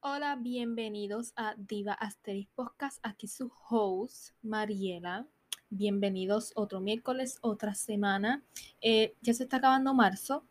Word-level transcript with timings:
Hola, 0.00 0.36
bienvenidos 0.38 1.32
a 1.36 1.54
Diva 1.56 1.94
Asterix 1.94 2.50
Podcast. 2.54 2.98
Aquí 3.02 3.28
su 3.28 3.50
host, 3.70 4.34
Mariela. 4.42 5.26
Bienvenidos 5.70 6.52
otro 6.54 6.80
miércoles, 6.80 7.38
otra 7.40 7.74
semana. 7.74 8.42
Eh, 8.82 9.14
ya 9.22 9.32
se 9.32 9.44
está 9.44 9.56
acabando 9.56 9.94
marzo, 9.94 10.44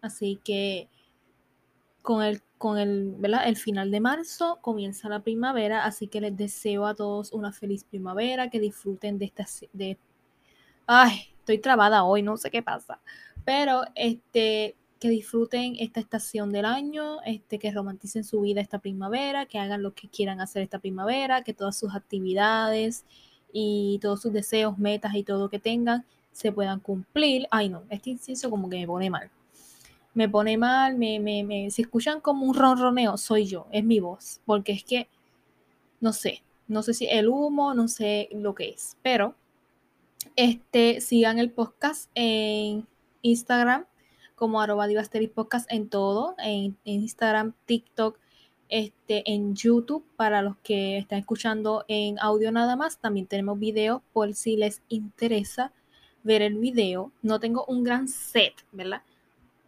así 0.00 0.40
que 0.42 0.88
con 2.00 2.22
el, 2.22 2.40
con 2.56 2.78
el, 2.78 3.18
el 3.44 3.56
final 3.56 3.90
de 3.90 4.00
marzo 4.00 4.60
comienza 4.62 5.10
la 5.10 5.20
primavera, 5.20 5.84
así 5.84 6.08
que 6.08 6.22
les 6.22 6.34
deseo 6.34 6.86
a 6.86 6.94
todos 6.94 7.32
una 7.32 7.52
feliz 7.52 7.84
primavera, 7.84 8.48
que 8.48 8.60
disfruten 8.60 9.18
de 9.18 9.26
esta... 9.26 9.44
De... 9.74 9.98
Ay, 10.94 11.34
estoy 11.38 11.56
trabada 11.56 12.04
hoy, 12.04 12.20
no 12.20 12.36
sé 12.36 12.50
qué 12.50 12.62
pasa. 12.62 13.00
Pero 13.46 13.84
este, 13.94 14.76
que 15.00 15.08
disfruten 15.08 15.74
esta 15.78 16.00
estación 16.00 16.52
del 16.52 16.66
año, 16.66 17.22
este, 17.24 17.58
que 17.58 17.70
romanticen 17.70 18.24
su 18.24 18.42
vida 18.42 18.60
esta 18.60 18.78
primavera, 18.78 19.46
que 19.46 19.58
hagan 19.58 19.82
lo 19.82 19.94
que 19.94 20.10
quieran 20.10 20.42
hacer 20.42 20.60
esta 20.60 20.80
primavera, 20.80 21.44
que 21.44 21.54
todas 21.54 21.78
sus 21.78 21.94
actividades 21.94 23.06
y 23.54 24.00
todos 24.02 24.20
sus 24.20 24.34
deseos, 24.34 24.76
metas 24.76 25.14
y 25.14 25.22
todo 25.22 25.48
que 25.48 25.58
tengan 25.58 26.04
se 26.30 26.52
puedan 26.52 26.78
cumplir. 26.78 27.48
Ay 27.50 27.70
no, 27.70 27.84
este 27.88 28.10
inciso 28.10 28.50
como 28.50 28.68
que 28.68 28.76
me 28.76 28.86
pone 28.86 29.08
mal. 29.08 29.30
Me 30.12 30.28
pone 30.28 30.58
mal, 30.58 30.98
me, 30.98 31.18
me, 31.20 31.42
me, 31.42 31.70
si 31.70 31.80
escuchan 31.80 32.20
como 32.20 32.44
un 32.44 32.54
ronroneo, 32.54 33.16
soy 33.16 33.46
yo, 33.46 33.66
es 33.72 33.82
mi 33.82 33.98
voz, 33.98 34.42
porque 34.44 34.72
es 34.72 34.84
que, 34.84 35.08
no 36.00 36.12
sé, 36.12 36.42
no 36.68 36.82
sé 36.82 36.92
si 36.92 37.06
el 37.06 37.28
humo, 37.28 37.72
no 37.72 37.88
sé 37.88 38.28
lo 38.32 38.54
que 38.54 38.68
es, 38.68 38.98
pero 39.00 39.36
este, 40.36 41.00
sigan 41.00 41.38
el 41.38 41.50
podcast 41.50 42.10
en 42.14 42.86
Instagram 43.22 43.86
como 44.42 44.60
arroba 44.60 44.88
podcast 45.32 45.70
en 45.70 45.88
todo, 45.88 46.34
en, 46.38 46.76
Instagram, 46.82 47.54
TikTok, 47.64 48.18
este, 48.68 49.22
en 49.30 49.54
YouTube 49.54 50.04
para 50.16 50.42
los 50.42 50.56
que 50.64 50.98
están 50.98 51.20
escuchando 51.20 51.84
en 51.86 52.18
audio 52.18 52.50
nada 52.50 52.74
más. 52.74 52.98
También 52.98 53.28
tenemos 53.28 53.60
videos 53.60 54.02
por 54.12 54.34
si 54.34 54.56
les 54.56 54.82
interesa 54.88 55.70
ver 56.24 56.42
el 56.42 56.58
video. 56.58 57.12
No 57.22 57.38
tengo 57.38 57.64
un 57.66 57.84
gran 57.84 58.08
set, 58.08 58.54
¿verdad? 58.72 59.02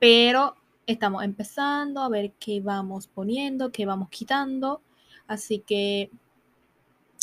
Pero 0.00 0.56
estamos 0.88 1.22
empezando 1.22 2.00
a 2.00 2.08
ver 2.08 2.32
qué 2.40 2.60
vamos 2.60 3.06
poniendo, 3.06 3.70
qué 3.70 3.86
vamos 3.86 4.08
quitando. 4.08 4.80
Así 5.28 5.60
que, 5.60 6.10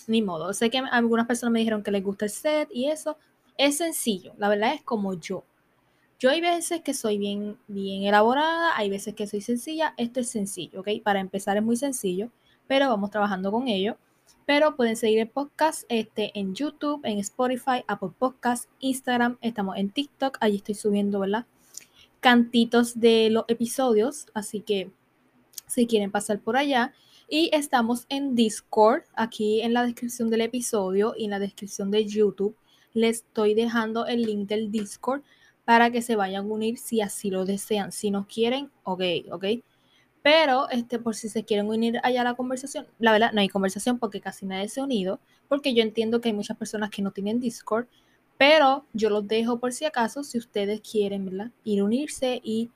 ni 0.08 0.22
modo. 0.22 0.54
Sé 0.54 0.70
que 0.70 0.80
algunas 0.80 1.28
personas 1.28 1.54
me 1.54 1.60
dijeron 1.60 1.84
que 1.84 1.92
les 1.92 2.04
gusta 2.04 2.26
el 2.26 2.32
set 2.32 2.70
y 2.72 2.90
eso. 2.90 3.18
Es 3.58 3.78
sencillo. 3.78 4.34
La 4.38 4.50
verdad 4.50 4.74
es 4.74 4.82
como 4.82 5.14
yo. 5.14 5.44
Yo 6.20 6.30
hay 6.30 6.40
veces 6.40 6.82
que 6.82 6.94
soy 6.94 7.18
bien, 7.18 7.58
bien 7.68 8.04
elaborada, 8.04 8.78
hay 8.78 8.90
veces 8.90 9.16
que 9.16 9.26
soy 9.26 9.42
sencilla. 9.42 9.96
Esto 9.98 10.20
es 10.20 10.30
sencillo, 10.30 10.82
¿ok? 10.82 10.90
Para 11.04 11.20
empezar 11.20 11.58
es 11.58 11.64
muy 11.64 11.78
sencillo, 11.78 12.30
pero 12.68 12.90
vamos 12.90 13.10
trabajando 13.10 13.52
con 13.52 13.68
ello. 13.68 13.98
Pero 14.46 14.76
pueden 14.76 14.96
seguir 14.96 15.20
el 15.20 15.30
podcast 15.30 15.84
este, 15.90 16.32
en 16.38 16.54
YouTube, 16.54 17.02
en 17.06 17.18
Spotify, 17.18 17.84
Apple 17.88 18.12
Podcast, 18.18 18.70
Instagram, 18.80 19.38
estamos 19.42 19.78
en 19.78 19.90
TikTok, 19.90 20.38
allí 20.42 20.58
estoy 20.58 20.76
subiendo, 20.76 21.20
¿verdad? 21.20 21.46
Cantitos 22.20 23.00
de 23.00 23.30
los 23.32 23.46
episodios, 23.48 24.28
así 24.34 24.62
que 24.62 24.92
si 25.68 25.88
quieren 25.88 26.12
pasar 26.12 26.40
por 26.40 26.58
allá. 26.58 26.94
Y 27.34 27.50
estamos 27.54 28.08
en 28.10 28.36
Discord, 28.36 29.04
aquí 29.16 29.62
en 29.62 29.74
la 29.74 29.86
descripción 29.86 30.30
del 30.30 30.42
episodio 30.42 31.14
y 31.18 31.24
en 31.24 31.32
la 31.32 31.40
descripción 31.40 31.90
de 31.90 32.06
YouTube. 32.06 32.58
Les 32.94 33.20
estoy 33.20 33.54
dejando 33.54 34.06
el 34.06 34.23
link 34.23 34.50
del 34.50 34.70
Discord 34.70 35.22
para 35.64 35.92
que 35.92 36.02
se 36.02 36.18
vayan 36.18 36.44
a 36.44 36.54
unir 36.54 36.78
si 36.78 37.00
así 37.00 37.30
lo 37.30 37.46
desean. 37.46 37.94
Si 37.94 38.12
no 38.12 38.28
quieren, 38.28 38.70
ok, 38.84 39.02
ok. 39.32 39.46
Pero 40.22 40.68
este, 40.72 41.00
por 41.00 41.16
si 41.16 41.30
se 41.30 41.45
quieren 41.45 41.70
unir 41.70 42.02
allá 42.04 42.20
a 42.20 42.26
la 42.26 42.33
conversación, 42.33 42.86
la 43.00 43.14
verdad 43.14 43.32
no 43.32 43.39
hay 43.39 43.48
conversación 43.48 43.98
porque 43.98 44.20
casi 44.20 44.45
nadie 44.45 44.67
se 44.67 44.82
ha 44.82 44.84
unido, 44.84 45.22
porque 45.48 45.73
yo 45.73 45.84
entiendo 45.84 46.20
que 46.20 46.28
hay 46.28 46.36
muchas 46.36 46.58
personas 46.58 46.89
que 46.89 47.02
no 47.02 47.11
tienen 47.11 47.39
Discord, 47.39 47.88
pero 48.38 48.84
yo 48.92 49.10
los 49.10 49.26
dejo 49.26 49.58
por 49.58 49.72
si 49.72 49.86
acaso, 49.86 50.26
si 50.26 50.38
ustedes 50.38 50.82
quieren, 50.82 51.23
¿verdad? 51.23 51.52
Ir 51.64 51.80
a 51.80 51.86
unirse 51.86 52.42
y 52.44 52.72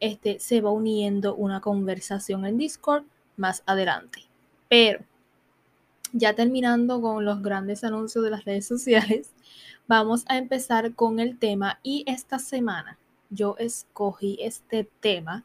este, 0.00 0.40
se 0.40 0.60
va 0.60 0.72
uniendo 0.72 1.36
una 1.36 1.60
conversación 1.60 2.44
en 2.44 2.58
Discord 2.58 3.04
más 3.40 3.62
adelante. 3.66 4.20
Pero 4.68 5.00
ya 6.12 6.34
terminando 6.34 7.00
con 7.00 7.24
los 7.24 7.42
grandes 7.42 7.82
anuncios 7.82 8.22
de 8.22 8.30
las 8.30 8.44
redes 8.44 8.66
sociales, 8.66 9.32
vamos 9.88 10.24
a 10.28 10.38
empezar 10.38 10.94
con 10.94 11.18
el 11.18 11.38
tema 11.38 11.80
y 11.82 12.04
esta 12.06 12.38
semana 12.38 12.98
yo 13.30 13.56
escogí 13.58 14.38
este 14.40 14.88
tema 15.00 15.44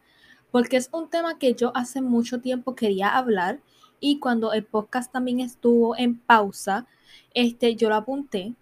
porque 0.51 0.77
es 0.77 0.89
un 0.91 1.09
tema 1.09 1.37
que 1.37 1.53
yo 1.53 1.71
hace 1.75 2.01
mucho 2.01 2.41
tiempo 2.41 2.75
quería 2.75 3.15
hablar 3.17 3.59
y 3.99 4.19
cuando 4.19 4.53
el 4.53 4.63
podcast 4.63 5.11
también 5.11 5.39
estuvo 5.39 5.97
en 5.97 6.17
pausa, 6.17 6.85
este 7.33 7.75
yo 7.75 7.89
lo 7.89 7.95
apunté 7.95 8.53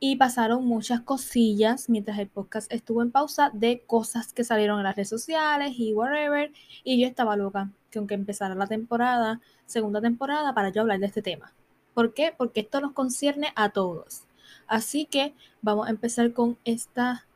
y 0.00 0.16
pasaron 0.16 0.64
muchas 0.66 1.00
cosillas 1.00 1.88
mientras 1.88 2.18
el 2.18 2.28
podcast 2.28 2.72
estuvo 2.72 3.02
en 3.02 3.10
pausa 3.10 3.50
de 3.52 3.82
cosas 3.86 4.32
que 4.32 4.44
salieron 4.44 4.78
en 4.78 4.84
las 4.84 4.96
redes 4.96 5.08
sociales 5.08 5.74
y 5.76 5.92
whatever 5.92 6.52
y 6.82 7.00
yo 7.00 7.06
estaba 7.06 7.36
loca 7.36 7.70
que 7.92 7.98
aunque 7.98 8.14
empezara 8.14 8.56
la 8.56 8.66
temporada, 8.66 9.40
segunda 9.66 10.00
temporada 10.00 10.54
para 10.54 10.70
yo 10.70 10.80
hablar 10.80 10.98
de 10.98 11.06
este 11.06 11.22
tema. 11.22 11.52
¿Por 11.94 12.14
qué? 12.14 12.34
Porque 12.36 12.60
esto 12.60 12.80
nos 12.80 12.92
concierne 12.92 13.52
a 13.54 13.68
todos. 13.68 14.22
Así 14.66 15.04
que 15.04 15.34
vamos 15.60 15.86
a 15.86 15.90
empezar 15.90 16.32
con 16.32 16.58
esta, 16.64 17.26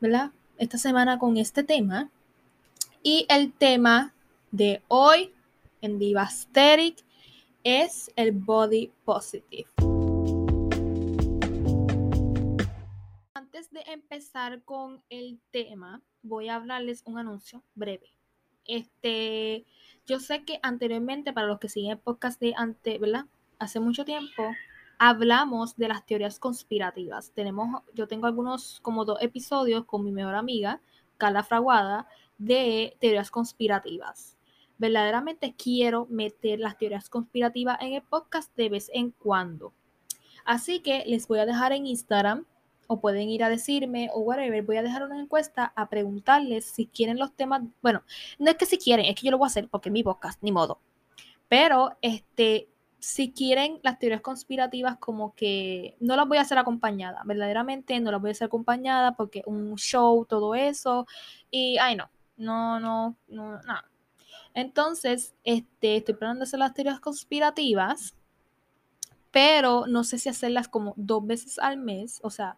¿verdad? 0.00 0.32
Esta 0.56 0.78
semana 0.78 1.18
con 1.18 1.36
este 1.36 1.62
tema. 1.62 2.10
Y 3.02 3.26
el 3.28 3.52
tema 3.52 4.14
de 4.50 4.82
hoy 4.88 5.32
en 5.82 5.98
Divasteric 5.98 7.04
es 7.62 8.10
el 8.16 8.32
body 8.32 8.90
positive. 9.04 9.68
Antes 13.34 13.70
de 13.70 13.82
empezar 13.86 14.62
con 14.64 15.02
el 15.10 15.38
tema, 15.50 16.02
voy 16.22 16.48
a 16.48 16.56
hablarles 16.56 17.02
un 17.04 17.18
anuncio 17.18 17.62
breve. 17.74 18.17
Este, 18.68 19.64
yo 20.06 20.20
sé 20.20 20.44
que 20.44 20.60
anteriormente, 20.62 21.32
para 21.32 21.48
los 21.48 21.58
que 21.58 21.68
siguen 21.68 21.92
el 21.92 21.98
podcast 21.98 22.40
de 22.40 22.54
antes, 22.56 23.00
¿verdad? 23.00 23.24
Hace 23.58 23.80
mucho 23.80 24.04
tiempo, 24.04 24.44
hablamos 24.98 25.76
de 25.76 25.88
las 25.88 26.06
teorías 26.06 26.38
conspirativas. 26.38 27.32
Tenemos, 27.32 27.82
yo 27.94 28.06
tengo 28.06 28.26
algunos, 28.26 28.78
como 28.82 29.04
dos 29.04 29.18
episodios 29.20 29.84
con 29.84 30.04
mi 30.04 30.12
mejor 30.12 30.36
amiga, 30.36 30.80
Carla 31.16 31.42
Fraguada, 31.42 32.06
de 32.36 32.96
teorías 33.00 33.30
conspirativas. 33.30 34.36
Verdaderamente 34.76 35.54
quiero 35.56 36.06
meter 36.08 36.60
las 36.60 36.78
teorías 36.78 37.10
conspirativas 37.10 37.78
en 37.80 37.94
el 37.94 38.02
podcast 38.02 38.54
de 38.54 38.68
vez 38.68 38.90
en 38.94 39.10
cuando. 39.10 39.72
Así 40.44 40.80
que 40.80 41.04
les 41.06 41.26
voy 41.26 41.40
a 41.40 41.46
dejar 41.46 41.72
en 41.72 41.86
Instagram 41.86 42.44
o 42.88 43.00
pueden 43.00 43.28
ir 43.28 43.44
a 43.44 43.50
decirme 43.50 44.10
o 44.12 44.20
whatever, 44.20 44.62
voy 44.64 44.78
a 44.78 44.82
dejar 44.82 45.04
una 45.04 45.20
encuesta 45.20 45.72
a 45.76 45.88
preguntarles 45.88 46.64
si 46.64 46.86
quieren 46.86 47.18
los 47.18 47.32
temas, 47.36 47.62
bueno, 47.80 48.02
no 48.40 48.50
es 48.50 48.56
que 48.56 48.66
si 48.66 48.78
quieren, 48.78 49.06
es 49.06 49.14
que 49.14 49.26
yo 49.26 49.30
lo 49.30 49.38
voy 49.38 49.46
a 49.46 49.48
hacer 49.48 49.68
porque 49.68 49.90
es 49.90 49.92
mi 49.92 50.02
podcast, 50.02 50.42
ni 50.42 50.50
modo. 50.50 50.80
Pero 51.48 51.96
este 52.02 52.68
si 53.00 53.32
quieren 53.32 53.78
las 53.82 53.98
teorías 53.98 54.20
conspirativas 54.22 54.98
como 54.98 55.34
que 55.34 55.96
no 56.00 56.16
las 56.16 56.26
voy 56.26 56.38
a 56.38 56.40
hacer 56.40 56.58
acompañada, 56.58 57.22
verdaderamente 57.24 58.00
no 58.00 58.10
las 58.10 58.20
voy 58.20 58.30
a 58.30 58.32
hacer 58.32 58.46
acompañada 58.46 59.12
porque 59.14 59.42
un 59.46 59.76
show, 59.76 60.24
todo 60.24 60.54
eso, 60.54 61.06
y 61.50 61.78
ay 61.78 61.94
no, 61.94 62.10
no, 62.36 62.80
no, 62.80 63.16
no, 63.28 63.62
no. 63.62 63.74
Entonces, 64.54 65.34
este, 65.44 65.98
estoy 65.98 66.14
planeando 66.14 66.44
hacer 66.44 66.58
las 66.58 66.74
teorías 66.74 66.98
conspirativas, 66.98 68.16
pero 69.30 69.86
no 69.86 70.04
sé 70.04 70.18
si 70.18 70.28
hacerlas 70.28 70.68
como 70.68 70.94
dos 70.96 71.26
veces 71.26 71.58
al 71.58 71.76
mes, 71.76 72.20
o 72.22 72.30
sea, 72.30 72.56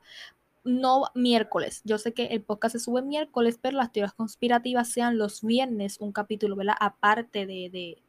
no 0.64 1.04
miércoles. 1.14 1.82
Yo 1.84 1.98
sé 1.98 2.12
que 2.12 2.26
el 2.26 2.42
podcast 2.42 2.74
se 2.74 2.80
sube 2.80 3.02
miércoles, 3.02 3.58
pero 3.60 3.76
las 3.76 3.92
teorías 3.92 4.14
conspirativas 4.14 4.88
sean 4.88 5.18
los 5.18 5.42
viernes, 5.42 5.98
un 6.00 6.12
capítulo, 6.12 6.56
¿verdad? 6.56 6.76
Aparte 6.80 7.46
de, 7.46 7.70
de, 7.70 8.02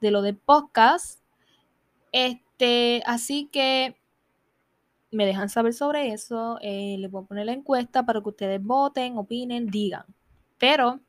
de 0.00 0.10
lo 0.10 0.22
de 0.22 0.34
podcast 0.34 1.20
este, 2.12 3.02
así 3.06 3.48
que 3.52 3.96
me 5.10 5.26
dejan 5.26 5.48
saber 5.48 5.74
sobre 5.74 6.12
eso. 6.12 6.58
Eh, 6.62 6.96
les 6.98 7.10
voy 7.10 7.24
a 7.24 7.26
poner 7.26 7.46
la 7.46 7.52
encuesta 7.52 8.04
para 8.04 8.20
que 8.20 8.28
ustedes 8.28 8.62
voten, 8.62 9.18
opinen, 9.18 9.66
digan. 9.66 10.04
Pero 10.58 11.00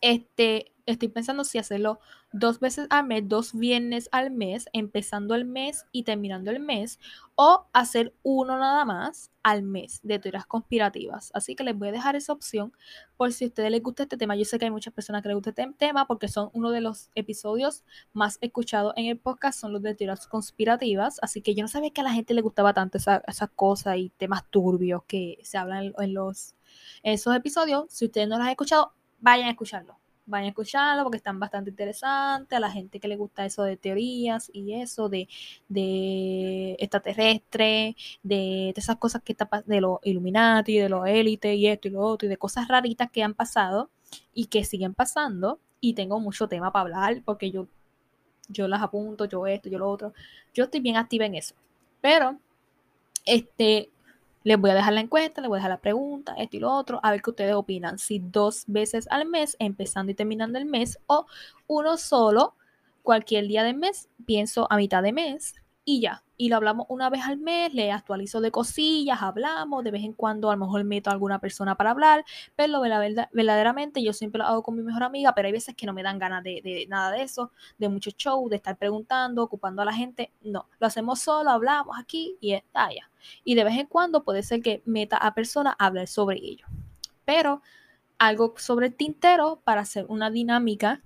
este, 0.00 0.72
estoy 0.92 1.08
pensando 1.08 1.44
si 1.44 1.58
hacerlo 1.58 2.00
dos 2.32 2.60
veces 2.60 2.86
al 2.90 3.06
mes, 3.06 3.28
dos 3.28 3.52
viernes 3.54 4.08
al 4.12 4.30
mes, 4.30 4.66
empezando 4.72 5.34
el 5.34 5.44
mes 5.44 5.86
y 5.92 6.04
terminando 6.04 6.50
el 6.50 6.60
mes, 6.60 6.98
o 7.34 7.66
hacer 7.72 8.14
uno 8.22 8.58
nada 8.58 8.84
más 8.84 9.30
al 9.42 9.62
mes 9.62 10.00
de 10.02 10.18
teorías 10.18 10.46
conspirativas. 10.46 11.30
Así 11.34 11.56
que 11.56 11.64
les 11.64 11.76
voy 11.76 11.88
a 11.88 11.92
dejar 11.92 12.16
esa 12.16 12.32
opción 12.32 12.72
por 13.16 13.32
si 13.32 13.44
a 13.44 13.48
ustedes 13.48 13.70
les 13.70 13.82
gusta 13.82 14.02
este 14.02 14.16
tema. 14.16 14.36
Yo 14.36 14.44
sé 14.44 14.58
que 14.58 14.66
hay 14.66 14.70
muchas 14.70 14.92
personas 14.92 15.22
que 15.22 15.28
les 15.28 15.36
gusta 15.36 15.50
este 15.50 15.66
tema 15.78 16.06
porque 16.06 16.28
son 16.28 16.50
uno 16.52 16.70
de 16.70 16.80
los 16.80 17.10
episodios 17.14 17.84
más 18.12 18.38
escuchados 18.40 18.92
en 18.96 19.06
el 19.06 19.18
podcast, 19.18 19.58
son 19.58 19.72
los 19.72 19.82
de 19.82 19.94
teorías 19.94 20.26
conspirativas. 20.26 21.18
Así 21.22 21.40
que 21.42 21.54
yo 21.54 21.62
no 21.62 21.68
sabía 21.68 21.90
que 21.90 22.02
a 22.02 22.04
la 22.04 22.12
gente 22.12 22.34
le 22.34 22.42
gustaba 22.42 22.74
tanto 22.74 22.98
esas 22.98 23.22
esa 23.26 23.46
cosas 23.48 23.96
y 23.96 24.10
temas 24.10 24.44
turbios 24.50 25.02
que 25.04 25.38
se 25.42 25.58
hablan 25.58 25.94
en, 25.98 26.14
los, 26.14 26.54
esos 27.02 27.34
episodios. 27.34 27.86
Si 27.88 28.04
ustedes 28.04 28.28
no 28.28 28.36
los 28.36 28.44
han 28.44 28.50
escuchado, 28.50 28.92
vayan 29.20 29.48
a 29.48 29.50
escucharlo 29.50 30.00
vayan 30.30 30.46
a 30.46 30.48
escucharlo 30.50 31.02
porque 31.02 31.18
están 31.18 31.38
bastante 31.38 31.70
interesantes. 31.70 32.56
A 32.56 32.60
la 32.60 32.70
gente 32.70 33.00
que 33.00 33.08
le 33.08 33.16
gusta 33.16 33.44
eso 33.44 33.62
de 33.64 33.76
teorías 33.76 34.50
y 34.52 34.74
eso 34.74 35.08
de, 35.08 35.28
de 35.68 36.76
extraterrestre, 36.78 37.96
de, 38.22 38.72
esas 38.76 38.96
cosas 38.96 39.22
que 39.22 39.32
está 39.32 39.48
de 39.66 39.80
los 39.80 39.98
Illuminati, 40.04 40.78
de 40.78 40.88
los 40.88 41.06
élites 41.06 41.56
y 41.56 41.66
esto 41.66 41.88
y 41.88 41.90
lo 41.90 42.00
otro, 42.00 42.26
y 42.26 42.30
de 42.30 42.36
cosas 42.36 42.68
raritas 42.68 43.10
que 43.10 43.22
han 43.22 43.34
pasado 43.34 43.90
y 44.32 44.46
que 44.46 44.64
siguen 44.64 44.94
pasando. 44.94 45.58
Y 45.80 45.94
tengo 45.94 46.20
mucho 46.20 46.48
tema 46.48 46.72
para 46.72 46.82
hablar 46.82 47.22
porque 47.24 47.50
yo, 47.50 47.66
yo 48.48 48.68
las 48.68 48.82
apunto, 48.82 49.24
yo 49.26 49.46
esto, 49.46 49.68
yo 49.68 49.78
lo 49.78 49.90
otro. 49.90 50.14
Yo 50.54 50.64
estoy 50.64 50.80
bien 50.80 50.96
activa 50.96 51.26
en 51.26 51.34
eso. 51.34 51.54
Pero, 52.00 52.38
este, 53.26 53.90
les 54.42 54.58
voy 54.58 54.70
a 54.70 54.74
dejar 54.74 54.92
la 54.94 55.00
encuesta, 55.00 55.40
les 55.40 55.48
voy 55.48 55.56
a 55.56 55.60
dejar 55.60 55.70
la 55.70 55.80
pregunta, 55.80 56.34
esto 56.38 56.56
y 56.56 56.60
lo 56.60 56.72
otro, 56.72 57.00
a 57.02 57.10
ver 57.10 57.22
qué 57.22 57.30
ustedes 57.30 57.54
opinan. 57.54 57.98
Si 57.98 58.18
dos 58.18 58.64
veces 58.66 59.06
al 59.10 59.26
mes, 59.26 59.56
empezando 59.58 60.12
y 60.12 60.14
terminando 60.14 60.58
el 60.58 60.66
mes, 60.66 60.98
o 61.06 61.26
uno 61.66 61.96
solo, 61.96 62.54
cualquier 63.02 63.46
día 63.46 63.64
del 63.64 63.76
mes, 63.76 64.08
pienso 64.26 64.66
a 64.70 64.76
mitad 64.76 65.02
de 65.02 65.12
mes, 65.12 65.54
y 65.84 66.00
ya. 66.00 66.22
Y 66.36 66.48
lo 66.48 66.56
hablamos 66.56 66.86
una 66.88 67.10
vez 67.10 67.22
al 67.24 67.36
mes, 67.36 67.74
le 67.74 67.92
actualizo 67.92 68.40
de 68.40 68.50
cosillas, 68.50 69.20
hablamos, 69.20 69.84
de 69.84 69.90
vez 69.90 70.04
en 70.04 70.14
cuando 70.14 70.50
a 70.50 70.56
lo 70.56 70.64
mejor 70.64 70.84
meto 70.84 71.10
a 71.10 71.12
alguna 71.12 71.38
persona 71.38 71.74
para 71.76 71.90
hablar, 71.90 72.24
pero 72.56 72.80
verdaderamente 72.80 74.02
yo 74.02 74.14
siempre 74.14 74.38
lo 74.38 74.46
hago 74.46 74.62
con 74.62 74.74
mi 74.74 74.82
mejor 74.82 75.02
amiga, 75.02 75.34
pero 75.34 75.46
hay 75.46 75.52
veces 75.52 75.74
que 75.74 75.84
no 75.84 75.92
me 75.92 76.02
dan 76.02 76.18
ganas 76.18 76.42
de, 76.42 76.86
nada 76.88 77.10
de 77.10 77.22
eso, 77.22 77.52
de 77.76 77.90
mucho 77.90 78.10
show, 78.12 78.48
de 78.48 78.56
estar 78.56 78.78
preguntando, 78.78 79.42
ocupando 79.42 79.82
a 79.82 79.84
la 79.84 79.92
gente. 79.92 80.32
No, 80.40 80.66
lo 80.78 80.86
hacemos 80.86 81.20
solo, 81.20 81.50
hablamos 81.50 81.98
aquí 81.98 82.36
y 82.40 82.52
está 82.54 82.88
ya. 82.90 83.10
Y 83.44 83.54
de 83.54 83.64
vez 83.64 83.78
en 83.78 83.86
cuando 83.86 84.24
puede 84.24 84.42
ser 84.42 84.62
que 84.62 84.82
meta 84.86 85.18
a 85.18 85.34
personas 85.34 85.74
a 85.78 85.86
hablar 85.86 86.06
sobre 86.06 86.38
ello. 86.38 86.66
Pero 87.26 87.60
algo 88.18 88.54
sobre 88.56 88.86
el 88.86 88.94
tintero 88.94 89.60
para 89.64 89.82
hacer 89.82 90.06
una 90.08 90.30
dinámica 90.30 91.02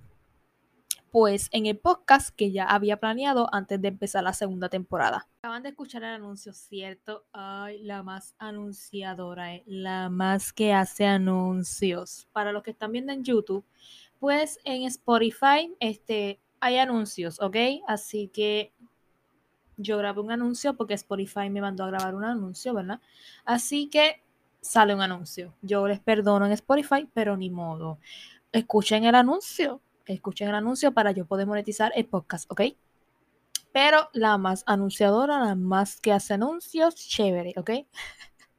pues 1.15 1.47
en 1.53 1.65
el 1.65 1.77
podcast 1.77 2.35
que 2.35 2.51
ya 2.51 2.65
había 2.65 2.99
planeado 2.99 3.47
antes 3.53 3.81
de 3.81 3.87
empezar 3.87 4.21
la 4.21 4.33
segunda 4.33 4.67
temporada. 4.67 5.29
Acaban 5.39 5.63
de 5.63 5.69
escuchar 5.69 6.03
el 6.03 6.09
anuncio, 6.09 6.51
¿cierto? 6.51 7.23
Ay, 7.31 7.81
la 7.83 8.03
más 8.03 8.35
anunciadora, 8.37 9.55
eh, 9.55 9.63
la 9.65 10.09
más 10.09 10.51
que 10.51 10.73
hace 10.73 11.05
anuncios. 11.05 12.27
Para 12.33 12.51
los 12.51 12.63
que 12.63 12.71
están 12.71 12.91
viendo 12.91 13.13
en 13.13 13.23
YouTube, 13.23 13.63
pues 14.19 14.59
en 14.65 14.81
Spotify 14.87 15.73
este, 15.79 16.41
hay 16.59 16.79
anuncios, 16.79 17.41
¿ok? 17.41 17.55
Así 17.87 18.27
que 18.27 18.73
yo 19.77 19.97
grabé 19.97 20.19
un 20.19 20.31
anuncio 20.33 20.75
porque 20.75 20.95
Spotify 20.95 21.49
me 21.49 21.61
mandó 21.61 21.85
a 21.85 21.91
grabar 21.91 22.13
un 22.13 22.25
anuncio, 22.25 22.73
¿verdad? 22.73 22.99
Así 23.45 23.87
que 23.87 24.21
sale 24.59 24.93
un 24.93 25.01
anuncio. 25.01 25.55
Yo 25.61 25.87
les 25.87 26.01
perdono 26.01 26.45
en 26.45 26.51
Spotify, 26.51 27.07
pero 27.13 27.37
ni 27.37 27.49
modo. 27.49 27.99
Escuchen 28.51 29.05
el 29.05 29.15
anuncio 29.15 29.81
escuchen 30.13 30.49
el 30.49 30.55
anuncio 30.55 30.91
para 30.93 31.11
yo 31.11 31.25
poder 31.25 31.47
monetizar 31.47 31.91
el 31.95 32.05
podcast, 32.05 32.49
¿ok? 32.51 32.61
Pero 33.71 34.09
la 34.13 34.37
más 34.37 34.63
anunciadora, 34.67 35.39
la 35.39 35.55
más 35.55 35.99
que 35.99 36.11
hace 36.11 36.33
anuncios, 36.33 36.95
chévere, 36.95 37.53
¿ok? 37.57 37.71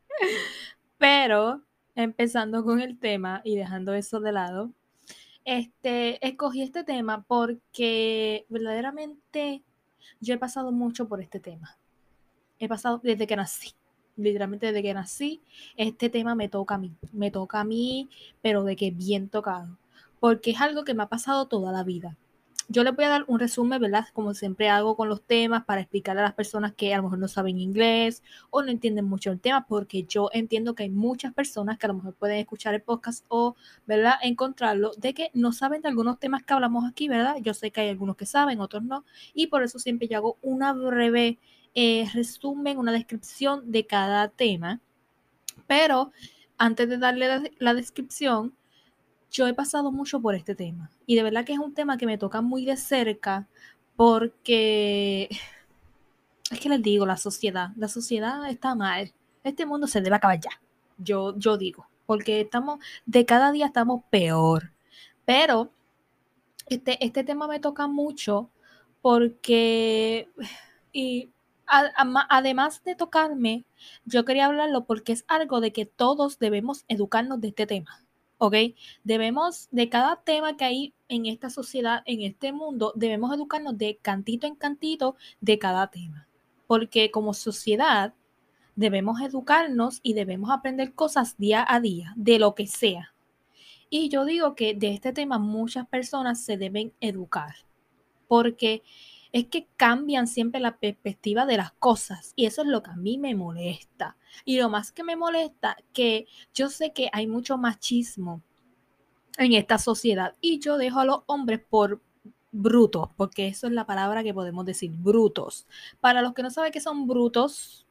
Pero 0.98 1.62
empezando 1.94 2.64
con 2.64 2.80
el 2.80 2.98
tema 2.98 3.40
y 3.44 3.56
dejando 3.56 3.94
eso 3.94 4.20
de 4.20 4.32
lado, 4.32 4.72
este, 5.44 6.26
escogí 6.26 6.62
este 6.62 6.84
tema 6.84 7.24
porque 7.26 8.44
verdaderamente 8.48 9.62
yo 10.20 10.34
he 10.34 10.38
pasado 10.38 10.72
mucho 10.72 11.08
por 11.08 11.22
este 11.22 11.40
tema. 11.40 11.78
He 12.58 12.68
pasado 12.68 13.00
desde 13.02 13.26
que 13.26 13.36
nací. 13.36 13.72
Literalmente 14.16 14.66
desde 14.66 14.82
que 14.82 14.94
nací, 14.94 15.42
este 15.76 16.08
tema 16.08 16.34
me 16.34 16.48
toca 16.48 16.74
a 16.74 16.78
mí. 16.78 16.92
Me 17.12 17.30
toca 17.30 17.60
a 17.60 17.64
mí, 17.64 18.08
pero 18.42 18.64
de 18.64 18.76
que 18.76 18.90
bien 18.90 19.28
tocado 19.28 19.78
porque 20.20 20.52
es 20.52 20.60
algo 20.60 20.84
que 20.84 20.94
me 20.94 21.02
ha 21.02 21.08
pasado 21.08 21.46
toda 21.46 21.72
la 21.72 21.84
vida. 21.84 22.16
Yo 22.68 22.82
les 22.82 22.96
voy 22.96 23.04
a 23.04 23.10
dar 23.10 23.24
un 23.28 23.38
resumen, 23.38 23.80
¿verdad? 23.80 24.06
Como 24.12 24.34
siempre 24.34 24.68
hago 24.68 24.96
con 24.96 25.08
los 25.08 25.22
temas 25.22 25.64
para 25.64 25.80
explicar 25.80 26.18
a 26.18 26.22
las 26.22 26.34
personas 26.34 26.72
que 26.74 26.92
a 26.92 26.96
lo 26.96 27.04
mejor 27.04 27.20
no 27.20 27.28
saben 27.28 27.60
inglés 27.60 28.24
o 28.50 28.60
no 28.62 28.72
entienden 28.72 29.04
mucho 29.04 29.30
el 29.30 29.38
tema, 29.38 29.66
porque 29.68 30.02
yo 30.02 30.30
entiendo 30.32 30.74
que 30.74 30.82
hay 30.82 30.90
muchas 30.90 31.32
personas 31.32 31.78
que 31.78 31.86
a 31.86 31.88
lo 31.88 31.94
mejor 31.94 32.14
pueden 32.14 32.38
escuchar 32.38 32.74
el 32.74 32.82
podcast 32.82 33.24
o, 33.28 33.54
¿verdad? 33.86 34.14
Encontrarlo, 34.20 34.90
de 34.96 35.14
que 35.14 35.30
no 35.32 35.52
saben 35.52 35.80
de 35.80 35.88
algunos 35.88 36.18
temas 36.18 36.42
que 36.42 36.54
hablamos 36.54 36.84
aquí, 36.84 37.06
¿verdad? 37.06 37.36
Yo 37.40 37.54
sé 37.54 37.70
que 37.70 37.82
hay 37.82 37.88
algunos 37.88 38.16
que 38.16 38.26
saben, 38.26 38.60
otros 38.60 38.82
no, 38.82 39.04
y 39.32 39.46
por 39.46 39.62
eso 39.62 39.78
siempre 39.78 40.08
yo 40.08 40.16
hago 40.18 40.38
una 40.42 40.72
breve 40.72 41.38
eh, 41.76 42.08
resumen, 42.14 42.78
una 42.78 42.90
descripción 42.90 43.70
de 43.70 43.86
cada 43.86 44.28
tema. 44.28 44.80
Pero 45.68 46.10
antes 46.58 46.88
de 46.88 46.98
darle 46.98 47.52
la 47.58 47.74
descripción, 47.74 48.54
yo 49.30 49.46
he 49.46 49.54
pasado 49.54 49.92
mucho 49.92 50.20
por 50.20 50.34
este 50.34 50.54
tema 50.54 50.90
y 51.06 51.16
de 51.16 51.22
verdad 51.22 51.44
que 51.44 51.52
es 51.52 51.58
un 51.58 51.74
tema 51.74 51.98
que 51.98 52.06
me 52.06 52.18
toca 52.18 52.40
muy 52.40 52.64
de 52.64 52.76
cerca 52.76 53.46
porque 53.96 55.28
es 56.50 56.60
que 56.60 56.68
les 56.68 56.82
digo, 56.82 57.06
la 57.06 57.16
sociedad, 57.16 57.70
la 57.76 57.88
sociedad 57.88 58.48
está 58.48 58.74
mal. 58.74 59.12
Este 59.42 59.66
mundo 59.66 59.86
se 59.86 60.00
debe 60.00 60.16
acabar 60.16 60.38
ya. 60.40 60.50
Yo, 60.98 61.36
yo 61.38 61.56
digo, 61.56 61.88
porque 62.06 62.42
estamos, 62.42 62.78
de 63.04 63.26
cada 63.26 63.52
día 63.52 63.66
estamos 63.66 64.02
peor. 64.10 64.72
Pero 65.24 65.70
este, 66.66 67.04
este 67.04 67.24
tema 67.24 67.48
me 67.48 67.60
toca 67.60 67.88
mucho 67.88 68.50
porque, 69.02 70.28
y 70.92 71.30
además 71.66 72.82
de 72.84 72.94
tocarme, 72.94 73.64
yo 74.04 74.24
quería 74.24 74.46
hablarlo 74.46 74.84
porque 74.84 75.12
es 75.12 75.24
algo 75.28 75.60
de 75.60 75.72
que 75.72 75.86
todos 75.86 76.38
debemos 76.38 76.84
educarnos 76.88 77.40
de 77.40 77.48
este 77.48 77.66
tema. 77.66 78.05
¿Ok? 78.38 78.54
Debemos, 79.04 79.68
de 79.70 79.88
cada 79.88 80.22
tema 80.22 80.56
que 80.56 80.64
hay 80.64 80.94
en 81.08 81.26
esta 81.26 81.50
sociedad, 81.50 82.02
en 82.06 82.22
este 82.22 82.52
mundo, 82.52 82.92
debemos 82.96 83.32
educarnos 83.34 83.78
de 83.78 83.98
cantito 84.02 84.46
en 84.46 84.56
cantito 84.56 85.16
de 85.40 85.58
cada 85.58 85.88
tema. 85.90 86.28
Porque 86.66 87.10
como 87.10 87.34
sociedad 87.34 88.14
debemos 88.74 89.20
educarnos 89.20 90.00
y 90.02 90.14
debemos 90.14 90.50
aprender 90.50 90.94
cosas 90.94 91.36
día 91.38 91.64
a 91.66 91.80
día, 91.80 92.12
de 92.16 92.38
lo 92.38 92.54
que 92.54 92.66
sea. 92.66 93.14
Y 93.88 94.08
yo 94.08 94.24
digo 94.24 94.54
que 94.54 94.74
de 94.74 94.92
este 94.92 95.12
tema 95.12 95.38
muchas 95.38 95.86
personas 95.88 96.44
se 96.44 96.56
deben 96.56 96.92
educar, 97.00 97.54
porque 98.28 98.82
es 99.32 99.46
que 99.46 99.68
cambian 99.76 100.26
siempre 100.26 100.60
la 100.60 100.78
perspectiva 100.78 101.46
de 101.46 101.56
las 101.56 101.72
cosas 101.72 102.32
y 102.36 102.46
eso 102.46 102.62
es 102.62 102.68
lo 102.68 102.82
que 102.82 102.90
a 102.90 102.96
mí 102.96 103.18
me 103.18 103.34
molesta. 103.34 104.16
Y 104.44 104.58
lo 104.58 104.68
más 104.68 104.92
que 104.92 105.04
me 105.04 105.16
molesta, 105.16 105.76
que 105.92 106.26
yo 106.54 106.68
sé 106.68 106.92
que 106.92 107.08
hay 107.12 107.26
mucho 107.26 107.58
machismo 107.58 108.42
en 109.38 109.52
esta 109.52 109.78
sociedad 109.78 110.34
y 110.40 110.58
yo 110.60 110.78
dejo 110.78 111.00
a 111.00 111.04
los 111.04 111.20
hombres 111.26 111.60
por 111.68 112.00
brutos, 112.52 113.10
porque 113.16 113.48
eso 113.48 113.66
es 113.66 113.72
la 113.72 113.86
palabra 113.86 114.22
que 114.22 114.34
podemos 114.34 114.64
decir, 114.64 114.90
brutos. 114.90 115.66
Para 116.00 116.22
los 116.22 116.32
que 116.32 116.42
no 116.42 116.50
saben 116.50 116.72
qué 116.72 116.80
son 116.80 117.06
brutos, 117.06 117.86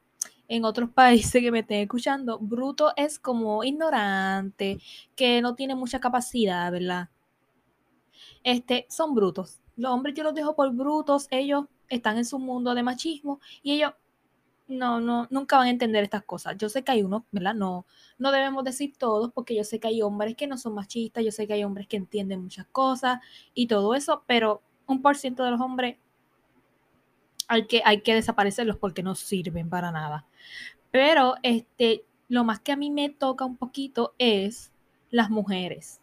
en 0.48 0.64
otros 0.64 0.90
países 0.94 1.42
que 1.42 1.50
me 1.50 1.60
estén 1.60 1.82
escuchando, 1.82 2.38
bruto 2.38 2.92
es 2.96 3.18
como 3.18 3.64
ignorante, 3.64 4.80
que 5.14 5.40
no 5.42 5.54
tiene 5.54 5.74
mucha 5.74 6.00
capacidad, 6.00 6.70
¿verdad? 6.70 7.08
Este, 8.42 8.86
son 8.88 9.14
brutos. 9.14 9.60
Los 9.76 9.92
hombres 9.92 10.14
yo 10.14 10.24
los 10.24 10.34
dejo 10.34 10.54
por 10.56 10.72
brutos, 10.72 11.28
ellos 11.30 11.66
están 11.88 12.16
en 12.16 12.24
su 12.24 12.38
mundo 12.38 12.74
de 12.74 12.82
machismo 12.82 13.40
y 13.62 13.72
ellos 13.72 13.92
no, 14.68 15.00
no, 15.00 15.28
nunca 15.30 15.58
van 15.58 15.68
a 15.68 15.70
entender 15.70 16.02
estas 16.02 16.24
cosas. 16.24 16.56
Yo 16.58 16.68
sé 16.68 16.82
que 16.82 16.92
hay 16.92 17.02
unos, 17.02 17.22
¿verdad? 17.30 17.54
No, 17.54 17.86
no 18.18 18.32
debemos 18.32 18.64
decir 18.64 18.96
todos, 18.98 19.32
porque 19.32 19.54
yo 19.54 19.64
sé 19.64 19.78
que 19.78 19.88
hay 19.88 20.02
hombres 20.02 20.34
que 20.34 20.46
no 20.46 20.58
son 20.58 20.74
machistas, 20.74 21.24
yo 21.24 21.30
sé 21.30 21.46
que 21.46 21.54
hay 21.54 21.64
hombres 21.64 21.86
que 21.86 21.96
entienden 21.96 22.42
muchas 22.42 22.66
cosas 22.66 23.20
y 23.54 23.66
todo 23.66 23.94
eso, 23.94 24.24
pero 24.26 24.62
un 24.86 25.02
por 25.02 25.16
ciento 25.16 25.44
de 25.44 25.52
los 25.52 25.60
hombres 25.60 25.96
hay 27.48 27.66
que, 27.66 27.82
hay 27.84 28.00
que 28.00 28.14
desaparecerlos 28.14 28.76
porque 28.76 29.02
no 29.02 29.14
sirven 29.14 29.68
para 29.68 29.92
nada. 29.92 30.26
Pero 30.90 31.34
este, 31.42 32.04
lo 32.28 32.44
más 32.44 32.60
que 32.60 32.72
a 32.72 32.76
mí 32.76 32.90
me 32.90 33.08
toca 33.08 33.44
un 33.44 33.56
poquito 33.56 34.14
es 34.18 34.72
las 35.10 35.30
mujeres 35.30 36.00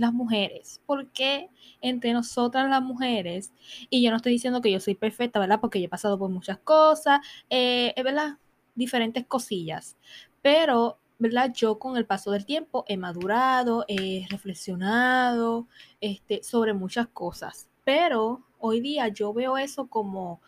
las 0.00 0.12
mujeres. 0.12 0.80
porque 0.86 1.50
entre 1.80 2.12
nosotras 2.12 2.68
las 2.68 2.82
mujeres? 2.82 3.52
Y 3.90 4.02
yo 4.02 4.10
no 4.10 4.16
estoy 4.16 4.32
diciendo 4.32 4.60
que 4.60 4.72
yo 4.72 4.80
soy 4.80 4.94
perfecta, 4.94 5.40
¿verdad? 5.40 5.60
Porque 5.60 5.80
yo 5.80 5.86
he 5.86 5.88
pasado 5.88 6.18
por 6.18 6.30
muchas 6.30 6.58
cosas, 6.58 7.20
eh, 7.50 7.94
¿verdad? 8.02 8.38
Diferentes 8.74 9.26
cosillas. 9.26 9.96
Pero 10.42 10.98
¿verdad? 11.20 11.52
Yo 11.52 11.78
con 11.78 11.98
el 11.98 12.06
paso 12.06 12.30
del 12.30 12.46
tiempo 12.46 12.84
he 12.88 12.96
madurado, 12.96 13.84
he 13.88 14.26
reflexionado 14.30 15.68
este, 16.00 16.42
sobre 16.42 16.72
muchas 16.72 17.08
cosas, 17.08 17.68
pero 17.84 18.42
hoy 18.58 18.80
día 18.80 19.08
yo 19.08 19.34
veo 19.34 19.58
eso 19.58 19.86
como, 19.86 20.40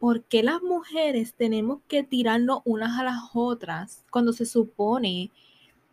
¿por 0.00 0.24
qué 0.24 0.42
las 0.42 0.60
mujeres 0.60 1.34
tenemos 1.34 1.80
que 1.86 2.02
tirarnos 2.02 2.62
unas 2.64 2.98
a 2.98 3.04
las 3.04 3.22
otras 3.32 4.04
cuando 4.10 4.32
se 4.32 4.44
supone 4.44 5.30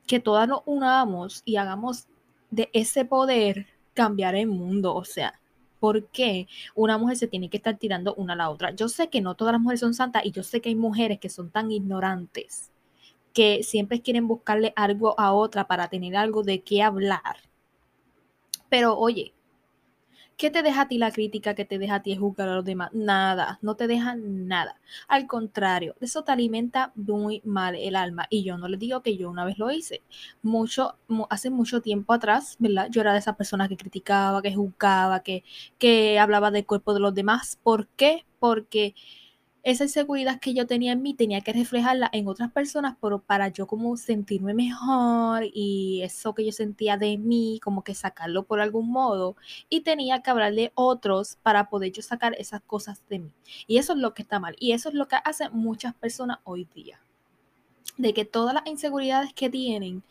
que 0.08 0.20
todas 0.20 0.48
nos 0.48 0.62
unamos 0.66 1.44
y 1.46 1.58
hagamos 1.58 2.08
de 2.56 2.70
ese 2.74 3.06
poder 3.06 3.68
cambiar 3.94 4.36
el 4.36 4.48
mundo? 4.48 4.96
O 4.96 5.06
sea, 5.06 5.40
¿por 5.80 6.08
qué 6.08 6.48
una 6.74 6.98
mujer 6.98 7.18
se 7.18 7.28
tiene 7.28 7.50
que 7.50 7.58
estar 7.58 7.78
tirando 7.78 8.16
una 8.16 8.34
a 8.34 8.38
la 8.38 8.50
otra? 8.50 8.72
Yo 8.72 8.90
sé 8.90 9.10
que 9.10 9.22
no 9.22 9.36
todas 9.36 9.52
las 9.54 9.62
mujeres 9.62 9.82
son 9.82 9.94
santas 9.94 10.26
y 10.26 10.32
yo 10.32 10.44
sé 10.44 10.62
que 10.62 10.70
hay 10.70 10.76
mujeres 10.76 11.20
que 11.20 11.30
son 11.30 11.50
tan 11.50 11.72
ignorantes 11.72 12.72
que 13.34 13.64
siempre 13.64 14.02
quieren 14.02 14.28
buscarle 14.30 14.72
algo 14.78 15.20
a 15.20 15.34
otra 15.34 15.68
para 15.68 15.90
tener 15.90 16.16
algo 16.16 16.42
de 16.42 16.62
qué 16.62 16.82
hablar. 16.82 17.36
Pero 18.70 18.98
oye, 18.98 19.34
¿Qué 20.38 20.52
te 20.52 20.64
deja 20.64 20.82
a 20.82 20.88
ti 20.90 20.98
la 20.98 21.12
crítica? 21.12 21.56
¿Qué 21.56 21.64
te 21.64 21.78
deja 21.80 21.96
a 21.96 22.04
ti 22.04 22.16
juzgar 22.18 22.50
a 22.50 22.56
los 22.56 22.66
demás? 22.66 22.90
Nada, 22.94 23.58
no 23.62 23.76
te 23.76 23.88
deja 23.88 24.16
nada. 24.18 24.82
Al 25.08 25.28
contrario, 25.28 25.96
eso 26.02 26.24
te 26.26 26.32
alimenta 26.34 26.92
muy 26.96 27.42
mal 27.46 27.76
el 27.76 27.96
alma. 27.96 28.28
Y 28.30 28.44
yo 28.44 28.58
no 28.58 28.68
les 28.68 28.80
digo 28.80 29.02
que 29.02 29.16
yo 29.18 29.30
una 29.30 29.46
vez 29.46 29.58
lo 29.58 29.72
hice. 29.72 30.04
Mucho, 30.42 30.98
hace 31.30 31.50
mucho 31.50 31.82
tiempo 31.82 32.12
atrás, 32.14 32.58
¿verdad? 32.60 32.88
Yo 32.92 33.00
era 33.02 33.14
de 33.14 33.20
esas 33.20 33.38
personas 33.38 33.70
que 33.70 33.78
criticaba, 33.78 34.42
que 34.42 34.54
juzgaba, 34.54 35.22
que, 35.24 35.44
que 35.78 36.20
hablaba 36.20 36.52
del 36.52 36.66
cuerpo 36.66 36.94
de 36.94 37.00
los 37.00 37.14
demás. 37.14 37.58
¿Por 37.64 37.88
qué? 37.88 38.26
Porque 38.40 38.94
esa 39.66 39.86
inseguridad 39.86 40.40
que 40.40 40.54
yo 40.54 40.68
tenía 40.68 40.94
en 40.94 41.02
mí 41.02 41.16
tenía 41.16 41.42
que 41.42 41.52
reflejarla 41.52 42.08
en 42.14 42.28
otras 42.28 42.52
personas, 42.52 42.96
pero 43.02 43.20
para 43.24 43.48
yo 43.50 43.66
como 43.66 43.98
sentirme 43.98 44.54
mejor 44.54 45.44
y 45.54 46.02
eso 46.04 46.36
que 46.36 46.46
yo 46.46 46.52
sentía 46.52 46.98
de 46.98 47.18
mí, 47.18 47.60
como 47.64 47.84
que 47.84 47.96
sacarlo 47.96 48.44
por 48.44 48.62
algún 48.62 48.92
modo, 48.92 49.36
y 49.68 49.82
tenía 49.82 50.22
que 50.22 50.30
hablar 50.30 50.54
de 50.54 50.72
otros 50.76 51.38
para 51.42 51.70
poder 51.70 51.92
yo 51.92 52.04
sacar 52.04 52.36
esas 52.38 52.62
cosas 52.62 53.02
de 53.10 53.20
mí. 53.20 53.32
Y 53.66 53.80
eso 53.80 53.94
es 53.94 54.00
lo 54.00 54.14
que 54.14 54.22
está 54.22 54.40
mal, 54.40 54.56
y 54.60 54.74
eso 54.74 54.90
es 54.90 54.96
lo 54.96 55.08
que 55.08 55.18
hacen 55.26 55.50
muchas 55.52 55.96
personas 55.96 56.38
hoy 56.44 56.68
día 56.76 57.05
de 57.98 58.14
que 58.14 58.26
todas 58.26 58.54
las 58.54 58.66
inseguridades 58.68 59.34
que 59.34 59.50
tienen 59.50 60.04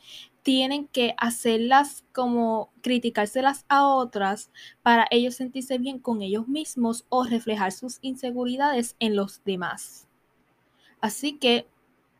tienen 0.43 0.87
que 0.88 1.14
hacerlas 1.16 2.04
como 2.12 2.71
criticárselas 2.83 3.64
a 3.69 3.88
otras 3.88 4.50
para 4.83 5.07
ellos 5.11 5.37
sentirse 5.37 5.78
bien 5.78 5.99
con 5.99 6.21
ellos 6.21 6.49
mismos 6.49 7.07
o 7.09 7.25
reflejar 7.25 7.73
sus 7.73 7.99
inseguridades 8.02 8.95
en 9.00 9.16
los 9.16 9.43
demás. 9.45 10.07
Así 11.00 11.38
que 11.38 11.66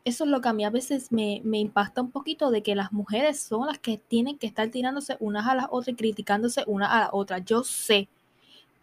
eso 0.05 0.23
es 0.23 0.29
lo 0.29 0.41
que 0.41 0.49
a 0.49 0.53
mí 0.53 0.65
a 0.65 0.69
veces 0.71 1.11
me, 1.11 1.41
me, 1.43 1.59
impacta 1.59 2.01
un 2.01 2.11
poquito 2.11 2.51
de 2.51 2.63
que 2.63 2.75
las 2.75 2.91
mujeres 2.91 3.39
son 3.39 3.67
las 3.67 3.79
que 3.79 3.97
tienen 3.97 4.37
que 4.37 4.47
estar 4.47 4.69
tirándose 4.69 5.17
unas 5.19 5.47
a 5.47 5.55
las 5.55 5.67
otras 5.69 5.89
y 5.89 5.95
criticándose 5.95 6.63
una 6.67 6.87
a 6.87 6.99
la 7.01 7.09
otra. 7.11 7.39
Yo 7.39 7.63
sé 7.63 8.07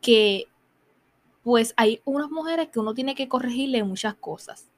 que 0.01 0.49
pues 1.43 1.75
hay 1.77 2.01
unas 2.05 2.31
mujeres 2.31 2.69
que 2.69 2.79
uno 2.81 2.95
tiene 2.95 3.15
que 3.15 3.29
corregirle 3.29 3.83
muchas 3.85 4.15
cosas, 4.15 4.69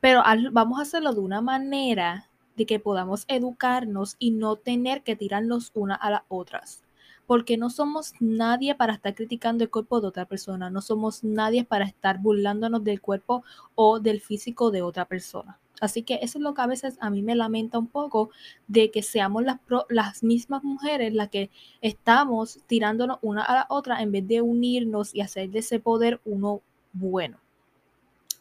pero 0.00 0.22
vamos 0.52 0.78
a 0.78 0.82
hacerlo 0.82 1.12
de 1.12 1.20
una 1.20 1.40
manera 1.40 2.28
de 2.56 2.66
que 2.66 2.80
podamos 2.80 3.24
educarnos 3.28 4.16
y 4.18 4.32
no 4.32 4.56
tener 4.56 5.02
que 5.02 5.16
tirarnos 5.16 5.70
una 5.74 5.94
a 5.94 6.10
las 6.10 6.22
otras. 6.28 6.82
Porque 7.26 7.56
no 7.56 7.70
somos 7.70 8.12
nadie 8.18 8.74
para 8.74 8.94
estar 8.94 9.14
criticando 9.14 9.62
el 9.62 9.70
cuerpo 9.70 10.00
de 10.00 10.08
otra 10.08 10.24
persona, 10.24 10.68
no 10.68 10.80
somos 10.80 11.22
nadie 11.22 11.64
para 11.64 11.84
estar 11.84 12.18
burlándonos 12.18 12.82
del 12.82 13.00
cuerpo 13.00 13.44
o 13.76 14.00
del 14.00 14.20
físico 14.20 14.70
de 14.70 14.82
otra 14.82 15.04
persona. 15.04 15.58
Así 15.80 16.02
que 16.02 16.18
eso 16.22 16.38
es 16.38 16.42
lo 16.42 16.52
que 16.54 16.62
a 16.62 16.66
veces 16.66 16.98
a 17.00 17.08
mí 17.08 17.22
me 17.22 17.34
lamenta 17.34 17.78
un 17.78 17.86
poco 17.86 18.30
de 18.68 18.90
que 18.90 19.02
seamos 19.02 19.44
las, 19.44 19.58
las 19.88 20.22
mismas 20.22 20.62
mujeres 20.62 21.14
las 21.14 21.30
que 21.30 21.50
estamos 21.80 22.58
tirándonos 22.66 23.18
una 23.22 23.42
a 23.42 23.54
la 23.54 23.66
otra 23.70 24.02
en 24.02 24.12
vez 24.12 24.28
de 24.28 24.42
unirnos 24.42 25.14
y 25.14 25.22
hacer 25.22 25.48
de 25.50 25.60
ese 25.60 25.80
poder 25.80 26.20
uno 26.24 26.60
bueno. 26.92 27.38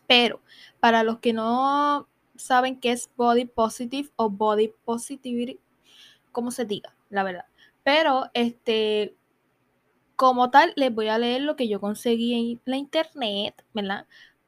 Pero 0.10 0.42
para 0.80 1.04
los 1.04 1.20
que 1.20 1.34
no 1.34 2.08
saben 2.36 2.80
qué 2.80 2.94
es 2.94 3.12
body 3.16 3.46
positive 3.46 4.10
o 4.16 4.28
body 4.28 4.74
positivity, 4.84 5.60
como 6.32 6.50
se 6.50 6.66
diga, 6.66 6.96
la 7.12 7.22
verdad. 7.22 7.46
Pero 7.84 8.26
este, 8.34 9.16
como 10.16 10.50
tal, 10.50 10.74
les 10.76 10.92
voy 10.92 11.10
a 11.10 11.20
leer 11.20 11.42
lo 11.44 11.56
que 11.56 11.68
yo 11.68 11.80
conseguí 11.80 12.34
en 12.34 12.62
la 12.66 12.78
internet, 12.78 13.64
¿verdad? 13.76 14.08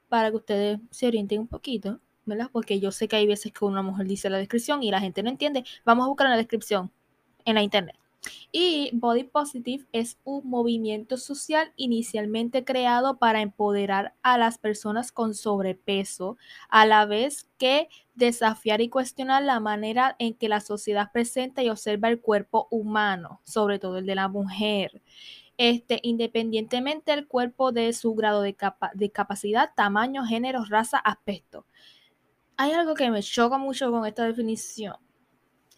Para 0.10 0.32
que 0.32 0.38
ustedes 0.38 0.80
se 0.90 1.06
orienten 1.06 1.42
un 1.42 1.48
poquito, 1.48 2.00
¿verdad? 2.26 2.50
Porque 2.52 2.80
yo 2.80 2.92
sé 2.92 3.08
que 3.08 3.18
hay 3.18 3.28
veces 3.28 3.54
que 3.54 3.64
una 3.64 3.84
mujer 3.84 4.08
dice 4.08 4.32
la 4.32 4.40
descripción 4.40 4.82
y 4.82 4.90
la 4.90 5.00
gente 5.00 5.22
no 5.22 5.30
entiende. 5.30 5.64
Vamos 5.86 6.06
a 6.06 6.08
buscar 6.08 6.26
en 6.26 6.32
la 6.32 6.38
descripción 6.38 6.92
en 7.46 7.54
la 7.54 7.62
internet. 7.62 8.01
Y 8.52 8.92
Body 8.94 9.24
Positive 9.24 9.86
es 9.92 10.20
un 10.24 10.48
movimiento 10.48 11.18
social 11.18 11.74
inicialmente 11.76 12.64
creado 12.64 13.18
para 13.18 13.42
empoderar 13.42 14.14
a 14.22 14.38
las 14.38 14.58
personas 14.58 15.12
con 15.12 15.34
sobrepeso, 15.34 16.38
a 16.70 16.86
la 16.86 17.06
vez 17.06 17.50
que 17.58 17.90
desafiar 18.14 18.82
y 18.82 18.90
cuestionar 18.90 19.44
la 19.44 19.60
manera 19.60 20.16
en 20.20 20.34
que 20.34 20.50
la 20.50 20.60
sociedad 20.60 21.12
presenta 21.12 21.64
y 21.64 21.70
observa 21.70 22.10
el 22.10 22.22
cuerpo 22.22 22.68
humano, 22.70 23.42
sobre 23.44 23.80
todo 23.80 23.98
el 23.98 24.06
de 24.06 24.16
la 24.16 24.28
mujer. 24.28 25.02
Este, 25.58 26.00
independientemente 26.04 27.12
del 27.12 27.28
cuerpo 27.28 27.72
de 27.72 27.94
su 27.94 28.16
grado 28.16 28.42
de, 28.42 28.56
de 28.96 29.12
capacidad, 29.12 29.72
tamaño, 29.76 30.26
género, 30.26 30.66
raza, 30.66 30.98
aspecto. 30.98 31.66
Hay 32.58 32.72
algo 32.72 32.96
que 32.96 33.10
me 33.10 33.22
choca 33.22 33.58
mucho 33.58 33.92
con 33.92 34.06
esta 34.06 34.26
definición. 34.26 34.96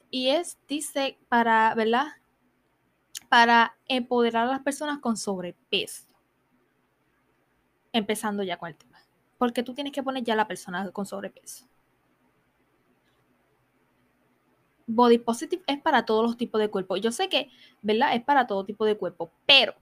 Y 0.09 0.29
es, 0.29 0.57
dice, 0.67 1.17
para, 1.27 1.73
¿verdad? 1.75 2.07
Para 3.33 3.75
empoderar 3.87 4.47
a 4.47 4.51
las 4.51 4.61
personas 4.61 4.99
con 4.99 5.17
sobrepeso. 5.17 6.05
Empezando 7.91 8.43
ya 8.43 8.57
con 8.57 8.69
el 8.69 8.75
tema. 8.75 8.99
Porque 9.39 9.63
tú 9.63 9.73
tienes 9.73 9.91
que 9.91 10.03
poner 10.03 10.23
ya 10.23 10.33
a 10.33 10.37
la 10.37 10.47
persona 10.47 10.91
con 10.91 11.07
sobrepeso. 11.07 11.65
Body 14.85 15.17
positive 15.17 15.63
es 15.65 15.81
para 15.81 16.05
todos 16.05 16.23
los 16.23 16.37
tipos 16.37 16.61
de 16.61 16.69
cuerpo. 16.69 16.95
Yo 16.97 17.11
sé 17.11 17.27
que, 17.27 17.49
¿verdad? 17.81 18.13
Es 18.13 18.23
para 18.23 18.45
todo 18.45 18.65
tipo 18.65 18.85
de 18.85 18.99
cuerpo, 18.99 19.31
pero 19.47 19.73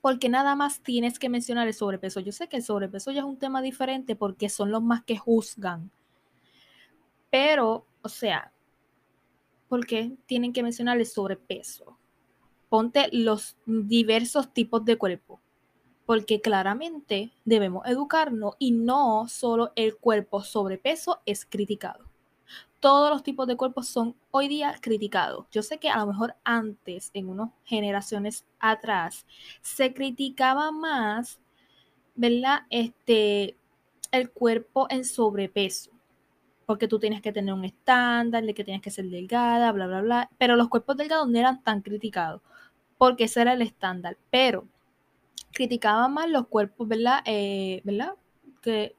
porque 0.00 0.28
nada 0.28 0.54
más 0.54 0.80
tienes 0.80 1.18
que 1.18 1.28
mencionar 1.28 1.66
el 1.66 1.74
sobrepeso. 1.74 2.20
Yo 2.20 2.30
sé 2.30 2.48
que 2.48 2.58
el 2.58 2.62
sobrepeso 2.62 3.10
ya 3.10 3.22
es 3.22 3.26
un 3.26 3.36
tema 3.36 3.62
diferente 3.62 4.14
porque 4.14 4.48
son 4.48 4.70
los 4.70 4.80
más 4.84 5.02
que 5.02 5.16
juzgan. 5.18 5.90
Pero, 7.30 7.84
o 8.02 8.08
sea, 8.08 8.52
porque 9.68 10.16
tienen 10.26 10.52
que 10.52 10.62
mencionar 10.62 10.98
el 10.98 11.06
sobrepeso. 11.06 11.98
Ponte 12.68 13.08
los 13.12 13.56
diversos 13.66 14.52
tipos 14.52 14.84
de 14.84 14.96
cuerpo, 14.96 15.40
porque 16.06 16.40
claramente 16.40 17.32
debemos 17.44 17.86
educarnos 17.86 18.54
y 18.58 18.72
no 18.72 19.26
solo 19.28 19.72
el 19.76 19.96
cuerpo 19.96 20.42
sobrepeso 20.42 21.20
es 21.24 21.46
criticado. 21.46 22.04
Todos 22.80 23.10
los 23.10 23.22
tipos 23.22 23.46
de 23.46 23.56
cuerpos 23.56 23.88
son 23.88 24.14
hoy 24.30 24.48
día 24.48 24.74
criticados. 24.80 25.46
Yo 25.50 25.62
sé 25.62 25.78
que 25.78 25.90
a 25.90 25.98
lo 25.98 26.06
mejor 26.06 26.36
antes, 26.44 27.10
en 27.12 27.28
unas 27.28 27.50
generaciones 27.64 28.44
atrás, 28.60 29.26
se 29.62 29.92
criticaba 29.92 30.70
más, 30.70 31.40
¿verdad? 32.14 32.60
Este, 32.70 33.56
el 34.12 34.30
cuerpo 34.30 34.86
en 34.90 35.04
sobrepeso 35.04 35.97
porque 36.68 36.86
tú 36.86 36.98
tienes 36.98 37.22
que 37.22 37.32
tener 37.32 37.54
un 37.54 37.64
estándar 37.64 38.44
de 38.44 38.52
que 38.52 38.62
tienes 38.62 38.82
que 38.82 38.90
ser 38.90 39.06
delgada, 39.06 39.72
bla, 39.72 39.86
bla, 39.86 40.02
bla. 40.02 40.30
Pero 40.36 40.54
los 40.54 40.68
cuerpos 40.68 40.98
delgados 40.98 41.26
no 41.26 41.38
eran 41.38 41.62
tan 41.64 41.80
criticados, 41.80 42.42
porque 42.98 43.24
ese 43.24 43.40
era 43.40 43.54
el 43.54 43.62
estándar. 43.62 44.18
Pero 44.28 44.68
criticaban 45.52 46.12
más 46.12 46.28
los 46.28 46.46
cuerpos, 46.48 46.86
¿verdad? 46.86 47.20
Eh, 47.24 47.80
¿Verdad? 47.84 48.16
Que 48.60 48.94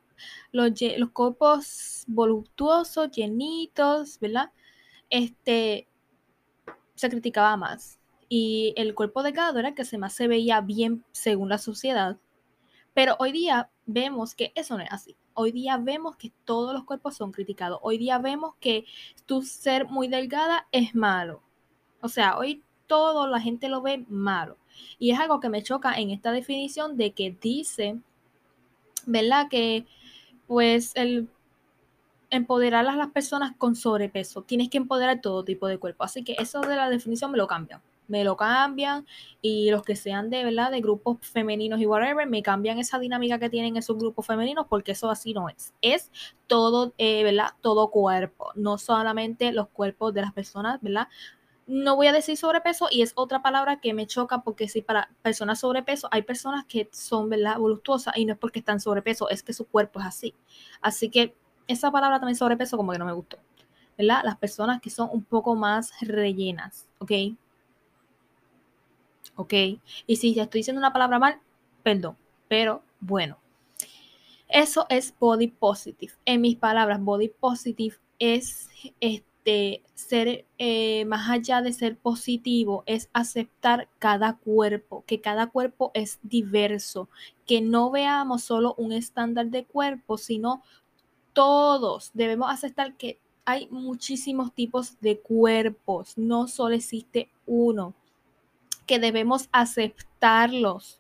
los, 0.52 0.72
los 0.98 1.12
cuerpos 1.12 2.06
voluptuosos, 2.08 3.12
llenitos, 3.12 4.20
¿verdad? 4.20 4.52
Este, 5.12 5.88
se 6.96 7.08
criticaba 7.08 7.56
más. 7.56 8.00
Y 8.30 8.74
el 8.78 8.96
cuerpo 8.96 9.22
delgado 9.22 9.60
era 9.60 9.70
el 9.70 9.76
que 9.76 9.86
se 9.86 10.00
más 10.00 10.14
se 10.14 10.28
veía 10.28 10.60
bien 10.62 11.06
según 11.12 11.50
la 11.50 11.60
sociedad. 11.60 12.18
Pero 12.96 13.16
hoy 13.20 13.32
día 13.32 13.70
vemos 13.86 14.34
que 14.34 14.54
eso 14.56 14.76
no 14.76 14.84
es 14.84 14.92
así. 14.92 15.16
Hoy 15.42 15.54
día 15.54 15.78
vemos 15.78 16.18
que 16.18 16.34
todos 16.44 16.74
los 16.74 16.84
cuerpos 16.84 17.16
son 17.16 17.32
criticados. 17.32 17.80
Hoy 17.82 17.98
día 17.98 18.18
vemos 18.18 18.56
que 18.60 18.84
tu 19.26 19.42
ser 19.42 19.88
muy 19.88 20.10
delgada 20.10 20.68
es 20.74 20.94
malo. 20.96 21.42
O 22.02 22.10
sea, 22.10 22.38
hoy 22.38 22.62
todo 22.88 23.26
la 23.26 23.40
gente 23.40 23.70
lo 23.70 23.82
ve 23.82 24.04
malo. 24.10 24.58
Y 24.98 25.12
es 25.12 25.20
algo 25.20 25.40
que 25.40 25.48
me 25.48 25.64
choca 25.64 25.94
en 25.94 26.10
esta 26.10 26.34
definición 26.34 26.98
de 26.98 27.14
que 27.14 27.38
dice, 27.40 28.02
¿verdad? 29.06 29.48
Que 29.50 29.86
pues 30.46 30.92
el 30.96 31.30
empoderar 32.30 32.86
a 32.86 32.98
las 32.98 33.12
personas 33.12 33.54
con 33.58 33.78
sobrepeso. 33.78 34.42
Tienes 34.42 34.70
que 34.70 34.78
empoderar 34.78 35.22
todo 35.22 35.46
tipo 35.46 35.68
de 35.68 35.78
cuerpo. 35.78 36.04
Así 36.04 36.22
que 36.22 36.36
eso 36.38 36.60
de 36.60 36.76
la 36.76 36.90
definición 36.90 37.32
me 37.32 37.38
lo 37.38 37.48
cambia. 37.48 37.82
Me 38.10 38.24
lo 38.24 38.36
cambian 38.36 39.06
y 39.42 39.72
los 39.72 39.84
que 39.84 39.96
sean 39.96 40.30
de 40.30 40.44
verdad 40.44 40.72
de 40.72 40.82
grupos 40.82 41.18
femeninos 41.22 41.80
y 41.80 41.86
whatever, 41.86 42.28
me 42.28 42.44
cambian 42.44 42.80
esa 42.80 43.00
dinámica 43.00 43.40
que 43.40 43.50
tienen 43.50 43.78
esos 43.78 43.98
grupos 43.98 44.26
femeninos 44.26 44.66
porque 44.68 44.92
eso 44.92 45.10
así 45.10 45.34
no 45.34 45.48
es. 45.48 45.74
Es 45.82 46.12
todo, 46.48 46.94
eh, 46.98 47.24
¿verdad? 47.24 47.52
Todo 47.62 47.90
cuerpo, 47.92 48.52
no 48.56 48.78
solamente 48.78 49.52
los 49.54 49.70
cuerpos 49.70 50.14
de 50.14 50.22
las 50.22 50.34
personas, 50.34 50.82
¿verdad? 50.82 51.08
No 51.68 51.96
voy 51.96 52.08
a 52.08 52.14
decir 52.14 52.36
sobrepeso 52.36 52.88
y 52.90 53.04
es 53.04 53.14
otra 53.16 53.42
palabra 53.42 53.80
que 53.80 53.94
me 53.94 54.08
choca 54.08 54.42
porque 54.42 54.68
si 54.68 54.82
para 54.82 55.10
personas 55.22 55.60
sobrepeso 55.60 56.10
hay 56.12 56.24
personas 56.24 56.66
que 56.66 56.90
son, 56.92 57.30
¿verdad? 57.30 57.60
Voluptuosas 57.60 58.18
y 58.18 58.26
no 58.26 58.34
es 58.34 58.40
porque 58.40 58.60
están 58.60 58.80
sobrepeso, 58.80 59.30
es 59.30 59.44
que 59.44 59.54
su 59.54 59.66
cuerpo 59.66 60.00
es 60.00 60.08
así. 60.08 60.34
Así 60.82 61.10
que 61.10 61.36
esa 61.68 61.92
palabra 61.92 62.20
también 62.20 62.36
sobrepeso 62.36 62.76
como 62.76 62.92
que 62.92 62.98
no 62.98 63.06
me 63.06 63.14
gustó. 63.14 63.38
¿verdad? 64.00 64.22
Las 64.24 64.38
personas 64.38 64.80
que 64.80 64.90
son 64.90 65.10
un 65.12 65.26
poco 65.26 65.56
más 65.56 65.92
rellenas, 66.00 66.88
¿ok? 67.00 67.12
¿Ok? 69.40 69.54
Y 70.06 70.18
si 70.18 70.34
ya 70.34 70.44
estoy 70.44 70.60
diciendo 70.60 70.82
una 70.82 70.92
palabra 70.92 71.18
mal, 71.18 71.40
perdón, 71.82 72.18
pero 72.50 72.84
bueno. 73.00 73.38
Eso 74.50 74.86
es 74.90 75.14
body 75.18 75.48
positive. 75.48 76.12
En 76.26 76.42
mis 76.42 76.58
palabras, 76.58 77.02
body 77.02 77.30
positive 77.30 77.96
es 78.20 78.68
este 79.00 79.82
ser 79.96 80.46
eh, 80.58 81.06
más 81.06 81.30
allá 81.30 81.62
de 81.62 81.72
ser 81.72 81.96
positivo, 81.96 82.84
es 82.86 83.10
aceptar 83.14 83.88
cada 83.98 84.36
cuerpo, 84.36 85.06
que 85.08 85.22
cada 85.22 85.48
cuerpo 85.48 85.92
es 85.94 86.20
diverso, 86.22 87.08
que 87.48 87.62
no 87.62 87.92
veamos 87.92 88.44
solo 88.44 88.76
un 88.78 88.92
estándar 88.92 89.46
de 89.52 89.64
cuerpo, 89.64 90.18
sino 90.18 90.64
todos 91.32 92.12
debemos 92.14 92.52
aceptar 92.52 92.98
que 92.98 93.20
hay 93.46 93.70
muchísimos 93.72 94.54
tipos 94.54 95.00
de 95.00 95.20
cuerpos, 95.20 96.18
no 96.18 96.50
solo 96.50 96.76
existe 96.76 97.30
uno, 97.46 97.94
que 98.90 98.98
debemos 98.98 99.50
aceptarlos, 99.52 101.00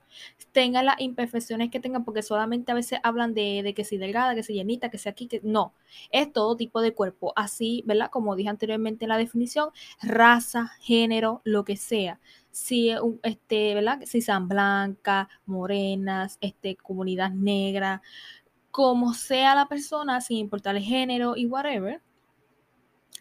tengan 0.51 0.85
las 0.85 1.01
imperfecciones 1.01 1.71
que 1.71 1.79
tengan, 1.79 2.05
porque 2.05 2.21
solamente 2.21 2.71
a 2.71 2.75
veces 2.75 2.99
hablan 3.01 3.33
de, 3.33 3.73
que 3.75 3.83
si 3.83 3.97
delgada, 3.97 4.35
que 4.35 4.43
si 4.43 4.53
llenita, 4.53 4.91
que 4.91 4.99
sea 4.99 5.13
aquí, 5.13 5.25
que 5.25 5.41
no, 5.43 5.73
es 6.11 6.31
todo 6.31 6.55
tipo 6.55 6.81
de 6.81 6.93
cuerpo, 6.93 7.33
así, 7.35 7.81
¿verdad? 7.87 8.11
Como 8.11 8.35
dije 8.35 8.47
anteriormente 8.47 9.05
en 9.05 9.09
la 9.09 9.17
definición, 9.17 9.71
raza, 10.03 10.67
género, 10.81 11.41
lo 11.45 11.65
que 11.65 11.77
sea. 11.77 12.19
Si, 12.51 12.91
este, 13.23 13.73
¿verdad? 13.73 14.01
si 14.05 14.21
sean 14.21 14.47
blancas, 14.47 15.27
morenas, 15.47 16.37
este, 16.41 16.75
comunidad 16.75 17.31
negra, 17.31 18.03
como 18.69 19.15
sea 19.15 19.55
la 19.55 19.67
persona, 19.67 20.21
sin 20.21 20.37
importar 20.37 20.75
el 20.75 20.83
género 20.83 21.35
y 21.35 21.47
whatever, 21.47 22.03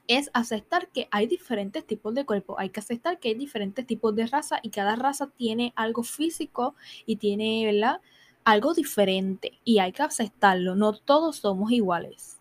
es 0.08 0.30
aceptar 0.32 0.88
que 0.88 1.06
hay 1.10 1.26
diferentes 1.26 1.86
tipos 1.86 2.14
de 2.14 2.24
cuerpo, 2.24 2.58
hay 2.58 2.70
que 2.70 2.80
aceptar 2.80 3.20
que 3.20 3.28
hay 3.28 3.34
diferentes 3.34 3.86
tipos 3.86 4.16
de 4.16 4.26
raza 4.26 4.58
y 4.62 4.70
cada 4.70 4.96
raza 4.96 5.28
tiene 5.36 5.74
algo 5.76 6.02
físico 6.02 6.74
y 7.04 7.16
tiene, 7.16 7.66
¿verdad? 7.66 8.00
Algo 8.42 8.72
diferente 8.72 9.52
y 9.64 9.80
hay 9.80 9.92
que 9.92 10.02
aceptarlo, 10.02 10.74
no 10.74 10.94
todos 10.94 11.36
somos 11.36 11.70
iguales. 11.70 12.40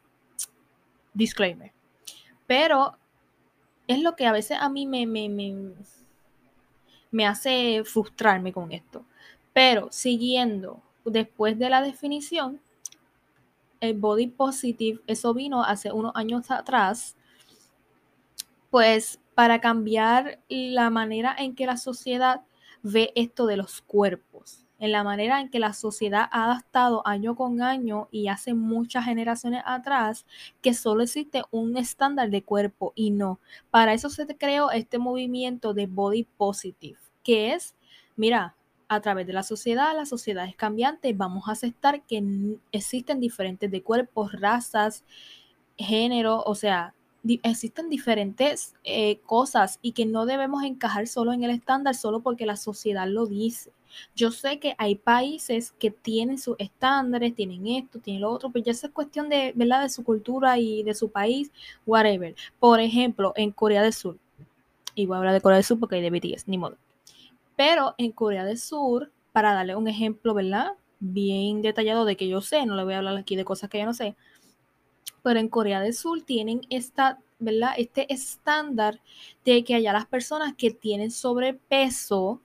Disclaimer. 1.14 1.74
Pero 2.48 2.96
es 3.86 4.02
lo 4.02 4.16
que 4.16 4.26
a 4.26 4.32
veces 4.32 4.58
a 4.62 4.70
mí 4.70 4.86
me, 4.86 5.06
me, 5.06 5.28
me, 5.28 5.74
me 7.12 7.26
hace 7.28 7.84
frustrarme 7.84 8.54
con 8.54 8.72
esto. 8.72 9.04
Pero 9.52 9.90
siguiendo 9.92 10.82
después 11.04 11.60
de 11.60 11.70
la 11.70 11.82
definición, 11.82 12.62
el 13.82 13.94
body 13.94 14.28
positive, 14.28 15.02
eso 15.06 15.34
vino 15.34 15.64
hace 15.64 15.92
unos 15.92 16.16
años 16.16 16.50
atrás 16.50 17.17
pues 18.70 19.20
para 19.36 19.62
cambiar 19.62 20.40
la 20.50 20.90
manera 20.90 21.36
en 21.38 21.56
que 21.56 21.66
la 21.66 21.78
sociedad 21.78 22.42
ve 22.84 23.12
esto 23.16 23.46
de 23.46 23.58
los 23.58 23.82
cuerpos, 23.82 24.66
en 24.80 24.92
la 24.92 25.04
manera 25.04 25.42
en 25.42 25.50
que 25.50 25.60
la 25.60 25.74
sociedad 25.74 26.28
ha 26.32 26.46
adaptado 26.46 27.06
año 27.08 27.36
con 27.36 27.62
año 27.62 28.08
y 28.12 28.28
hace 28.28 28.54
muchas 28.54 29.06
generaciones 29.06 29.64
atrás 29.66 30.26
que 30.62 30.74
solo 30.74 31.04
existe 31.04 31.44
un 31.52 31.78
estándar 31.78 32.30
de 32.30 32.44
cuerpo 32.44 32.94
y 32.96 33.12
no. 33.12 33.40
Para 33.72 33.94
eso 33.94 34.10
se 34.10 34.26
creó 34.38 34.72
este 34.72 34.98
movimiento 34.98 35.74
de 35.74 35.88
body 35.88 36.24
positive, 36.24 37.00
que 37.24 37.54
es, 37.54 37.76
mira, 38.16 38.56
a 38.90 39.02
través 39.02 39.28
de 39.28 39.34
la 39.34 39.44
sociedad, 39.44 39.96
la 39.96 40.06
sociedad 40.06 40.46
es 40.46 40.56
cambiante, 40.56 41.14
vamos 41.14 41.48
a 41.48 41.52
aceptar 41.52 42.04
que 42.04 42.24
existen 42.72 43.20
diferentes 43.20 43.70
de 43.70 43.84
cuerpos, 43.84 44.32
razas, 44.32 45.04
género, 45.78 46.42
o 46.44 46.56
sea, 46.56 46.94
existen 47.44 47.90
diferentes 47.90 48.74
eh, 48.84 49.20
cosas 49.26 49.80
y 49.82 49.92
que 49.92 50.06
no 50.06 50.26
debemos 50.26 50.64
encajar 50.64 51.08
solo 51.08 51.34
en 51.34 51.44
el 51.44 51.52
estándar 51.52 51.96
solo 51.96 52.22
porque 52.22 52.46
la 52.46 52.56
sociedad 52.56 53.08
lo 53.08 53.26
dice. 53.26 53.72
Yo 54.16 54.32
sé 54.32 54.60
que 54.60 54.76
hay 54.78 54.96
países 54.96 55.72
que 55.72 55.92
tienen 55.92 56.38
sus 56.38 56.56
estándares, 56.60 57.36
tienen 57.36 57.68
esto, 57.68 58.00
tienen 58.00 58.22
lo 58.22 58.32
otro, 58.32 58.52
pero 58.52 58.66
ya 58.66 58.72
es 58.72 58.88
cuestión 58.94 59.30
de, 59.30 59.54
¿verdad? 59.56 59.82
de 59.82 59.90
su 59.90 60.04
cultura 60.04 60.58
y 60.58 60.84
de 60.84 60.94
su 60.94 61.10
país, 61.10 61.52
whatever. 61.86 62.36
Por 62.60 62.80
ejemplo, 62.80 63.34
en 63.36 63.52
Corea 63.52 63.82
del 63.82 63.94
Sur, 63.94 64.18
y 64.94 65.06
voy 65.06 65.16
a 65.16 65.18
hablar 65.20 65.34
de 65.34 65.42
Corea 65.42 65.58
del 65.58 65.66
Sur 65.66 65.80
porque 65.80 65.96
hay 65.96 66.02
de 66.02 66.10
BTS, 66.10 66.48
ni 66.48 66.58
modo. 66.58 66.78
Pero 67.56 67.96
en 67.98 68.12
Corea 68.12 68.46
del 68.46 68.58
Sur, 68.58 69.12
para 69.32 69.54
darle 69.54 69.76
un 69.76 69.88
ejemplo, 69.88 70.34
¿verdad? 70.34 70.74
Bien 71.00 71.62
detallado 71.62 72.06
de 72.06 72.18
que 72.18 72.28
yo 72.28 72.42
sé, 72.42 72.66
no 72.66 72.76
le 72.76 72.84
voy 72.84 72.94
a 72.94 72.98
hablar 72.98 73.18
aquí 73.18 73.36
de 73.36 73.46
cosas 73.46 73.70
que 73.70 73.80
yo 73.80 73.86
no 73.86 73.94
sé 73.94 74.16
pero 75.28 75.42
en 75.42 75.50
Corea 75.50 75.82
del 75.82 75.94
Sur 75.94 76.22
tienen 76.22 76.62
esta, 76.70 77.20
¿verdad? 77.38 77.72
Este 77.76 78.14
estándar 78.14 79.02
de 79.44 79.66
que 79.66 79.76
allá 79.76 79.92
las 79.92 80.06
personas 80.06 80.54
que 80.58 80.72
tienen 80.72 81.12
sobrepeso, 81.12 82.40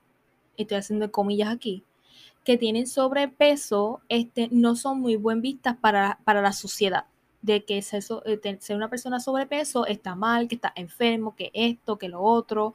estoy 0.56 0.78
haciendo 0.78 1.12
comillas 1.12 1.50
aquí, 1.50 1.84
que 2.42 2.58
tienen 2.58 2.88
sobrepeso, 2.88 4.00
este, 4.08 4.48
no 4.50 4.74
son 4.74 4.98
muy 4.98 5.14
buen 5.14 5.42
vistas 5.42 5.76
para, 5.76 6.18
para 6.24 6.42
la 6.42 6.52
sociedad. 6.52 7.04
De 7.40 7.64
que 7.64 7.78
eh, 7.78 8.58
ser 8.58 8.76
una 8.76 8.90
persona 8.90 9.20
sobrepeso 9.20 9.86
está 9.86 10.16
mal, 10.16 10.48
que 10.48 10.56
está 10.56 10.72
enfermo, 10.74 11.36
que 11.36 11.52
esto, 11.54 11.98
que 11.98 12.08
lo 12.08 12.20
otro. 12.20 12.74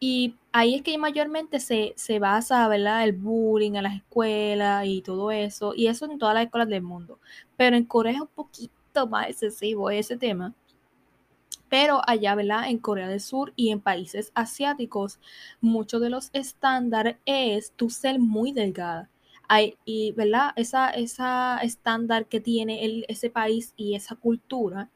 Y 0.00 0.34
ahí 0.50 0.74
es 0.74 0.82
que 0.82 0.98
mayormente 0.98 1.60
se, 1.60 1.92
se 1.96 2.18
basa, 2.18 2.66
¿verdad? 2.66 3.04
El 3.04 3.12
bullying 3.12 3.74
en 3.76 3.84
las 3.84 3.94
escuelas 3.94 4.84
y 4.84 5.00
todo 5.00 5.30
eso. 5.30 5.74
Y 5.76 5.86
eso 5.86 6.06
en 6.06 6.18
todas 6.18 6.34
las 6.34 6.44
escuelas 6.46 6.68
del 6.68 6.82
mundo. 6.82 7.20
Pero 7.56 7.76
en 7.76 7.84
Corea 7.84 8.14
es 8.14 8.20
un 8.20 8.26
poquito 8.26 8.77
más 9.06 9.28
excesivo 9.28 9.90
ese 9.90 10.16
tema. 10.16 10.54
Pero 11.68 12.00
allá, 12.06 12.34
¿verdad? 12.34 12.68
En 12.68 12.78
Corea 12.78 13.08
del 13.08 13.20
Sur 13.20 13.52
y 13.54 13.70
en 13.70 13.80
países 13.80 14.32
asiáticos, 14.34 15.20
muchos 15.60 16.00
de 16.00 16.10
los 16.10 16.30
estándares 16.32 17.16
es 17.26 17.72
tu 17.72 17.90
ser 17.90 18.18
muy 18.18 18.52
delgada. 18.52 19.10
Hay, 19.48 19.76
y, 19.84 20.12
¿verdad? 20.12 20.52
Esa, 20.56 20.90
esa 20.90 21.58
estándar 21.58 22.26
que 22.26 22.40
tiene 22.40 22.84
el, 22.84 23.04
ese 23.08 23.30
país 23.30 23.74
y 23.76 23.94
esa 23.94 24.14
cultura 24.16 24.90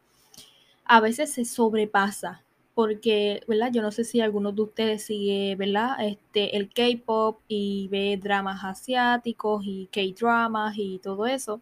a 0.84 1.00
veces 1.00 1.32
se 1.32 1.44
sobrepasa. 1.44 2.42
Porque, 2.74 3.42
¿verdad? 3.46 3.70
Yo 3.70 3.82
no 3.82 3.92
sé 3.92 4.02
si 4.04 4.22
algunos 4.22 4.56
de 4.56 4.62
ustedes 4.62 5.04
sigue, 5.04 5.56
¿verdad? 5.56 5.96
Este, 6.00 6.56
el 6.56 6.70
K-pop 6.72 7.40
y 7.46 7.88
ve 7.88 8.18
dramas 8.22 8.64
asiáticos 8.64 9.62
y 9.66 9.88
K-dramas 9.92 10.74
y 10.78 10.98
todo 10.98 11.26
eso 11.26 11.60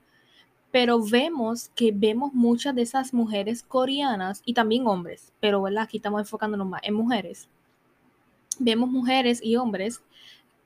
pero 0.71 1.03
vemos 1.03 1.71
que 1.75 1.93
vemos 1.93 2.33
muchas 2.33 2.75
de 2.75 2.83
esas 2.83 3.13
mujeres 3.13 3.63
coreanas 3.63 4.43
y 4.45 4.55
también 4.55 4.87
hombres, 4.87 5.33
pero 5.41 5.63
¿verdad? 5.63 5.85
aquí 5.85 5.97
estamos 5.97 6.21
enfocándonos 6.21 6.67
más 6.67 6.81
en 6.85 6.95
mujeres. 6.95 7.49
Vemos 8.59 8.91
mujeres 8.91 9.41
y 9.43 9.57
hombres 9.57 10.03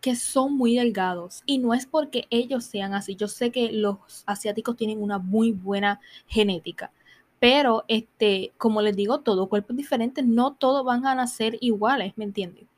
que 0.00 0.16
son 0.16 0.56
muy 0.56 0.76
delgados 0.76 1.42
y 1.46 1.58
no 1.58 1.72
es 1.72 1.86
porque 1.86 2.26
ellos 2.28 2.64
sean 2.64 2.92
así. 2.92 3.16
Yo 3.16 3.28
sé 3.28 3.50
que 3.50 3.72
los 3.72 3.96
asiáticos 4.26 4.76
tienen 4.76 5.02
una 5.02 5.18
muy 5.18 5.52
buena 5.52 6.00
genética, 6.26 6.92
pero 7.40 7.84
este, 7.88 8.52
como 8.58 8.82
les 8.82 8.96
digo, 8.96 9.20
todo 9.20 9.48
cuerpo 9.48 9.72
es 9.72 9.78
diferente, 9.78 10.22
no 10.22 10.54
todos 10.54 10.84
van 10.84 11.06
a 11.06 11.14
nacer 11.14 11.56
iguales, 11.60 12.12
¿me 12.16 12.24
entienden? 12.24 12.68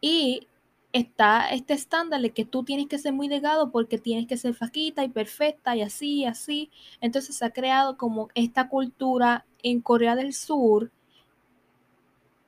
Y 0.00 0.46
está 0.92 1.50
este 1.50 1.74
estándar 1.74 2.20
de 2.20 2.30
que 2.30 2.44
tú 2.44 2.64
tienes 2.64 2.88
que 2.88 2.98
ser 2.98 3.12
muy 3.12 3.28
delgado 3.28 3.70
porque 3.70 3.98
tienes 3.98 4.26
que 4.26 4.36
ser 4.36 4.54
flaquita 4.54 5.04
y 5.04 5.08
perfecta 5.08 5.76
y 5.76 5.82
así, 5.82 6.20
y 6.20 6.24
así. 6.26 6.70
Entonces 7.00 7.36
se 7.36 7.44
ha 7.44 7.50
creado 7.50 7.96
como 7.96 8.28
esta 8.34 8.68
cultura 8.68 9.46
en 9.62 9.80
Corea 9.80 10.16
del 10.16 10.34
Sur 10.34 10.90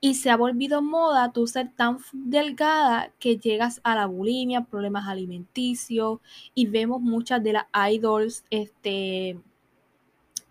y 0.00 0.16
se 0.16 0.30
ha 0.30 0.36
volvido 0.36 0.82
moda 0.82 1.32
tú 1.32 1.46
ser 1.46 1.70
tan 1.76 1.98
delgada 2.12 3.12
que 3.20 3.36
llegas 3.38 3.80
a 3.84 3.94
la 3.94 4.06
bulimia, 4.06 4.64
problemas 4.64 5.06
alimenticios 5.06 6.18
y 6.54 6.66
vemos 6.66 7.00
muchas 7.00 7.42
de 7.42 7.52
las 7.52 7.66
idols 7.92 8.44
este, 8.50 9.38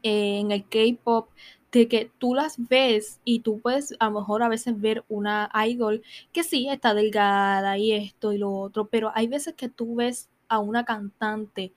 en 0.04 0.52
el 0.52 0.64
K-pop 0.64 1.28
de 1.72 1.88
que 1.88 2.12
tú 2.18 2.36
las 2.36 2.56
ves 2.58 3.20
y 3.24 3.40
tú 3.40 3.60
puedes 3.60 3.96
a 4.00 4.06
lo 4.06 4.20
mejor 4.20 4.44
a 4.44 4.50
veces 4.50 4.80
ver 4.80 5.04
una 5.08 5.50
idol 5.68 6.02
que 6.34 6.44
sí 6.44 6.68
está 6.70 6.94
delgada 6.94 7.78
y 7.78 7.94
esto 7.94 8.34
y 8.34 8.38
lo 8.38 8.52
otro, 8.52 8.88
pero 8.88 9.12
hay 9.16 9.28
veces 9.28 9.54
que 9.56 9.70
tú 9.70 9.96
ves 9.96 10.30
a 10.48 10.60
una 10.60 10.84
cantante 10.84 11.74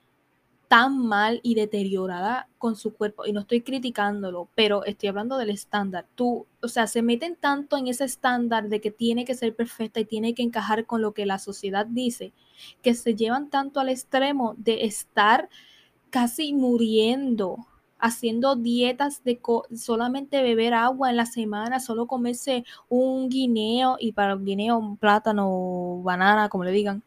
tan 0.67 0.99
mal 0.99 1.39
y 1.45 1.55
deteriorada 1.55 2.49
con 2.59 2.75
su 2.75 2.95
cuerpo, 2.95 3.27
y 3.27 3.33
no 3.33 3.41
estoy 3.41 3.61
criticándolo, 3.61 4.49
pero 4.57 4.85
estoy 4.85 5.09
hablando 5.09 5.37
del 5.37 5.51
estándar. 5.51 6.07
Tú, 6.17 6.47
o 6.61 6.69
sea, 6.69 6.89
se 6.89 7.03
meten 7.03 7.37
tanto 7.37 7.77
en 7.77 7.87
ese 7.87 8.05
estándar 8.05 8.69
de 8.69 8.81
que 8.81 8.91
tiene 8.91 9.25
que 9.25 9.35
ser 9.35 9.55
perfecta 9.55 10.01
y 10.01 10.05
tiene 10.05 10.35
que 10.35 10.43
encajar 10.43 10.87
con 10.87 11.03
lo 11.03 11.13
que 11.13 11.27
la 11.27 11.39
sociedad 11.39 11.87
dice, 11.87 12.33
que 12.83 12.95
se 12.95 13.15
llevan 13.15 13.51
tanto 13.51 13.79
al 13.79 13.91
extremo 13.91 14.55
de 14.57 14.85
estar 14.85 15.49
casi 16.11 16.55
muriendo 16.55 17.59
haciendo 18.05 18.55
dietas 18.55 19.25
de 19.25 19.41
solamente 19.75 20.43
beber 20.43 20.75
agua 20.75 21.09
en 21.09 21.17
la 21.17 21.25
semana, 21.25 21.81
solo 21.81 22.07
comerse 22.07 22.67
un 22.91 23.31
guineo 23.31 23.97
y 23.99 24.13
para 24.13 24.37
un 24.37 24.45
guineo 24.45 24.77
un 24.77 24.99
plátano, 24.99 26.03
banana, 26.03 26.51
como 26.51 26.65
le 26.65 26.71
digan, 26.71 27.03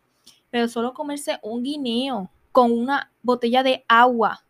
pero 0.50 0.68
solo 0.68 0.96
comerse 0.96 1.38
un 1.44 1.62
guineo 1.62 2.32
con 2.52 2.72
una 2.72 3.12
botella 3.22 3.62
de 3.62 3.86
agua 3.88 4.44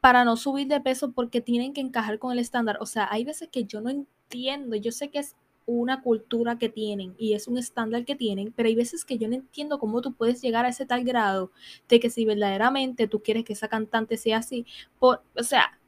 para 0.00 0.24
no 0.24 0.38
subir 0.38 0.66
de 0.66 0.80
peso 0.80 1.12
porque 1.12 1.42
tienen 1.42 1.74
que 1.74 1.82
encajar 1.82 2.18
con 2.18 2.32
el 2.32 2.38
estándar. 2.38 2.78
O 2.80 2.86
sea, 2.86 3.06
hay 3.10 3.22
veces 3.22 3.50
que 3.52 3.64
yo 3.64 3.82
no 3.82 3.90
entiendo, 3.90 4.76
yo 4.76 4.92
sé 4.92 5.10
que 5.10 5.18
es 5.18 5.36
una 5.66 6.00
cultura 6.00 6.58
que 6.58 6.68
tienen 6.68 7.14
y 7.18 7.34
es 7.34 7.48
un 7.48 7.58
estándar 7.58 8.04
que 8.04 8.14
tienen, 8.14 8.52
pero 8.52 8.68
hay 8.68 8.76
veces 8.76 9.04
que 9.04 9.18
yo 9.18 9.28
no 9.28 9.34
entiendo 9.34 9.78
cómo 9.78 10.00
tú 10.00 10.14
puedes 10.14 10.40
llegar 10.40 10.64
a 10.64 10.68
ese 10.68 10.86
tal 10.86 11.04
grado 11.04 11.50
de 11.88 12.00
que 12.00 12.08
si 12.08 12.24
verdaderamente 12.24 13.08
tú 13.08 13.22
quieres 13.22 13.44
que 13.44 13.52
esa 13.52 13.68
cantante 13.68 14.16
sea 14.16 14.38
así, 14.38 14.64
por, 14.98 15.22
o 15.36 15.42
sea, 15.42 15.78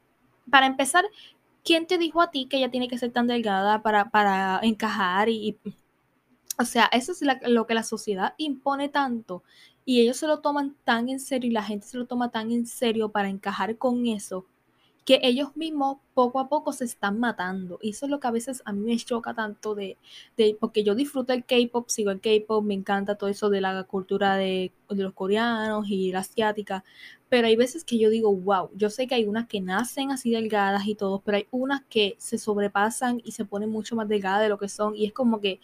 para 0.49 0.65
empezar, 0.65 1.05
¿quién 1.63 1.87
te 1.87 1.97
dijo 1.97 2.21
a 2.21 2.31
ti 2.31 2.47
que 2.47 2.57
ella 2.57 2.71
tiene 2.71 2.87
que 2.87 2.97
ser 2.97 3.11
tan 3.11 3.27
delgada 3.27 3.81
para, 3.81 4.09
para 4.09 4.59
encajar? 4.63 5.29
Y, 5.29 5.57
o 6.57 6.65
sea, 6.65 6.89
eso 6.91 7.13
es 7.13 7.21
lo 7.47 7.65
que 7.65 7.73
la 7.73 7.83
sociedad 7.83 8.33
impone 8.37 8.89
tanto 8.89 9.43
y 9.85 10.01
ellos 10.01 10.17
se 10.17 10.27
lo 10.27 10.39
toman 10.39 10.75
tan 10.83 11.09
en 11.09 11.19
serio 11.19 11.49
y 11.49 11.53
la 11.53 11.63
gente 11.63 11.87
se 11.87 11.97
lo 11.97 12.05
toma 12.05 12.31
tan 12.31 12.51
en 12.51 12.67
serio 12.67 13.09
para 13.09 13.29
encajar 13.29 13.77
con 13.77 14.05
eso 14.07 14.45
que 15.09 15.19
ellos 15.23 15.57
mismos 15.57 15.97
poco 16.13 16.39
a 16.39 16.49
poco 16.49 16.71
se 16.71 16.85
están 16.85 17.19
matando. 17.19 17.79
Y 17.81 17.89
eso 17.89 18.05
es 18.05 18.11
lo 18.11 18.19
que 18.19 18.27
a 18.27 18.31
veces 18.31 18.61
a 18.63 18.73
mí 18.73 18.81
me 18.81 18.95
choca 18.95 19.33
tanto 19.33 19.73
de, 19.73 19.97
de 20.37 20.55
porque 20.59 20.83
yo 20.83 20.93
disfruto 20.93 21.33
el 21.33 21.45
K-pop, 21.45 21.89
sigo 21.89 22.11
el 22.11 22.21
K-pop, 22.21 22.63
me 22.63 22.75
encanta 22.75 23.15
todo 23.15 23.27
eso 23.27 23.49
de 23.49 23.59
la 23.59 23.83
cultura 23.85 24.35
de, 24.35 24.71
de, 24.87 25.03
los 25.03 25.13
coreanos 25.15 25.89
y 25.89 26.11
la 26.11 26.19
asiática, 26.19 26.83
pero 27.27 27.47
hay 27.47 27.55
veces 27.55 27.83
que 27.83 27.97
yo 27.97 28.11
digo, 28.11 28.31
wow, 28.35 28.69
yo 28.75 28.91
sé 28.91 29.07
que 29.07 29.15
hay 29.15 29.25
unas 29.25 29.47
que 29.47 29.61
nacen 29.61 30.11
así 30.11 30.29
delgadas 30.29 30.85
y 30.85 30.93
todo, 30.93 31.21
pero 31.25 31.37
hay 31.37 31.47
unas 31.49 31.81
que 31.89 32.15
se 32.19 32.37
sobrepasan 32.37 33.19
y 33.25 33.31
se 33.31 33.45
ponen 33.45 33.71
mucho 33.71 33.95
más 33.95 34.07
delgadas 34.07 34.43
de 34.43 34.49
lo 34.49 34.59
que 34.59 34.69
son 34.69 34.95
y 34.95 35.07
es 35.07 35.11
como 35.11 35.41
que 35.41 35.59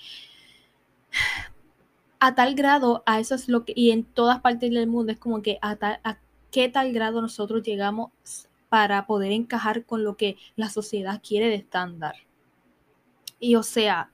a 2.20 2.34
tal 2.34 2.56
grado, 2.56 3.04
a 3.06 3.20
eso 3.20 3.36
es 3.36 3.48
lo 3.48 3.64
que, 3.64 3.74
y 3.76 3.92
en 3.92 4.06
todas 4.06 4.42
partes 4.42 4.72
del 4.72 4.88
mundo 4.88 5.12
es 5.12 5.20
como 5.20 5.44
que 5.44 5.60
a, 5.62 5.76
tal, 5.76 6.00
a 6.04 6.18
qué 6.50 6.68
tal 6.68 6.94
grado 6.94 7.22
nosotros 7.22 7.62
llegamos 7.62 8.10
para 8.76 9.08
poder 9.08 9.32
encajar 9.32 9.86
con 9.86 10.04
lo 10.04 10.18
que 10.18 10.36
la 10.58 10.70
sociedad 10.70 11.22
quiere 11.26 11.48
de 11.48 11.56
estándar. 11.56 12.16
Y 13.40 13.56
o 13.56 13.64
sea, 13.64 14.12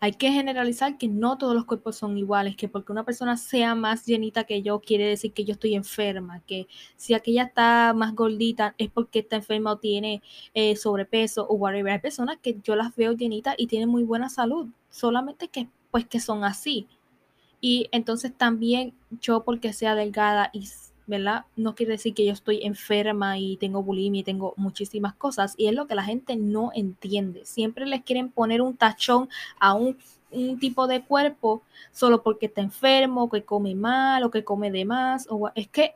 hay 0.00 0.12
que 0.12 0.30
generalizar 0.30 0.98
que 0.98 1.08
no 1.08 1.38
todos 1.38 1.54
los 1.54 1.64
cuerpos 1.64 1.96
son 1.96 2.18
iguales, 2.18 2.56
que 2.56 2.68
porque 2.68 2.92
una 2.92 3.06
persona 3.06 3.38
sea 3.38 3.74
más 3.74 4.04
llenita 4.04 4.44
que 4.44 4.60
yo 4.60 4.80
quiere 4.80 5.06
decir 5.06 5.32
que 5.32 5.46
yo 5.46 5.54
estoy 5.54 5.74
enferma, 5.74 6.40
que 6.40 6.66
si 6.96 7.14
aquella 7.14 7.44
está 7.44 7.94
más 7.96 8.14
gordita 8.14 8.74
es 8.76 8.90
porque 8.90 9.20
está 9.20 9.36
enferma 9.36 9.72
o 9.72 9.78
tiene 9.78 10.20
eh, 10.52 10.76
sobrepeso 10.76 11.46
o 11.48 11.54
whatever. 11.54 11.94
Hay 11.94 12.00
personas 12.00 12.36
que 12.42 12.58
yo 12.62 12.76
las 12.76 12.94
veo 12.96 13.14
llenitas 13.14 13.54
y 13.56 13.66
tienen 13.66 13.88
muy 13.88 14.02
buena 14.02 14.28
salud, 14.28 14.68
solamente 14.90 15.48
que 15.48 15.70
pues 15.90 16.06
que 16.06 16.20
son 16.20 16.44
así. 16.44 16.86
Y 17.62 17.88
entonces 17.92 18.36
también 18.36 18.92
yo 19.22 19.42
porque 19.42 19.72
sea 19.72 19.94
delgada 19.94 20.50
y 20.52 20.66
¿verdad? 21.06 21.44
No 21.56 21.74
quiere 21.74 21.92
decir 21.92 22.14
que 22.14 22.26
yo 22.26 22.32
estoy 22.32 22.62
enferma 22.64 23.38
y 23.38 23.56
tengo 23.56 23.82
bulimia 23.82 24.20
y 24.20 24.24
tengo 24.24 24.54
muchísimas 24.56 25.14
cosas. 25.14 25.54
Y 25.56 25.68
es 25.68 25.74
lo 25.74 25.86
que 25.86 25.94
la 25.94 26.04
gente 26.04 26.36
no 26.36 26.70
entiende. 26.74 27.44
Siempre 27.44 27.86
les 27.86 28.02
quieren 28.02 28.30
poner 28.30 28.60
un 28.62 28.76
tachón 28.76 29.28
a 29.58 29.74
un, 29.74 29.96
tipo 30.60 30.86
de 30.86 31.02
cuerpo 31.02 31.62
solo 31.92 32.22
porque 32.22 32.46
está 32.46 32.60
enfermo, 32.60 33.30
que 33.30 33.44
come 33.44 33.74
mal 33.74 34.22
o 34.24 34.30
que 34.30 34.44
come 34.44 34.70
de 34.70 34.84
más. 34.84 35.26
O, 35.30 35.50
es 35.54 35.68
que 35.68 35.94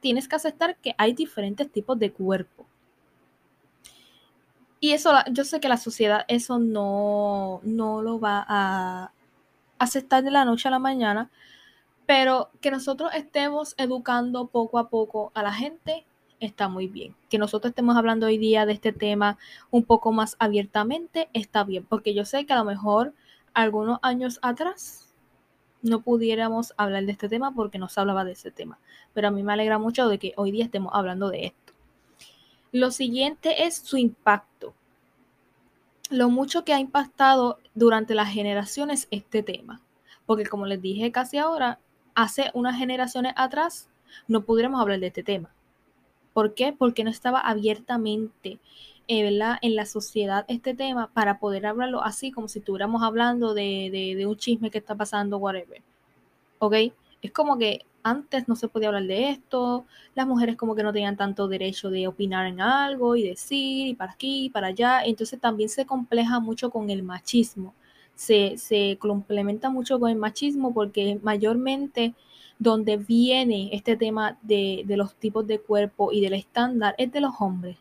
tienes 0.00 0.28
que 0.28 0.36
aceptar 0.36 0.76
que 0.76 0.94
hay 0.96 1.12
diferentes 1.12 1.70
tipos 1.70 1.98
de 1.98 2.12
cuerpo. 2.12 2.66
Y 4.80 4.92
eso, 4.92 5.12
yo 5.32 5.44
sé 5.44 5.60
que 5.60 5.68
la 5.68 5.78
sociedad 5.78 6.24
eso 6.28 6.58
no, 6.58 7.60
no 7.62 8.02
lo 8.02 8.20
va 8.20 8.44
a 8.46 9.12
aceptar 9.78 10.22
de 10.22 10.30
la 10.30 10.44
noche 10.44 10.68
a 10.68 10.70
la 10.70 10.78
mañana, 10.78 11.30
pero 12.06 12.50
que 12.60 12.70
nosotros 12.70 13.10
estemos 13.14 13.74
educando 13.78 14.46
poco 14.46 14.78
a 14.78 14.88
poco 14.88 15.32
a 15.34 15.42
la 15.42 15.52
gente 15.52 16.04
está 16.40 16.68
muy 16.68 16.88
bien. 16.88 17.14
Que 17.30 17.38
nosotros 17.38 17.70
estemos 17.70 17.96
hablando 17.96 18.26
hoy 18.26 18.38
día 18.38 18.66
de 18.66 18.72
este 18.72 18.92
tema 18.92 19.38
un 19.70 19.84
poco 19.84 20.12
más 20.12 20.36
abiertamente 20.38 21.28
está 21.32 21.64
bien, 21.64 21.84
porque 21.84 22.14
yo 22.14 22.24
sé 22.24 22.44
que 22.46 22.52
a 22.52 22.58
lo 22.58 22.64
mejor 22.64 23.14
algunos 23.54 23.98
años 24.02 24.38
atrás 24.42 25.12
no 25.82 26.00
pudiéramos 26.00 26.72
hablar 26.76 27.04
de 27.04 27.12
este 27.12 27.28
tema 27.28 27.54
porque 27.54 27.78
no 27.78 27.88
se 27.88 28.00
hablaba 28.00 28.24
de 28.24 28.32
ese 28.32 28.50
tema. 28.50 28.78
Pero 29.12 29.28
a 29.28 29.30
mí 29.30 29.42
me 29.42 29.52
alegra 29.52 29.78
mucho 29.78 30.08
de 30.08 30.18
que 30.18 30.32
hoy 30.36 30.50
día 30.50 30.64
estemos 30.64 30.92
hablando 30.94 31.28
de 31.28 31.46
esto. 31.46 31.72
Lo 32.72 32.90
siguiente 32.90 33.64
es 33.66 33.76
su 33.76 33.98
impacto. 33.98 34.74
Lo 36.10 36.30
mucho 36.30 36.64
que 36.64 36.72
ha 36.72 36.80
impactado 36.80 37.58
durante 37.74 38.14
las 38.14 38.32
generaciones 38.32 39.08
este 39.10 39.42
tema. 39.42 39.80
Porque 40.26 40.46
como 40.46 40.66
les 40.66 40.80
dije 40.80 41.12
casi 41.12 41.36
ahora, 41.36 41.78
hace 42.14 42.50
unas 42.54 42.78
generaciones 42.78 43.32
atrás 43.36 43.88
no 44.28 44.44
pudiéramos 44.44 44.80
hablar 44.80 45.00
de 45.00 45.08
este 45.08 45.22
tema. 45.22 45.50
¿Por 46.32 46.54
qué? 46.54 46.72
Porque 46.72 47.04
no 47.04 47.10
estaba 47.10 47.40
abiertamente 47.40 48.58
eh, 49.06 49.58
en 49.62 49.76
la 49.76 49.86
sociedad 49.86 50.44
este 50.48 50.74
tema 50.74 51.10
para 51.12 51.38
poder 51.38 51.66
hablarlo 51.66 52.02
así 52.02 52.32
como 52.32 52.48
si 52.48 52.60
estuviéramos 52.60 53.02
hablando 53.02 53.54
de, 53.54 54.14
de 54.16 54.26
un 54.26 54.36
chisme 54.36 54.70
que 54.70 54.78
está 54.78 54.94
pasando, 54.94 55.38
whatever. 55.38 55.82
¿Ok? 56.58 56.74
Es 57.22 57.32
como 57.32 57.58
que 57.58 57.84
antes 58.02 58.48
no 58.48 58.54
se 58.54 58.68
podía 58.68 58.88
hablar 58.88 59.04
de 59.04 59.30
esto, 59.30 59.86
las 60.14 60.26
mujeres 60.26 60.56
como 60.56 60.74
que 60.74 60.82
no 60.82 60.92
tenían 60.92 61.16
tanto 61.16 61.48
derecho 61.48 61.90
de 61.90 62.06
opinar 62.06 62.46
en 62.46 62.60
algo 62.60 63.16
y 63.16 63.26
decir 63.26 63.88
y 63.88 63.94
para 63.94 64.12
aquí 64.12 64.46
y 64.46 64.50
para 64.50 64.68
allá, 64.68 65.02
entonces 65.04 65.40
también 65.40 65.70
se 65.70 65.86
compleja 65.86 66.38
mucho 66.38 66.70
con 66.70 66.90
el 66.90 67.02
machismo 67.02 67.74
se, 68.14 68.96
complementa 68.98 69.70
mucho 69.70 69.98
con 69.98 70.10
el 70.10 70.16
machismo 70.16 70.72
porque 70.72 71.18
mayormente 71.22 72.14
donde 72.58 72.96
viene 72.96 73.70
este 73.72 73.96
tema 73.96 74.38
de, 74.42 74.84
los 74.88 75.14
tipos 75.16 75.46
de 75.46 75.60
cuerpo 75.60 76.12
y 76.12 76.20
del 76.20 76.34
estándar 76.34 76.94
es 76.98 77.12
de 77.12 77.20
los 77.20 77.34
hombres. 77.40 77.76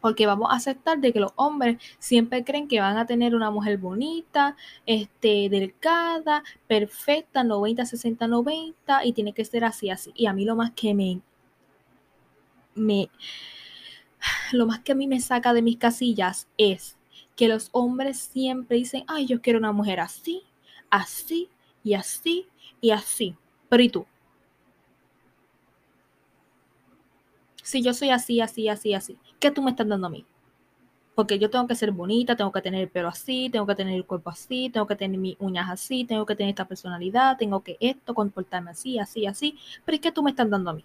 Porque 0.00 0.26
vamos 0.26 0.50
a 0.50 0.56
aceptar 0.56 0.98
de 0.98 1.12
que 1.14 1.20
los 1.20 1.32
hombres 1.36 1.78
siempre 1.98 2.44
creen 2.44 2.68
que 2.68 2.80
van 2.80 2.98
a 2.98 3.06
tener 3.06 3.34
una 3.34 3.50
mujer 3.50 3.78
bonita, 3.78 4.54
este, 4.84 5.48
delgada, 5.48 6.42
perfecta, 6.66 7.42
90, 7.42 7.86
60, 7.86 8.26
90, 8.28 9.06
y 9.06 9.12
tiene 9.14 9.32
que 9.32 9.46
ser 9.46 9.64
así, 9.64 9.88
así. 9.88 10.12
Y 10.14 10.26
a 10.26 10.34
mí 10.34 10.44
lo 10.44 10.56
más 10.56 10.72
que 10.72 10.92
me, 10.92 11.22
lo 14.52 14.66
más 14.66 14.80
que 14.80 14.92
a 14.92 14.94
mí 14.94 15.06
me 15.06 15.20
saca 15.20 15.54
de 15.54 15.62
mis 15.62 15.78
casillas 15.78 16.48
es 16.58 16.98
que 17.36 17.48
los 17.48 17.68
hombres 17.72 18.18
siempre 18.18 18.76
dicen, 18.76 19.04
ay, 19.08 19.26
yo 19.26 19.40
quiero 19.40 19.58
una 19.58 19.72
mujer 19.72 20.00
así, 20.00 20.42
así 20.90 21.48
y 21.82 21.94
así 21.94 22.46
y 22.80 22.90
así. 22.90 23.36
Pero 23.68 23.82
¿y 23.82 23.88
tú? 23.88 24.06
Si 27.62 27.82
yo 27.82 27.94
soy 27.94 28.10
así, 28.10 28.40
así, 28.40 28.68
así, 28.68 28.94
así, 28.94 29.18
¿qué 29.40 29.50
tú 29.50 29.62
me 29.62 29.70
estás 29.70 29.88
dando 29.88 30.06
a 30.06 30.10
mí? 30.10 30.24
Porque 31.14 31.38
yo 31.38 31.48
tengo 31.48 31.66
que 31.66 31.74
ser 31.74 31.92
bonita, 31.92 32.36
tengo 32.36 32.52
que 32.52 32.60
tener 32.60 32.82
el 32.82 32.88
pelo 32.90 33.08
así, 33.08 33.48
tengo 33.50 33.66
que 33.66 33.74
tener 33.74 33.94
el 33.94 34.04
cuerpo 34.04 34.30
así, 34.30 34.68
tengo 34.70 34.86
que 34.86 34.96
tener 34.96 35.18
mis 35.18 35.36
uñas 35.38 35.70
así, 35.70 36.04
tengo 36.04 36.26
que 36.26 36.34
tener 36.36 36.50
esta 36.50 36.66
personalidad, 36.66 37.36
tengo 37.38 37.62
que 37.62 37.76
esto, 37.80 38.14
comportarme 38.14 38.72
así, 38.72 38.98
así, 38.98 39.26
así. 39.26 39.56
Pero 39.84 39.96
¿y 39.96 39.98
qué 40.00 40.12
tú 40.12 40.22
me 40.22 40.30
estás 40.30 40.50
dando 40.50 40.70
a 40.70 40.74
mí? 40.74 40.84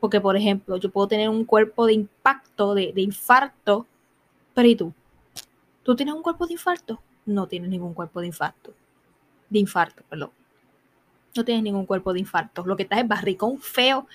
Porque, 0.00 0.20
por 0.20 0.36
ejemplo, 0.36 0.76
yo 0.76 0.90
puedo 0.90 1.08
tener 1.08 1.28
un 1.28 1.44
cuerpo 1.44 1.86
de 1.86 1.92
impacto, 1.94 2.74
de, 2.74 2.92
de 2.92 3.02
infarto, 3.02 3.86
pero 4.58 4.68
¿y 4.70 4.74
tú? 4.74 4.92
¿Tú 5.84 5.94
tienes 5.94 6.16
un 6.16 6.20
cuerpo 6.20 6.44
de 6.44 6.54
infarto? 6.54 7.00
No 7.26 7.46
tienes 7.46 7.70
ningún 7.70 7.94
cuerpo 7.94 8.20
de 8.20 8.26
infarto. 8.26 8.74
De 9.48 9.60
infarto, 9.60 10.02
perdón. 10.10 10.32
No 11.36 11.44
tienes 11.44 11.62
ningún 11.62 11.86
cuerpo 11.86 12.12
de 12.12 12.18
infarto. 12.18 12.66
Lo 12.66 12.76
que 12.76 12.82
estás 12.82 12.98
es 12.98 13.06
barricón 13.06 13.60
feo, 13.60 14.08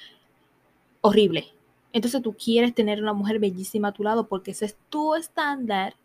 horrible. 1.00 1.46
Entonces 1.94 2.22
tú 2.22 2.34
quieres 2.34 2.76
tener 2.76 3.02
una 3.02 3.14
mujer 3.14 3.40
bellísima 3.40 3.88
a 3.88 3.92
tu 3.94 4.04
lado 4.04 4.28
porque 4.28 4.52
ese 4.52 4.66
es 4.66 4.78
tu 4.90 5.16
estándar 5.16 5.96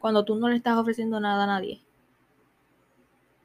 cuando 0.00 0.24
tú 0.24 0.34
no 0.34 0.48
le 0.48 0.56
estás 0.56 0.76
ofreciendo 0.76 1.20
nada 1.20 1.44
a 1.44 1.46
nadie. 1.46 1.80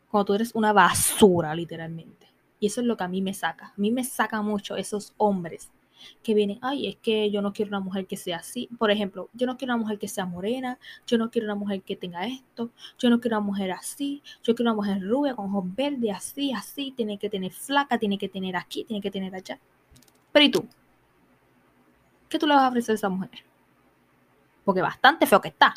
Cuando 0.09 0.25
tú 0.25 0.33
eres 0.33 0.55
una 0.55 0.73
basura, 0.73 1.53
literalmente. 1.53 2.25
Y 2.59 2.65
eso 2.65 2.81
es 2.81 2.87
lo 2.87 2.97
que 2.97 3.03
a 3.03 3.07
mí 3.07 3.21
me 3.21 3.35
saca. 3.35 3.67
A 3.67 3.73
mí 3.77 3.91
me 3.91 4.03
saca 4.03 4.41
mucho 4.41 4.77
esos 4.77 5.13
hombres 5.17 5.69
que 6.23 6.33
vienen, 6.33 6.59
ay, 6.61 6.87
es 6.87 6.95
que 6.97 7.29
yo 7.31 7.41
no 7.41 7.53
quiero 7.53 7.69
una 7.69 7.79
mujer 7.79 8.05
que 8.07 8.17
sea 8.17 8.37
así. 8.37 8.69
Por 8.77 8.91
ejemplo, 8.91 9.29
yo 9.33 9.47
no 9.47 9.57
quiero 9.57 9.73
una 9.73 9.81
mujer 9.81 9.99
que 9.99 10.07
sea 10.07 10.25
morena, 10.25 10.79
yo 11.07 11.17
no 11.17 11.29
quiero 11.29 11.45
una 11.45 11.55
mujer 11.55 11.81
que 11.81 11.95
tenga 11.95 12.25
esto, 12.27 12.71
yo 12.99 13.09
no 13.09 13.19
quiero 13.19 13.37
una 13.37 13.45
mujer 13.45 13.71
así, 13.71 14.21
yo 14.43 14.55
quiero 14.55 14.71
una 14.71 14.75
mujer 14.75 15.01
rubia 15.01 15.35
con 15.35 15.47
ojos 15.47 15.75
verdes, 15.75 16.15
así, 16.15 16.51
así, 16.53 16.91
tiene 16.95 17.17
que 17.17 17.29
tener 17.29 17.51
flaca, 17.51 17.97
tiene 17.97 18.17
que 18.17 18.29
tener 18.29 18.55
aquí, 18.55 18.83
tiene 18.83 19.01
que 19.01 19.11
tener 19.11 19.33
allá. 19.33 19.59
Pero 20.31 20.45
¿y 20.45 20.49
tú? 20.49 20.67
¿Qué 22.29 22.39
tú 22.39 22.47
le 22.47 22.55
vas 22.55 22.63
a 22.63 22.69
ofrecer 22.69 22.93
a 22.93 22.95
esa 22.95 23.09
mujer? 23.09 23.29
Porque 24.65 24.81
bastante 24.81 25.27
feo 25.27 25.39
que 25.39 25.49
está. 25.49 25.73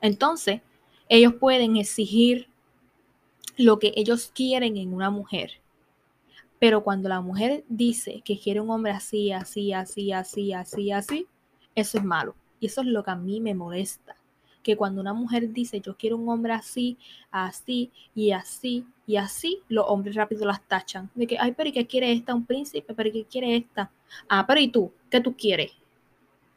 Entonces, 0.00 0.60
ellos 1.08 1.34
pueden 1.34 1.76
exigir 1.76 2.48
lo 3.56 3.78
que 3.78 3.92
ellos 3.96 4.30
quieren 4.34 4.76
en 4.76 4.94
una 4.94 5.10
mujer. 5.10 5.60
Pero 6.58 6.82
cuando 6.82 7.08
la 7.08 7.20
mujer 7.20 7.64
dice 7.68 8.22
que 8.24 8.38
quiere 8.38 8.60
un 8.60 8.70
hombre 8.70 8.92
así, 8.92 9.32
así, 9.32 9.72
así, 9.72 10.12
así, 10.12 10.52
así, 10.52 10.92
así, 10.92 11.26
eso 11.74 11.98
es 11.98 12.04
malo. 12.04 12.34
Y 12.60 12.66
eso 12.66 12.80
es 12.80 12.88
lo 12.88 13.04
que 13.04 13.10
a 13.10 13.16
mí 13.16 13.40
me 13.40 13.54
molesta. 13.54 14.16
Que 14.62 14.76
cuando 14.76 15.00
una 15.00 15.14
mujer 15.14 15.52
dice 15.52 15.80
yo 15.80 15.96
quiero 15.96 16.16
un 16.16 16.28
hombre 16.28 16.52
así, 16.52 16.98
así 17.30 17.90
y 18.14 18.32
así 18.32 18.84
y 19.06 19.16
así, 19.16 19.62
los 19.68 19.86
hombres 19.88 20.16
rápido 20.16 20.44
las 20.44 20.60
tachan. 20.62 21.10
De 21.14 21.26
que, 21.26 21.38
ay, 21.38 21.54
pero 21.56 21.70
¿y 21.70 21.72
qué 21.72 21.86
quiere 21.86 22.12
esta? 22.12 22.34
Un 22.34 22.44
príncipe, 22.44 22.92
pero 22.92 23.10
¿qué 23.10 23.24
quiere 23.24 23.56
esta? 23.56 23.90
Ah, 24.28 24.44
pero 24.46 24.60
¿y 24.60 24.68
tú? 24.68 24.92
¿Qué 25.10 25.20
tú 25.20 25.34
quieres? 25.34 25.72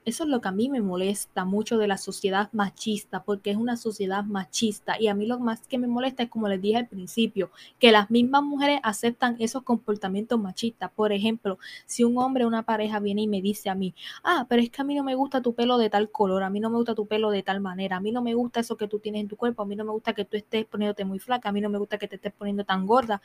Eso 0.04 0.24
es 0.24 0.30
lo 0.32 0.42
que 0.42 0.48
a 0.48 0.52
mí 0.52 0.68
me 0.68 0.82
molesta 0.82 1.46
mucho 1.46 1.78
de 1.78 1.88
la 1.88 1.98
sociedad 1.98 2.50
machista, 2.54 3.24
porque 3.24 3.52
es 3.52 3.58
una 3.58 3.78
sociedad 3.78 4.24
machista. 4.24 5.00
Y 5.00 5.08
a 5.08 5.14
mí 5.14 5.28
lo 5.28 5.38
más 5.38 5.68
que 5.68 5.78
me 5.78 5.86
molesta 5.86 6.24
es, 6.24 6.30
como 6.30 6.48
les 6.48 6.60
dije 6.60 6.78
al 6.78 6.88
principio, 6.88 7.52
que 7.78 7.92
las 7.92 8.10
mismas 8.10 8.42
mujeres 8.42 8.80
aceptan 8.82 9.36
esos 9.40 9.62
comportamientos 9.62 10.40
machistas. 10.40 10.90
Por 10.92 11.12
ejemplo, 11.12 11.60
si 11.86 12.04
un 12.04 12.18
hombre 12.18 12.48
una 12.48 12.64
pareja 12.64 13.00
viene 13.00 13.22
y 13.22 13.28
me 13.28 13.44
dice 13.44 13.70
a 13.70 13.76
mí, 13.76 13.94
ah, 14.24 14.48
pero 14.50 14.64
es 14.64 14.72
que 14.72 14.82
a 14.82 14.86
mí 14.86 14.96
no 14.96 15.04
me 15.04 15.14
gusta 15.14 15.40
tu 15.40 15.54
pelo 15.54 15.78
de 15.78 15.92
tal 15.92 16.10
color, 16.10 16.42
a 16.42 16.50
mí 16.50 16.60
no 16.60 16.72
me 16.72 16.78
gusta 16.78 16.96
tu 16.96 17.06
pelo 17.06 17.30
de 17.30 17.44
tal 17.44 17.62
manera, 17.62 17.98
a 17.98 18.00
mí 18.00 18.12
no 18.12 18.24
me 18.24 18.34
gusta 18.34 18.62
eso 18.62 18.76
que 18.78 18.88
tú 18.88 18.98
tienes 18.98 19.22
en 19.22 19.28
tu 19.28 19.36
cuerpo, 19.38 19.62
a 19.62 19.66
mí 19.68 19.76
no 19.76 19.86
me 19.86 19.92
gusta 19.92 20.14
que 20.14 20.26
tú 20.26 20.36
estés 20.36 20.66
poniéndote 20.66 21.06
muy 21.06 21.20
flaca, 21.20 21.50
a 21.50 21.52
mí 21.52 21.62
no 21.62 21.70
me 21.70 21.78
gusta 21.78 22.00
que 22.00 22.08
te 22.08 22.16
estés 22.16 22.34
poniendo 22.34 22.64
tan 22.66 22.88
gorda. 22.88 23.22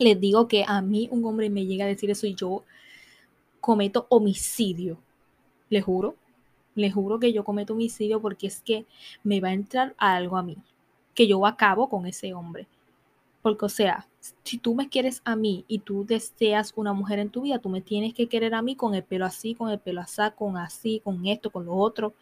Les 0.00 0.20
digo 0.20 0.48
que 0.48 0.64
a 0.66 0.82
mí 0.82 1.08
un 1.12 1.24
hombre 1.24 1.48
me 1.50 1.64
llega 1.64 1.84
a 1.84 1.88
decir 1.88 2.10
eso 2.10 2.26
y 2.26 2.34
yo 2.34 2.64
cometo 3.60 4.06
homicidio. 4.10 4.98
Le 5.70 5.80
juro, 5.82 6.16
le 6.74 6.90
juro 6.90 7.18
que 7.18 7.32
yo 7.32 7.44
cometo 7.44 7.74
homicidio 7.74 8.20
porque 8.20 8.46
es 8.46 8.62
que 8.62 8.86
me 9.22 9.40
va 9.40 9.48
a 9.48 9.54
entrar 9.54 9.94
algo 9.98 10.36
a 10.36 10.42
mí, 10.42 10.56
que 11.14 11.26
yo 11.26 11.44
acabo 11.46 11.88
con 11.88 12.06
ese 12.06 12.32
hombre. 12.34 12.66
Porque, 13.42 13.66
o 13.66 13.68
sea, 13.68 14.06
si 14.44 14.58
tú 14.58 14.74
me 14.74 14.88
quieres 14.88 15.22
a 15.24 15.36
mí 15.36 15.64
y 15.68 15.78
tú 15.80 16.04
deseas 16.04 16.72
una 16.76 16.92
mujer 16.92 17.18
en 17.18 17.30
tu 17.30 17.42
vida, 17.42 17.58
tú 17.58 17.68
me 17.68 17.80
tienes 17.80 18.14
que 18.14 18.28
querer 18.28 18.54
a 18.54 18.62
mí 18.62 18.76
con 18.76 18.94
el 18.94 19.02
pelo 19.02 19.26
así, 19.26 19.54
con 19.54 19.70
el 19.70 19.78
pelo 19.78 20.00
así, 20.00 20.22
con 20.36 20.56
así, 20.56 21.00
con 21.04 21.26
esto, 21.26 21.50
con 21.50 21.66
lo 21.66 21.74
otro. 21.74 22.14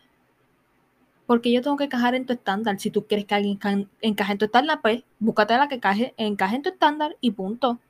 Porque 1.26 1.50
yo 1.50 1.62
tengo 1.62 1.76
que 1.76 1.84
encajar 1.84 2.14
en 2.14 2.26
tu 2.26 2.32
estándar. 2.32 2.78
Si 2.78 2.90
tú 2.90 3.06
quieres 3.06 3.26
que 3.26 3.34
alguien 3.34 3.58
encaje 4.00 4.32
en 4.32 4.38
tu 4.38 4.44
estándar, 4.44 4.80
pues 4.80 5.02
búscate 5.18 5.56
la 5.56 5.68
que 5.68 5.76
encaje, 5.76 6.14
encaje 6.16 6.56
en 6.56 6.62
tu 6.62 6.68
estándar 6.68 7.16
y 7.20 7.32
punto. 7.32 7.80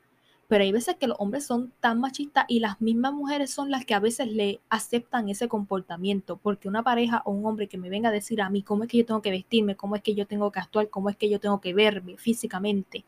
Pero 0.47 0.63
hay 0.63 0.71
veces 0.71 0.95
que 0.95 1.07
los 1.07 1.17
hombres 1.19 1.45
son 1.45 1.73
tan 1.81 1.99
machistas 1.99 2.45
y 2.47 2.59
las 2.59 2.79
mismas 2.79 3.13
mujeres 3.13 3.51
son 3.51 3.69
las 3.69 3.85
que 3.85 3.93
a 3.93 3.99
veces 3.99 4.27
le 4.27 4.61
aceptan 4.69 5.27
ese 5.27 5.47
comportamiento. 5.49 6.37
Porque 6.37 6.69
una 6.69 6.83
pareja 6.83 7.21
o 7.25 7.31
un 7.31 7.45
hombre 7.45 7.67
que 7.67 7.77
me 7.77 7.89
venga 7.89 8.09
a 8.09 8.13
decir 8.13 8.41
a 8.41 8.49
mí 8.49 8.63
cómo 8.63 8.83
es 8.83 8.89
que 8.89 8.97
yo 8.97 9.05
tengo 9.05 9.21
que 9.21 9.31
vestirme, 9.31 9.75
cómo 9.75 9.95
es 9.95 10.01
que 10.01 10.15
yo 10.15 10.25
tengo 10.25 10.51
que 10.51 10.59
actuar, 10.59 10.89
cómo 10.89 11.09
es 11.09 11.17
que 11.17 11.29
yo 11.29 11.39
tengo 11.39 11.59
que 11.59 11.73
verme 11.73 12.17
físicamente, 12.17 13.03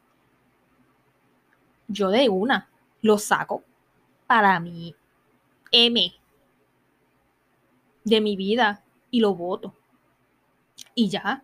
yo 1.87 2.09
de 2.09 2.29
una 2.29 2.69
lo 3.01 3.17
saco 3.17 3.63
para 4.27 4.59
mi 4.59 4.93
M 5.71 6.13
de 8.03 8.21
mi 8.21 8.35
vida 8.35 8.83
y 9.11 9.21
lo 9.21 9.35
voto. 9.35 9.73
Y 10.95 11.09
ya, 11.09 11.43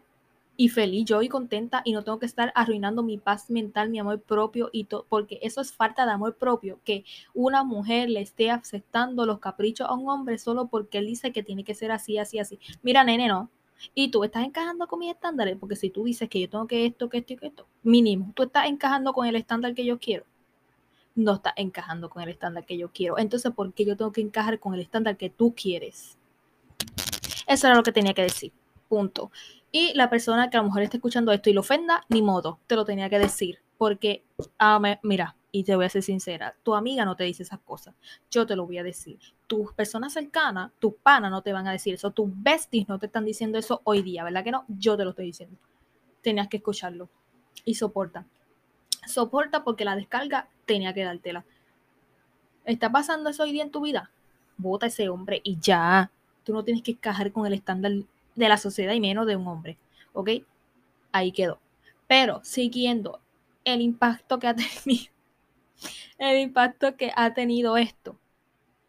y 0.58 0.70
feliz, 0.70 1.06
yo 1.06 1.22
y 1.22 1.30
contenta 1.30 1.82
y 1.86 1.94
no 1.94 2.04
tengo 2.04 2.20
que 2.20 2.26
estar 2.26 2.52
arruinando 2.56 3.04
mi 3.04 3.18
paz 3.18 3.50
mental, 3.50 3.90
mi 3.90 4.00
amor 4.00 4.22
propio 4.22 4.70
y 4.72 4.86
todo, 4.86 5.06
porque 5.10 5.40
eso 5.42 5.62
es 5.62 5.74
falta 5.74 6.06
de 6.06 6.12
amor 6.12 6.36
propio, 6.36 6.80
que 6.84 7.04
una 7.34 7.64
mujer 7.64 8.10
le 8.10 8.22
esté 8.22 8.52
aceptando 8.52 9.26
los 9.26 9.40
caprichos 9.40 9.88
a 9.88 9.94
un 9.94 10.10
hombre 10.10 10.38
solo 10.38 10.68
porque 10.68 11.00
él 11.00 11.08
dice 11.08 11.32
que 11.32 11.44
tiene 11.44 11.64
que 11.64 11.76
ser 11.76 11.92
así, 11.92 12.18
así, 12.18 12.40
así. 12.40 12.60
Mira, 12.82 13.04
nene, 13.04 13.28
no. 13.28 13.50
Y 13.94 14.10
tú 14.10 14.24
estás 14.24 14.44
encajando 14.44 14.88
con 14.88 15.00
mis 15.00 15.14
estándares, 15.14 15.58
porque 15.60 15.76
si 15.76 15.90
tú 15.90 16.06
dices 16.06 16.30
que 16.30 16.40
yo 16.40 16.50
tengo 16.50 16.68
que 16.68 16.86
esto, 16.86 17.10
que 17.10 17.18
esto 17.18 17.34
y 17.34 17.38
que 17.38 17.48
esto, 17.48 17.68
mínimo, 17.84 18.32
tú 18.34 18.44
estás 18.44 18.68
encajando 18.68 19.14
con 19.14 19.28
el 19.28 19.36
estándar 19.36 19.74
que 19.74 19.86
yo 19.86 20.00
quiero. 20.00 20.26
No 21.14 21.36
estás 21.36 21.54
encajando 21.58 22.10
con 22.10 22.24
el 22.24 22.30
estándar 22.30 22.66
que 22.66 22.78
yo 22.78 22.90
quiero. 22.92 23.18
Entonces, 23.18 23.52
¿por 23.54 23.74
qué 23.74 23.86
yo 23.86 23.96
tengo 23.96 24.12
que 24.12 24.22
encajar 24.22 24.60
con 24.60 24.74
el 24.74 24.82
estándar 24.82 25.18
que 25.18 25.30
tú 25.30 25.54
quieres? 25.56 26.18
Eso 27.48 27.68
era 27.68 27.76
lo 27.76 27.84
que 27.84 27.92
tenía 27.92 28.14
que 28.14 28.24
decir. 28.24 28.52
Punto. 28.90 29.32
Y 29.78 29.94
la 29.94 30.10
persona 30.10 30.50
que 30.50 30.56
a 30.56 30.62
lo 30.62 30.68
mejor 30.68 30.84
está 30.84 30.96
escuchando 30.96 31.34
esto 31.34 31.50
y 31.50 31.54
lo 31.54 31.60
ofenda, 31.60 32.06
ni 32.08 32.22
modo, 32.22 32.60
te 32.66 32.78
lo 32.78 32.86
tenía 32.86 33.10
que 33.10 33.20
decir. 33.20 33.60
Porque, 33.78 34.24
ah, 34.58 34.80
mira, 35.04 35.36
y 35.52 35.66
te 35.66 35.76
voy 35.76 35.84
a 35.84 35.90
ser 35.90 36.02
sincera, 36.02 36.56
tu 36.64 36.76
amiga 36.76 37.04
no 37.04 37.18
te 37.18 37.26
dice 37.26 37.44
esas 37.44 37.60
cosas. 37.60 37.94
Yo 38.32 38.46
te 38.46 38.56
lo 38.56 38.66
voy 38.66 38.78
a 38.78 38.84
decir. 38.84 39.20
Tus 39.48 39.74
personas 39.74 40.14
cercanas, 40.14 40.72
tus 40.80 40.94
panas 40.94 41.30
no 41.30 41.42
te 41.42 41.52
van 41.52 41.68
a 41.68 41.74
decir 41.74 41.96
eso. 41.96 42.12
Tus 42.12 42.30
besties 42.34 42.88
no 42.88 43.00
te 43.00 43.08
están 43.08 43.26
diciendo 43.26 43.58
eso 43.58 43.82
hoy 43.84 44.02
día, 44.02 44.24
¿verdad 44.24 44.46
que 44.46 44.52
no? 44.52 44.64
Yo 44.70 44.96
te 44.96 45.04
lo 45.04 45.10
estoy 45.10 45.26
diciendo. 45.26 45.58
Tenías 46.22 46.48
que 46.48 46.56
escucharlo. 46.56 47.10
Y 47.66 47.76
soporta. 47.76 48.26
Soporta 49.06 49.66
porque 49.66 49.84
la 49.84 49.98
descarga 49.98 50.48
tenía 50.66 50.94
que 50.94 51.04
dártela. 51.04 51.44
¿Está 52.64 52.94
pasando 52.94 53.30
eso 53.30 53.44
hoy 53.44 53.52
día 53.52 53.64
en 53.64 53.72
tu 53.72 53.82
vida? 53.82 54.10
Vota 54.56 54.86
ese 54.86 55.10
hombre 55.10 55.42
y 55.44 55.60
ya. 55.60 56.12
Tú 56.46 56.54
no 56.54 56.64
tienes 56.64 56.82
que 56.82 56.92
encajar 56.92 57.34
con 57.34 57.46
el 57.46 57.52
estándar 57.52 57.92
de 58.36 58.50
la 58.50 58.58
sociedad 58.58 58.94
y 58.94 59.00
menos 59.00 59.26
de 59.28 59.36
un 59.36 59.48
hombre. 59.48 59.78
¿Ok? 60.14 60.30
Ahí 61.12 61.32
quedó. 61.32 61.60
Pero 62.08 62.42
siguiendo 62.44 63.20
el 63.64 63.82
impacto 63.82 64.40
que 64.40 64.48
ha 64.48 64.56
tenido, 64.84 65.12
el 66.18 66.40
impacto 66.40 66.96
que 66.96 67.12
ha 67.16 67.34
tenido 67.34 67.78
esto, 67.78 68.18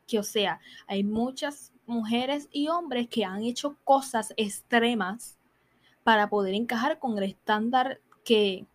que 0.07 0.19
o 0.19 0.23
sea, 0.23 0.61
hay 0.87 1.03
muchas 1.03 1.73
mujeres 1.87 2.49
y 2.53 2.69
hombres 2.69 3.09
que 3.09 3.25
han 3.25 3.43
hecho 3.43 3.77
cosas 3.85 4.35
extremas 4.37 5.39
para 6.05 6.29
poder 6.29 6.55
encajar 6.55 6.99
con 6.99 7.19
el 7.19 7.25
estándar 7.25 8.01
que 8.25 8.67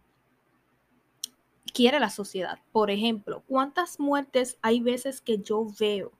quiere 1.73 1.99
la 1.99 2.09
sociedad. 2.09 2.59
Por 2.71 2.89
ejemplo, 2.91 3.43
¿cuántas 3.47 3.99
muertes 3.99 4.57
hay 4.61 4.81
veces 4.81 5.21
que 5.21 5.37
yo 5.39 5.67
veo 5.79 6.11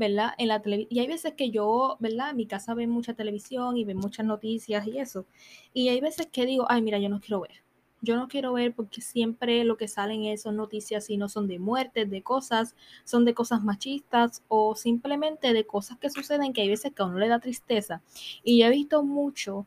¿verdad? 0.00 0.32
En 0.38 0.48
la 0.48 0.62
y 0.64 0.98
hay 0.98 1.06
veces 1.06 1.34
que 1.34 1.50
yo, 1.50 1.96
¿verdad? 2.00 2.30
En 2.30 2.36
mi 2.38 2.46
casa 2.46 2.72
ven 2.74 2.88
mucha 2.90 3.12
televisión 3.14 3.76
y 3.76 3.84
ven 3.84 3.98
muchas 3.98 4.24
noticias 4.24 4.86
y 4.86 4.98
eso. 4.98 5.26
Y 5.74 5.90
hay 5.90 6.00
veces 6.00 6.26
que 6.32 6.46
digo, 6.46 6.66
ay, 6.70 6.80
mira, 6.82 6.98
yo 6.98 7.10
no 7.10 7.20
quiero 7.20 7.42
ver. 7.42 7.62
Yo 8.00 8.16
no 8.16 8.26
quiero 8.28 8.54
ver 8.54 8.74
porque 8.74 9.02
siempre 9.02 9.62
lo 9.64 9.76
que 9.76 9.88
salen 9.88 10.24
en 10.24 10.32
esas 10.32 10.54
noticias 10.54 11.10
y 11.10 11.18
no 11.18 11.28
son 11.28 11.46
de 11.48 11.58
muertes, 11.58 12.08
de 12.10 12.22
cosas, 12.22 12.74
son 13.04 13.26
de 13.26 13.34
cosas 13.34 13.62
machistas 13.62 14.42
o 14.48 14.74
simplemente 14.74 15.52
de 15.52 15.66
cosas 15.66 15.98
que 15.98 16.08
suceden 16.08 16.54
que 16.54 16.62
hay 16.62 16.70
veces 16.70 16.92
que 16.94 17.02
a 17.02 17.06
uno 17.06 17.18
le 17.18 17.28
da 17.28 17.38
tristeza. 17.40 18.02
Y 18.42 18.62
he 18.62 18.70
visto 18.70 19.02
mucho 19.04 19.66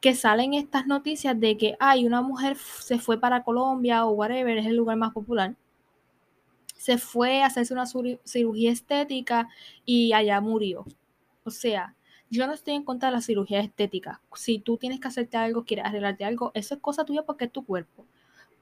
que 0.00 0.14
salen 0.14 0.54
estas 0.54 0.86
noticias 0.86 1.38
de 1.38 1.58
que 1.58 1.76
hay 1.80 2.06
una 2.06 2.22
mujer 2.22 2.56
se 2.56 2.98
fue 2.98 3.20
para 3.20 3.44
Colombia 3.44 4.06
o 4.06 4.12
whatever, 4.12 4.56
es 4.56 4.66
el 4.66 4.76
lugar 4.76 4.96
más 4.96 5.12
popular 5.12 5.54
se 6.80 6.96
fue 6.96 7.42
a 7.42 7.46
hacerse 7.46 7.74
una 7.74 7.84
cirugía 7.84 8.72
estética 8.72 9.50
y 9.84 10.14
allá 10.14 10.40
murió. 10.40 10.86
O 11.44 11.50
sea, 11.50 11.94
yo 12.30 12.46
no 12.46 12.54
estoy 12.54 12.72
en 12.72 12.84
contra 12.84 13.10
de 13.10 13.16
la 13.16 13.20
cirugía 13.20 13.60
estética. 13.60 14.22
Si 14.34 14.60
tú 14.60 14.78
tienes 14.78 14.98
que 14.98 15.08
hacerte 15.08 15.36
algo, 15.36 15.66
quieres 15.66 15.84
arreglarte 15.84 16.24
algo, 16.24 16.52
eso 16.54 16.74
es 16.74 16.80
cosa 16.80 17.04
tuya 17.04 17.24
porque 17.24 17.44
es 17.44 17.52
tu 17.52 17.66
cuerpo. 17.66 18.06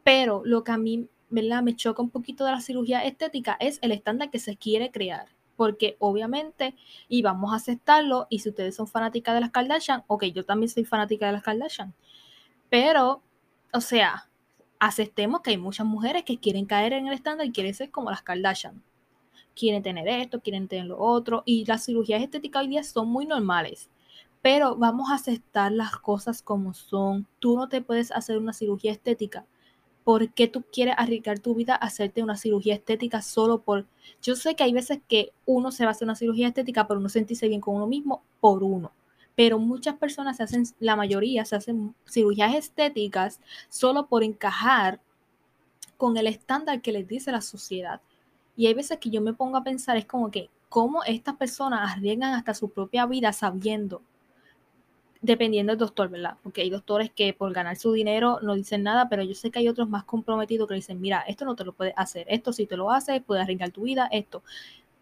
Pero 0.03 0.43
lo 0.45 0.65
que 0.65 0.73
a 0.73 0.79
mí, 0.79 1.07
¿verdad? 1.31 1.63
Me 1.63 1.77
choca 1.77 2.03
un 2.03 2.11
poquito 2.11 2.45
de 2.45 2.51
la 2.51 2.61
cirugía 2.61 3.05
estética 3.05 3.57
es 3.61 3.79
el 3.83 3.93
estándar 3.93 4.31
que 4.31 4.41
se 4.41 4.57
quiere 4.57 4.91
crear. 4.91 5.29
Porque 5.55 5.95
obviamente, 6.01 6.75
y 7.09 7.23
vamos 7.23 7.53
a 7.53 7.57
aceptarlo, 7.57 8.27
y 8.31 8.41
si 8.41 8.49
ustedes 8.49 8.75
son 8.75 8.89
fanáticas 8.89 9.37
de 9.37 9.43
las 9.43 9.53
Kardashian, 9.53 10.03
ok, 10.09 10.25
yo 10.25 10.45
también 10.45 10.71
soy 10.71 10.85
fanática 10.85 11.27
de 11.27 11.35
las 11.35 11.45
Kardashian. 11.45 11.95
Pero, 12.69 13.23
o 13.73 13.81
sea, 13.81 14.28
aceptemos 14.79 15.41
que 15.41 15.51
hay 15.51 15.59
muchas 15.59 15.87
mujeres 15.87 16.25
que 16.25 16.39
quieren 16.39 16.67
caer 16.67 16.93
en 16.93 17.07
el 17.07 17.15
estándar 17.15 17.47
y 17.47 17.53
quieren 17.53 17.75
ser 17.75 17.91
como 17.91 18.11
las 18.11 18.23
Kardashian. 18.23 18.83
Quieren 19.55 19.83
tener 19.83 20.07
esto, 20.09 20.41
quieren 20.41 20.69
tener 20.69 20.87
lo 20.87 20.99
otro. 20.99 21.43
Y 21.45 21.65
las 21.67 21.85
cirugías 21.85 22.23
estéticas 22.23 22.63
hoy 22.63 22.69
día 22.69 22.85
son 22.85 23.09
muy 23.09 23.27
normales. 23.27 23.91
Pero 24.41 24.77
vamos 24.77 25.11
a 25.11 25.17
aceptar 25.17 25.73
las 25.73 25.97
cosas 25.97 26.43
como 26.43 26.75
son. 26.75 27.27
Tú 27.41 27.57
no 27.57 27.69
te 27.69 27.83
puedes 27.83 28.13
hacer 28.13 28.39
una 28.39 28.53
cirugía 28.53 28.93
estética. 28.93 29.47
¿Por 30.05 30.33
qué 30.33 30.47
tú 30.49 30.65
quieres 30.73 30.95
arriesgar 30.97 31.41
tu 31.41 31.55
vida 31.55 31.75
a 31.75 31.87
hacerte 31.87 32.23
una 32.23 32.37
cirugía 32.37 32.75
estética 32.75 33.21
solo 33.21 33.63
por... 33.63 33.87
Yo 34.23 34.37
sé 34.37 34.55
que 34.55 34.65
hay 34.65 34.73
veces 34.73 35.01
que 35.09 35.33
uno 35.45 35.73
se 35.73 35.85
va 35.85 35.91
a 35.91 35.93
hacer 35.93 36.07
una 36.07 36.15
cirugía 36.15 36.49
estética 36.49 36.87
por 36.87 37.01
no 37.01 37.09
sentirse 37.09 37.49
bien 37.49 37.61
con 37.61 37.75
uno 37.75 37.87
mismo 37.87 38.23
por 38.41 38.63
uno 38.63 38.93
pero 39.39 39.61
muchas 39.61 39.95
personas 39.95 40.37
se 40.37 40.43
hacen, 40.43 40.65
la 40.81 40.97
mayoría 40.97 41.45
se 41.45 41.55
hacen 41.55 41.95
cirugías 42.11 42.57
estéticas 42.57 43.41
solo 43.69 44.09
por 44.09 44.25
encajar 44.25 45.01
con 45.97 46.17
el 46.17 46.27
estándar 46.27 46.83
que 46.83 46.91
les 46.91 47.07
dice 47.07 47.31
la 47.31 47.41
sociedad. 47.41 48.01
Y 48.57 48.67
hay 48.67 48.75
veces 48.75 48.99
que 48.99 49.11
yo 49.11 49.21
me 49.21 49.35
pongo 49.35 49.57
a 49.57 49.63
pensar, 49.63 49.97
es 49.97 50.07
como 50.07 50.33
que, 50.33 50.51
¿cómo 50.69 51.05
estas 51.05 51.37
personas 51.37 51.93
arriesgan 51.93 52.35
hasta 52.35 52.53
su 52.53 52.71
propia 52.71 53.07
vida 53.07 53.33
sabiendo? 53.33 54.03
Dependiendo 55.21 55.71
del 55.71 55.79
doctor, 55.79 56.09
¿verdad? 56.09 56.37
Porque 56.43 56.63
hay 56.63 56.71
doctores 56.71 57.13
que 57.13 57.33
por 57.33 57.53
ganar 57.53 57.77
su 57.77 57.93
dinero 57.93 58.41
no 58.43 58.57
dicen 58.57 58.83
nada, 58.83 59.09
pero 59.09 59.23
yo 59.23 59.37
sé 59.37 59.53
que 59.53 59.61
hay 59.61 59.69
otros 59.69 59.89
más 59.89 60.03
comprometidos 60.03 60.67
que 60.67 60.75
dicen, 60.75 61.01
mira, 61.01 61.21
esto 61.29 61.45
no 61.45 61.55
te 61.55 61.63
lo 61.63 61.75
puedes 61.75 61.95
hacer, 61.97 62.27
esto 62.29 62.53
si 62.53 62.67
te 62.67 62.77
lo 62.77 62.91
haces, 62.91 63.23
puedes 63.23 63.45
arriesgar 63.45 63.71
tu 63.71 63.83
vida, 63.83 64.09
esto. 64.11 64.43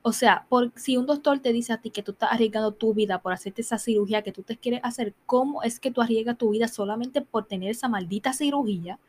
O 0.09 0.13
sea, 0.13 0.47
por, 0.49 0.71
si 0.77 0.97
un 0.97 1.05
doctor 1.05 1.41
te 1.41 1.53
dice 1.53 1.73
a 1.73 1.79
ti 1.79 1.91
que 1.91 2.01
tú 2.01 2.13
estás 2.13 2.31
arriesgando 2.31 2.71
tu 2.71 2.95
vida 2.95 3.21
por 3.21 3.33
hacerte 3.33 3.63
esa 3.63 3.77
cirugía 3.77 4.23
que 4.23 4.31
tú 4.31 4.45
te 4.45 4.57
quieres 4.57 4.79
hacer, 4.85 5.15
¿cómo 5.27 5.65
es 5.65 5.81
que 5.81 5.91
tú 5.91 6.01
arriesgas 6.01 6.39
tu 6.39 6.51
vida 6.51 6.69
solamente 6.69 7.23
por 7.23 7.47
tener 7.47 7.71
esa 7.71 7.89
maldita 7.89 8.33
cirugía? 8.33 9.01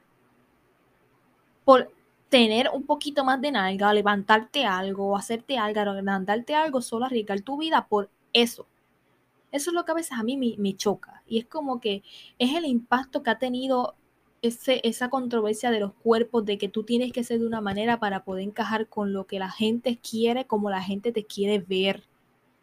Por 1.64 1.94
tener 2.30 2.72
un 2.74 2.82
poquito 2.82 3.24
más 3.24 3.40
de 3.40 3.52
nalga, 3.52 3.94
levantarte 3.94 4.66
algo, 4.66 5.16
hacerte 5.16 5.60
algo, 5.60 5.94
levantarte 5.94 6.56
algo, 6.56 6.82
solo 6.82 7.06
arriesgar 7.06 7.42
tu 7.42 7.58
vida 7.58 7.86
por 7.88 8.10
eso. 8.34 8.66
Eso 9.52 9.70
es 9.70 9.76
lo 9.76 9.86
que 9.86 9.92
a 9.92 9.96
veces 10.02 10.18
a 10.18 10.24
mí 10.24 10.36
me 10.58 10.76
choca. 10.76 11.22
Y 11.28 11.38
es 11.38 11.46
como 11.46 11.80
que 11.80 12.02
es 12.40 12.56
el 12.56 12.66
impacto 12.66 13.22
que 13.22 13.30
ha 13.30 13.38
tenido 13.38 13.94
esa 14.42 15.10
controversia 15.10 15.72
de 15.72 15.80
los 15.80 15.94
cuerpos, 15.94 16.46
de 16.46 16.58
que 16.58 16.70
tú 16.70 16.84
tienes 16.84 17.12
que 17.12 17.24
ser 17.24 17.40
de 17.40 17.48
una 17.48 17.62
manera 17.62 18.00
para 18.00 18.24
poder 18.24 18.44
encajar 18.44 18.88
con 18.88 19.14
lo 19.14 19.26
que 19.28 19.40
la 19.40 19.50
gente 19.50 19.98
quiere, 19.98 20.46
como 20.46 20.70
la 20.70 20.82
gente 20.82 21.12
te 21.12 21.26
quiere 21.26 21.60
ver, 21.60 22.04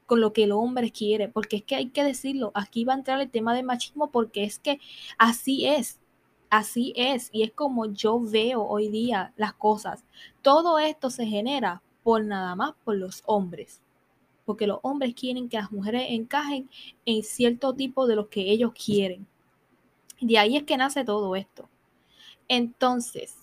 con 0.06 0.20
lo 0.20 0.32
que 0.32 0.44
el 0.44 0.52
hombre 0.52 0.90
quiere, 0.90 1.28
porque 1.28 1.56
es 1.56 1.62
que 1.64 1.76
hay 1.76 1.90
que 1.90 2.04
decirlo, 2.04 2.52
aquí 2.54 2.84
va 2.84 2.94
a 2.94 2.96
entrar 2.96 3.20
el 3.20 3.30
tema 3.30 3.54
del 3.54 3.64
machismo, 3.64 4.10
porque 4.10 4.44
es 4.44 4.58
que 4.58 4.80
así 5.18 5.66
es, 5.66 6.00
así 6.50 6.92
es, 6.96 7.30
y 7.32 7.42
es 7.42 7.52
como 7.52 7.86
yo 7.86 8.20
veo 8.20 8.62
hoy 8.64 8.88
día 8.88 9.32
las 9.36 9.54
cosas. 9.54 10.04
Todo 10.42 10.78
esto 10.78 11.10
se 11.10 11.26
genera 11.26 11.82
por 12.02 12.24
nada 12.24 12.54
más 12.54 12.74
por 12.84 12.96
los 12.96 13.22
hombres 13.26 13.80
porque 14.44 14.66
los 14.66 14.78
hombres 14.82 15.14
quieren 15.14 15.48
que 15.48 15.56
las 15.56 15.72
mujeres 15.72 16.06
encajen 16.08 16.68
en 17.06 17.22
cierto 17.22 17.74
tipo 17.74 18.06
de 18.06 18.16
lo 18.16 18.28
que 18.28 18.50
ellos 18.50 18.72
quieren. 18.72 19.26
De 20.24 20.38
ahí 20.38 20.56
es 20.56 20.62
que 20.62 20.78
nace 20.78 21.04
todo 21.04 21.36
esto. 21.36 21.68
Entonces, 22.48 23.36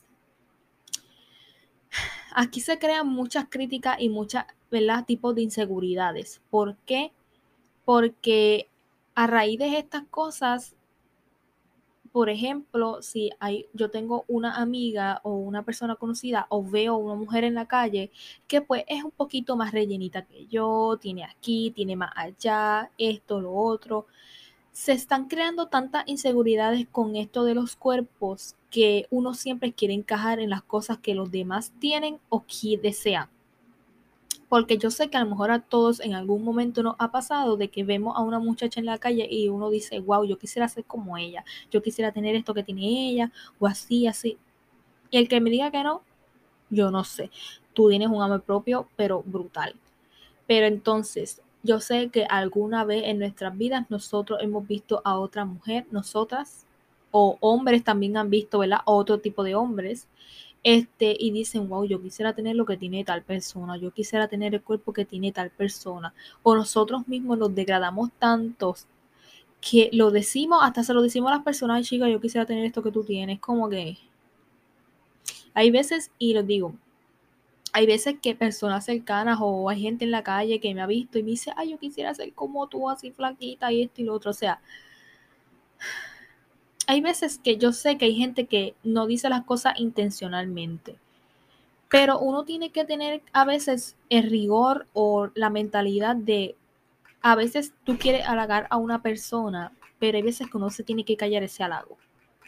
aquí 2.34 2.60
se 2.60 2.80
crean 2.80 3.08
muchas 3.08 3.46
críticas 3.48 3.98
y 4.00 4.10
muchos 4.10 4.42
tipos 5.06 5.36
de 5.36 5.44
inseguridades. 5.44 6.42
¿Por 6.50 6.76
qué? 6.78 7.12
Porque 7.86 8.68
a 9.14 9.28
raíz 9.28 9.60
de 9.60 9.78
estas 9.78 10.06
cosas, 10.10 10.76
por 12.12 12.32
ejemplo, 12.32 13.04
si 13.04 13.30
hay, 13.40 13.68
yo 13.74 13.92
tengo 13.92 14.26
una 14.28 14.56
amiga 14.56 15.22
o 15.24 15.36
una 15.36 15.62
persona 15.62 15.96
conocida 15.96 16.48
o 16.50 16.64
veo 16.64 16.96
una 16.96 17.14
mujer 17.14 17.44
en 17.44 17.54
la 17.54 17.68
calle 17.68 18.10
que 18.48 18.62
pues 18.62 18.86
es 18.88 19.04
un 19.04 19.12
poquito 19.12 19.56
más 19.56 19.72
rellenita 19.72 20.26
que 20.26 20.48
yo, 20.48 20.98
tiene 21.00 21.26
aquí, 21.26 21.72
tiene 21.76 21.96
más 21.96 22.12
allá, 22.16 22.90
esto, 22.98 23.40
lo 23.40 23.54
otro 23.54 24.08
se 24.72 24.94
están 24.94 25.28
creando 25.28 25.68
tantas 25.68 26.08
inseguridades 26.08 26.88
con 26.92 27.16
esto 27.16 27.44
de 27.44 27.56
los 27.56 27.76
cuerpos 27.76 28.56
que 28.70 29.06
uno 29.10 29.34
siempre 29.34 29.74
quiere 29.74 29.94
encajar 29.94 30.40
en 30.40 30.50
las 30.50 30.64
cosas 30.64 30.98
que 30.98 31.14
los 31.14 31.30
demás 31.32 31.74
tienen 31.80 32.20
o 32.30 32.46
que 32.46 32.78
desean. 32.82 33.30
Porque 34.48 34.78
yo 34.78 34.92
sé 34.92 35.10
que 35.10 35.18
a 35.18 35.24
lo 35.24 35.30
mejor 35.30 35.52
a 35.52 35.62
todos 35.62 36.00
en 36.00 36.14
algún 36.14 36.44
momento 36.44 36.84
nos 36.84 36.96
ha 37.00 37.12
pasado 37.12 37.58
de 37.58 37.70
que 37.70 37.84
vemos 37.84 38.18
a 38.18 38.22
una 38.22 38.40
muchacha 38.40 38.80
en 38.80 38.86
la 38.86 38.98
calle 38.98 39.28
y 39.30 39.50
uno 39.50 39.70
dice, 39.70 40.00
wow, 40.00 40.26
yo 40.26 40.38
quisiera 40.38 40.68
ser 40.68 40.84
como 40.86 41.18
ella, 41.18 41.46
yo 41.70 41.82
quisiera 41.82 42.12
tener 42.12 42.36
esto 42.36 42.54
que 42.54 42.64
tiene 42.64 43.10
ella, 43.10 43.32
o 43.60 43.68
así, 43.68 44.08
así. 44.08 44.38
Y 45.10 45.18
el 45.18 45.28
que 45.28 45.40
me 45.42 45.50
diga 45.50 45.72
que 45.72 45.84
no, 45.84 46.02
yo 46.70 46.92
no 46.92 47.04
sé. 47.04 47.30
Tú 47.74 47.90
tienes 47.90 48.10
un 48.10 48.22
amor 48.22 48.42
propio, 48.42 48.88
pero 48.96 49.24
brutal. 49.26 49.76
Pero 50.48 50.66
entonces, 50.66 51.42
yo 51.64 51.80
sé 51.80 52.10
que 52.10 52.26
alguna 52.26 52.86
vez 52.86 53.04
en 53.06 53.20
nuestras 53.20 53.58
vidas 53.58 53.86
nosotros 53.90 54.40
hemos 54.42 54.68
visto 54.68 55.02
a 55.06 55.18
otra 55.20 55.46
mujer, 55.46 55.86
nosotras, 55.92 56.66
o 57.12 57.38
hombres 57.42 57.84
también 57.84 58.18
han 58.18 58.30
visto, 58.30 58.60
¿verdad? 58.60 58.80
Otro 58.86 59.20
tipo 59.20 59.44
de 59.44 59.56
hombres, 59.56 60.08
este, 60.64 61.16
y 61.20 61.32
dicen, 61.32 61.68
wow, 61.70 61.86
yo 61.86 62.02
quisiera 62.02 62.34
tener 62.34 62.56
lo 62.56 62.66
que 62.66 62.78
tiene 62.78 63.04
tal 63.04 63.24
persona, 63.24 63.78
yo 63.78 63.92
quisiera 63.92 64.28
tener 64.28 64.54
el 64.54 64.62
cuerpo 64.62 64.94
que 64.94 65.06
tiene 65.06 65.32
tal 65.32 65.50
persona, 65.50 66.14
o 66.44 66.56
nosotros 66.56 67.08
mismos 67.08 67.38
nos 67.38 67.54
degradamos 67.54 68.12
tantos 68.20 68.88
que 69.60 69.90
lo 69.94 70.12
decimos, 70.12 70.60
hasta 70.64 70.84
se 70.84 70.94
lo 70.94 71.02
decimos 71.02 71.32
a 71.32 71.36
las 71.36 71.44
personas, 71.44 71.78
ay 71.78 71.84
chica, 71.84 72.10
yo 72.10 72.22
quisiera 72.22 72.46
tener 72.46 72.66
esto 72.66 72.84
que 72.84 72.92
tú 72.92 73.04
tienes, 73.04 73.40
como 73.40 73.70
que 73.70 73.98
hay 75.54 75.72
veces, 75.72 76.12
y 76.18 76.34
les 76.34 76.48
digo, 76.48 76.74
hay 77.74 77.86
veces 77.86 78.16
que 78.22 78.36
personas 78.36 78.86
cercanas 78.86 79.40
o 79.42 79.70
hay 79.70 79.82
gente 79.82 80.06
en 80.06 80.12
la 80.12 80.24
calle 80.24 80.60
que 80.60 80.74
me 80.74 80.82
ha 80.82 80.88
visto 80.88 81.18
y 81.18 81.24
me 81.24 81.32
dice, 81.32 81.52
ay, 81.56 81.72
yo 81.72 81.80
quisiera 81.80 82.14
ser 82.14 82.34
como 82.34 82.68
tú, 82.68 82.90
así 82.90 83.12
flaquita 83.12 83.72
y 83.72 83.84
esto 83.84 84.02
y 84.02 84.06
lo 84.06 84.14
otro. 84.14 84.32
O 84.32 84.34
sea, 84.34 84.60
hay 86.88 87.02
veces 87.02 87.40
que 87.42 87.58
yo 87.58 87.72
sé 87.72 87.98
que 87.98 88.06
hay 88.06 88.16
gente 88.16 88.48
que 88.48 88.76
no 88.84 89.08
dice 89.08 89.30
las 89.30 89.46
cosas 89.46 89.80
intencionalmente, 89.80 90.98
pero 91.90 92.20
uno 92.20 92.44
tiene 92.44 92.72
que 92.72 92.86
tener 92.86 93.22
a 93.34 93.46
veces 93.46 93.96
el 94.10 94.30
rigor 94.30 94.88
o 94.94 95.30
la 95.36 95.50
mentalidad 95.50 96.16
de, 96.16 96.56
a 97.22 97.36
veces 97.36 97.74
tú 97.86 97.98
quieres 97.98 98.26
halagar 98.28 98.68
a 98.70 98.78
una 98.78 99.02
persona, 99.02 99.72
pero 100.00 100.18
hay 100.18 100.24
veces 100.24 100.50
que 100.50 100.58
uno 100.58 100.70
se 100.70 100.84
tiene 100.84 101.06
que 101.06 101.18
callar 101.18 101.44
ese 101.44 101.64
halago. 101.64 101.98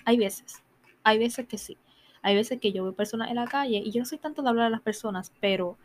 Hay 0.05 0.17
veces, 0.17 0.61
hay 1.03 1.19
veces 1.19 1.47
que 1.47 1.57
sí. 1.57 1.77
Hay 2.23 2.35
veces 2.35 2.59
que 2.59 2.71
yo 2.71 2.83
veo 2.83 2.93
personas 2.93 3.29
en 3.29 3.35
la 3.35 3.45
calle 3.45 3.77
y 3.85 3.91
yo 3.91 3.99
no 3.99 4.05
soy 4.05 4.17
tanto 4.17 4.41
de 4.41 4.49
hablar 4.49 4.67
a 4.67 4.69
las 4.71 4.81
personas, 4.81 5.31
pero 5.39 5.77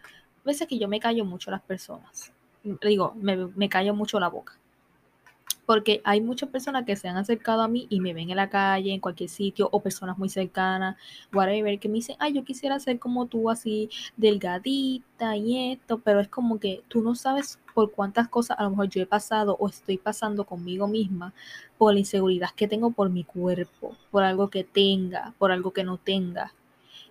a 0.42 0.46
veces 0.46 0.66
que 0.66 0.78
yo 0.78 0.88
me 0.88 1.00
callo 1.00 1.24
mucho 1.24 1.50
a 1.50 1.52
las 1.52 1.62
personas. 1.62 2.32
Digo, 2.82 3.12
me, 3.16 3.36
me 3.36 3.68
callo 3.68 3.94
mucho 3.94 4.18
la 4.18 4.28
boca 4.28 4.57
porque 5.68 6.00
hay 6.02 6.22
muchas 6.22 6.48
personas 6.48 6.86
que 6.86 6.96
se 6.96 7.08
han 7.08 7.18
acercado 7.18 7.60
a 7.60 7.68
mí 7.68 7.86
y 7.90 8.00
me 8.00 8.14
ven 8.14 8.30
en 8.30 8.36
la 8.36 8.48
calle, 8.48 8.90
en 8.90 9.00
cualquier 9.00 9.28
sitio, 9.28 9.68
o 9.70 9.82
personas 9.82 10.16
muy 10.16 10.30
cercanas, 10.30 10.96
whatever, 11.30 11.78
que 11.78 11.90
me 11.90 11.96
dicen, 11.96 12.16
ay, 12.20 12.32
yo 12.32 12.42
quisiera 12.42 12.80
ser 12.80 12.98
como 12.98 13.26
tú, 13.26 13.50
así 13.50 13.90
delgadita 14.16 15.36
y 15.36 15.72
esto, 15.72 15.98
pero 15.98 16.20
es 16.20 16.28
como 16.28 16.58
que 16.58 16.82
tú 16.88 17.02
no 17.02 17.14
sabes 17.14 17.58
por 17.74 17.92
cuántas 17.92 18.28
cosas 18.28 18.58
a 18.58 18.62
lo 18.62 18.70
mejor 18.70 18.88
yo 18.88 19.02
he 19.02 19.06
pasado 19.06 19.58
o 19.60 19.68
estoy 19.68 19.98
pasando 19.98 20.46
conmigo 20.46 20.88
misma, 20.88 21.34
por 21.76 21.92
la 21.92 21.98
inseguridad 21.98 22.48
que 22.56 22.66
tengo 22.66 22.92
por 22.92 23.10
mi 23.10 23.24
cuerpo, 23.24 23.94
por 24.10 24.22
algo 24.22 24.48
que 24.48 24.64
tenga, 24.64 25.34
por 25.36 25.52
algo 25.52 25.74
que 25.74 25.84
no 25.84 25.98
tenga. 25.98 26.54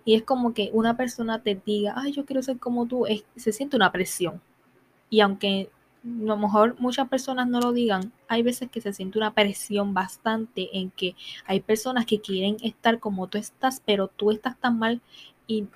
Y 0.04 0.16
es 0.16 0.24
como 0.24 0.52
que 0.52 0.70
una 0.72 0.96
persona 0.96 1.40
te 1.44 1.54
diga, 1.64 1.94
ay, 1.96 2.10
yo 2.10 2.24
quiero 2.24 2.42
ser 2.42 2.58
como 2.58 2.86
tú, 2.86 3.06
se 3.36 3.52
siente 3.52 3.76
una 3.76 3.92
presión. 3.92 4.40
Y 5.10 5.20
aunque 5.20 5.70
a 6.04 6.24
lo 6.24 6.36
mejor 6.36 6.76
muchas 6.78 7.08
personas 7.08 7.48
no 7.48 7.60
lo 7.60 7.72
digan, 7.72 8.12
hay 8.28 8.42
veces 8.42 8.70
que 8.70 8.80
se 8.80 8.92
siente 8.92 9.18
una 9.18 9.34
presión 9.34 9.94
bastante 9.94 10.78
en 10.78 10.90
que 10.90 11.14
hay 11.46 11.60
personas 11.60 12.06
que 12.06 12.20
quieren 12.20 12.56
estar 12.62 12.98
como 13.00 13.26
tú 13.26 13.38
estás, 13.38 13.82
pero 13.84 14.08
tú 14.08 14.30
estás 14.30 14.58
tan 14.58 14.78
mal 14.78 15.00
y 15.46 15.66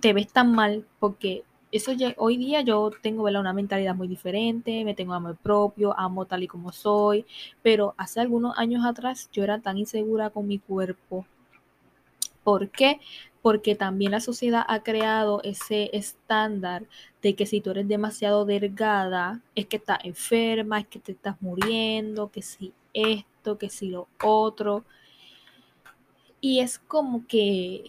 te 0.00 0.12
ves 0.12 0.28
tan 0.28 0.52
mal 0.52 0.86
porque 0.98 1.44
eso 1.70 1.92
ya, 1.92 2.14
hoy 2.16 2.38
día 2.38 2.62
yo 2.62 2.90
tengo 3.02 3.24
una 3.24 3.52
mentalidad 3.52 3.94
muy 3.94 4.08
diferente, 4.08 4.84
me 4.84 4.94
tengo 4.94 5.12
amor 5.14 5.36
propio, 5.36 5.98
amo 5.98 6.24
tal 6.24 6.42
y 6.42 6.48
como 6.48 6.72
soy, 6.72 7.26
pero 7.62 7.94
hace 7.98 8.20
algunos 8.20 8.58
años 8.58 8.84
atrás 8.86 9.28
yo 9.32 9.44
era 9.44 9.60
tan 9.60 9.76
insegura 9.76 10.30
con 10.30 10.46
mi 10.46 10.58
cuerpo. 10.58 11.26
¿Por 12.42 12.70
qué? 12.70 13.00
Porque 13.48 13.74
también 13.74 14.10
la 14.10 14.20
sociedad 14.20 14.62
ha 14.68 14.82
creado 14.82 15.40
ese 15.42 15.88
estándar 15.96 16.84
de 17.22 17.34
que 17.34 17.46
si 17.46 17.62
tú 17.62 17.70
eres 17.70 17.88
demasiado 17.88 18.44
delgada, 18.44 19.40
es 19.54 19.64
que 19.64 19.78
estás 19.78 20.00
enferma, 20.04 20.80
es 20.80 20.86
que 20.86 20.98
te 20.98 21.12
estás 21.12 21.40
muriendo, 21.40 22.30
que 22.30 22.42
si 22.42 22.74
esto, 22.92 23.56
que 23.56 23.70
si 23.70 23.88
lo 23.88 24.06
otro. 24.22 24.84
Y 26.42 26.60
es 26.60 26.78
como 26.78 27.26
que 27.26 27.84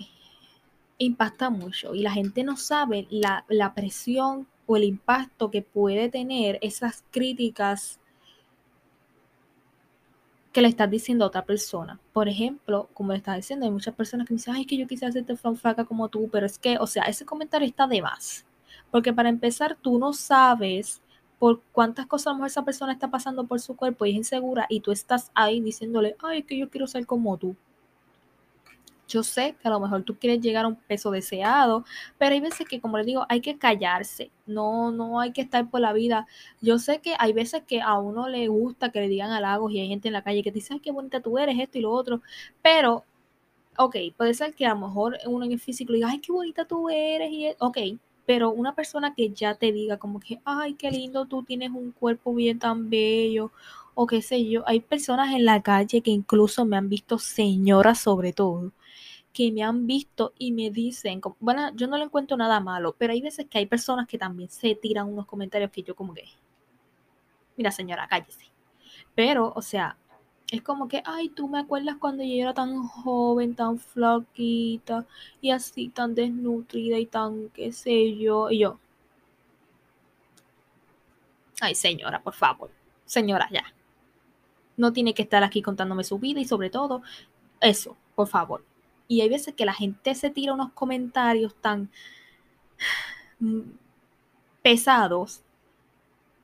impacta 0.98 1.50
mucho 1.50 1.94
y 1.94 2.04
la 2.04 2.14
gente 2.14 2.46
no 2.46 2.56
sabe 2.56 3.06
la, 3.10 3.44
la 3.50 3.74
presión 3.74 4.48
o 4.66 4.78
el 4.78 4.86
impacto 4.86 5.52
que 5.52 5.62
puede 5.62 6.08
tener 6.08 6.58
esas 6.62 7.04
críticas 7.12 7.99
que 10.52 10.62
le 10.62 10.68
estás 10.68 10.90
diciendo 10.90 11.26
a 11.26 11.28
otra 11.28 11.46
persona. 11.46 12.00
Por 12.14 12.28
ejemplo, 12.28 12.90
como 12.94 13.12
le 13.12 13.18
estás 13.18 13.36
diciendo, 13.38 13.66
hay 13.66 13.72
muchas 13.72 13.96
personas 13.96 14.28
que 14.28 14.34
me 14.34 14.38
dicen, 14.38 14.56
ay, 14.56 14.66
que 14.66 14.78
yo 14.78 14.88
quisiera 14.88 15.10
hacerte 15.10 15.36
flaca 15.36 15.86
como 15.86 16.10
tú, 16.10 16.30
pero 16.32 16.46
es 16.46 16.58
que, 16.58 16.78
o 16.80 16.88
sea, 16.88 17.04
ese 17.04 17.26
comentario 17.26 17.68
está 17.68 17.88
de 17.88 18.02
más. 18.02 18.46
Porque 18.92 19.14
para 19.14 19.30
empezar, 19.30 19.78
tú 19.80 20.00
no 20.00 20.14
sabes 20.14 21.02
por 21.38 21.62
cuántas 21.72 22.06
cosas 22.08 22.28
a 22.28 22.30
lo 22.32 22.36
mejor 22.38 22.48
esa 22.48 22.66
persona 22.66 22.92
está 22.94 23.10
pasando 23.10 23.48
por 23.48 23.60
su 23.62 23.76
cuerpo 23.76 24.06
y 24.06 24.12
es 24.12 24.16
insegura 24.18 24.66
y 24.70 24.82
tú 24.82 24.92
estás 24.92 25.32
ahí 25.36 25.62
diciéndole, 25.62 26.16
ay, 26.22 26.40
es 26.40 26.46
que 26.46 26.58
yo 26.58 26.70
quiero 26.70 26.88
ser 26.88 27.06
como 27.06 27.38
tú. 27.38 27.56
Yo 29.10 29.24
sé 29.24 29.56
que 29.62 29.68
a 29.68 29.72
lo 29.72 29.80
mejor 29.82 30.04
tú 30.04 30.18
quieres 30.18 30.40
llegar 30.42 30.66
a 30.66 30.70
un 30.70 30.78
peso 30.78 31.12
deseado, 31.12 31.84
pero 32.18 32.34
hay 32.34 32.42
veces 32.42 32.68
que, 32.68 32.80
como 32.80 32.98
les 32.98 33.06
digo, 33.08 33.26
hay 33.30 33.42
que 33.42 33.58
callarse. 33.58 34.32
No, 34.46 34.92
no 34.92 35.20
hay 35.20 35.34
que 35.34 35.42
estar 35.42 35.70
por 35.70 35.82
la 35.82 35.94
vida. 35.94 36.28
Yo 36.62 36.80
sé 36.80 37.00
que 37.02 37.16
hay 37.20 37.34
veces 37.34 37.64
que 37.68 37.82
a 37.82 37.98
uno 38.00 38.30
le 38.30 38.48
gusta 38.48 38.92
que 38.92 39.02
le 39.02 39.10
digan 39.10 39.32
halagos 39.32 39.72
y 39.74 39.80
hay 39.82 39.90
gente 39.90 40.08
en 40.10 40.14
la 40.14 40.24
calle 40.24 40.44
que 40.44 40.52
te 40.52 40.60
dice, 40.60 40.74
ay, 40.76 40.80
qué 40.80 40.92
bonita 40.92 41.22
tú 41.22 41.38
eres, 41.38 41.60
esto 41.60 41.78
y 41.80 41.82
lo 41.82 41.92
otro. 41.92 42.22
Pero 42.62 43.04
ok, 43.78 43.96
puede 44.18 44.34
ser 44.34 44.54
que 44.54 44.66
a 44.66 44.74
lo 44.74 44.88
mejor 44.88 45.18
uno 45.26 45.46
en 45.46 45.54
el 45.54 45.60
físico 45.60 45.94
diga, 45.94 46.10
ay, 46.10 46.20
qué 46.20 46.32
bonita 46.34 46.66
tú 46.66 46.90
eres, 46.90 47.32
y 47.32 47.48
ok, 47.60 47.78
pero 48.26 48.52
una 48.52 48.76
persona 48.76 49.14
que 49.16 49.30
ya 49.32 49.56
te 49.56 49.72
diga 49.72 49.98
como 49.98 50.20
que, 50.20 50.42
ay, 50.46 50.74
qué 50.76 50.92
lindo, 50.92 51.26
tú 51.28 51.44
tienes 51.44 51.72
un 51.72 51.92
cuerpo 51.92 52.34
bien 52.34 52.60
tan 52.60 52.90
bello, 52.90 53.52
o 53.96 54.06
qué 54.08 54.22
sé 54.22 54.46
yo, 54.46 54.64
hay 54.68 54.82
personas 54.82 55.34
en 55.34 55.46
la 55.46 55.62
calle 55.62 56.02
que 56.02 56.12
incluso 56.12 56.66
me 56.66 56.78
han 56.78 56.90
visto, 56.90 57.20
señoras 57.20 58.00
sobre 58.00 58.34
todo, 58.34 58.72
que 59.34 59.52
me 59.52 59.64
han 59.64 59.88
visto 59.88 60.34
y 60.38 60.52
me 60.52 60.70
dicen, 60.70 61.22
bueno, 61.40 61.72
yo 61.76 61.88
no 61.88 61.98
le 61.98 62.06
encuentro 62.06 62.36
nada 62.38 62.60
malo, 62.60 62.96
pero 62.98 63.14
hay 63.14 63.22
veces 63.22 63.48
que 63.50 63.60
hay 63.60 63.66
personas 63.66 64.08
que 64.08 64.18
también 64.18 64.50
se 64.50 64.76
tiran 64.76 65.08
unos 65.08 65.26
comentarios 65.26 65.72
que 65.72 65.84
yo 65.84 65.96
como 65.96 66.14
que, 66.14 66.26
mira 67.58 67.72
señora, 67.72 68.08
cállese. 68.08 68.46
Pero, 69.16 69.54
o 69.56 69.62
sea, 69.62 69.98
es 70.52 70.62
como 70.64 70.88
que, 70.88 71.04
ay, 71.06 71.30
tú 71.30 71.48
me 71.48 71.60
acuerdas 71.60 71.98
cuando 72.00 72.24
yo 72.24 72.34
era 72.42 72.54
tan 72.54 72.84
joven, 72.88 73.56
tan 73.56 73.78
flaquita 73.78 75.06
y 75.42 75.52
así 75.52 75.90
tan 75.90 76.16
desnutrida 76.16 76.98
y 76.98 77.06
tan 77.06 77.50
qué 77.50 77.72
sé 77.72 78.18
yo. 78.18 78.50
Y 78.50 78.60
yo, 78.60 78.80
ay, 81.62 81.76
señora, 81.76 82.22
por 82.22 82.34
favor, 82.34 82.72
señora, 83.06 83.48
ya. 83.52 83.64
No 84.78 84.94
tiene 84.94 85.14
que 85.14 85.24
estar 85.24 85.44
aquí 85.44 85.62
contándome 85.62 86.04
su 86.04 86.20
vida 86.20 86.40
y 86.40 86.46
sobre 86.46 86.70
todo, 86.70 87.02
eso, 87.62 87.98
por 88.16 88.28
favor. 88.28 88.64
Y 89.10 89.22
hay 89.22 89.28
veces 89.28 89.56
que 89.56 89.66
la 89.66 89.74
gente 89.74 90.16
se 90.16 90.30
tira 90.30 90.54
unos 90.54 90.72
comentarios 90.72 91.56
tan 91.56 91.90
pesados 94.62 95.42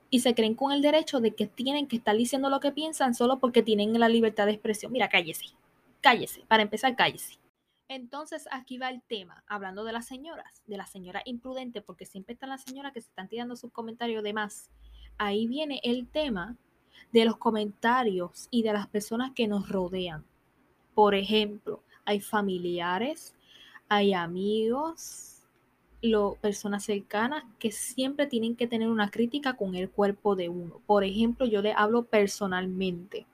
y 0.10 0.22
se 0.22 0.34
creen 0.34 0.56
con 0.56 0.72
el 0.72 0.82
derecho 0.82 1.22
de 1.22 1.36
que 1.36 1.46
tienen 1.46 1.88
que 1.88 1.98
estar 1.98 2.18
diciendo 2.18 2.50
lo 2.50 2.60
que 2.60 2.72
piensan 2.72 3.14
solo 3.14 3.38
porque 3.40 3.62
tienen 3.62 3.98
la 4.00 4.10
libertad 4.10 4.48
de 4.48 4.54
expresión. 4.54 4.92
Mira, 4.92 5.10
cállese, 5.10 5.46
cállese, 6.02 6.42
para 6.48 6.64
empezar, 6.64 6.96
cállese. 6.96 7.38
Entonces 7.88 8.48
aquí 8.52 8.80
va 8.80 8.90
el 8.90 9.04
tema, 9.04 9.44
hablando 9.48 9.84
de 9.84 9.94
las 9.94 10.08
señoras, 10.08 10.64
de 10.66 10.78
la 10.78 10.88
señora 10.88 11.22
imprudente, 11.26 11.82
porque 11.82 12.08
siempre 12.08 12.34
están 12.34 12.50
las 12.50 12.64
señoras 12.64 12.94
que 12.94 13.02
se 13.02 13.10
están 13.10 13.30
tirando 13.30 13.56
sus 13.56 13.72
comentarios 13.72 14.24
de 14.24 14.34
más. 14.34 14.72
Ahí 15.20 15.46
viene 15.46 15.82
el 15.84 16.08
tema 16.08 16.58
de 17.12 17.26
los 17.26 17.38
comentarios 17.38 18.48
y 18.50 18.64
de 18.64 18.74
las 18.74 18.88
personas 18.88 19.34
que 19.36 19.48
nos 19.48 19.70
rodean. 19.70 20.26
Por 20.96 21.14
ejemplo, 21.14 21.84
hay 22.06 22.22
familiares, 22.22 23.36
hay 23.90 24.14
amigos, 24.14 25.36
personas 26.42 26.84
cercanas 26.84 27.44
que 27.58 27.72
siempre 27.72 28.28
tienen 28.28 28.56
que 28.56 28.68
tener 28.68 28.90
una 28.90 29.10
crítica 29.10 29.54
con 29.54 29.76
el 29.76 29.90
cuerpo 29.90 30.36
de 30.36 30.50
uno. 30.50 30.82
Por 30.86 31.04
ejemplo, 31.04 31.46
yo 31.46 31.62
le 31.62 31.74
hablo 31.74 32.04
personalmente 32.04 33.26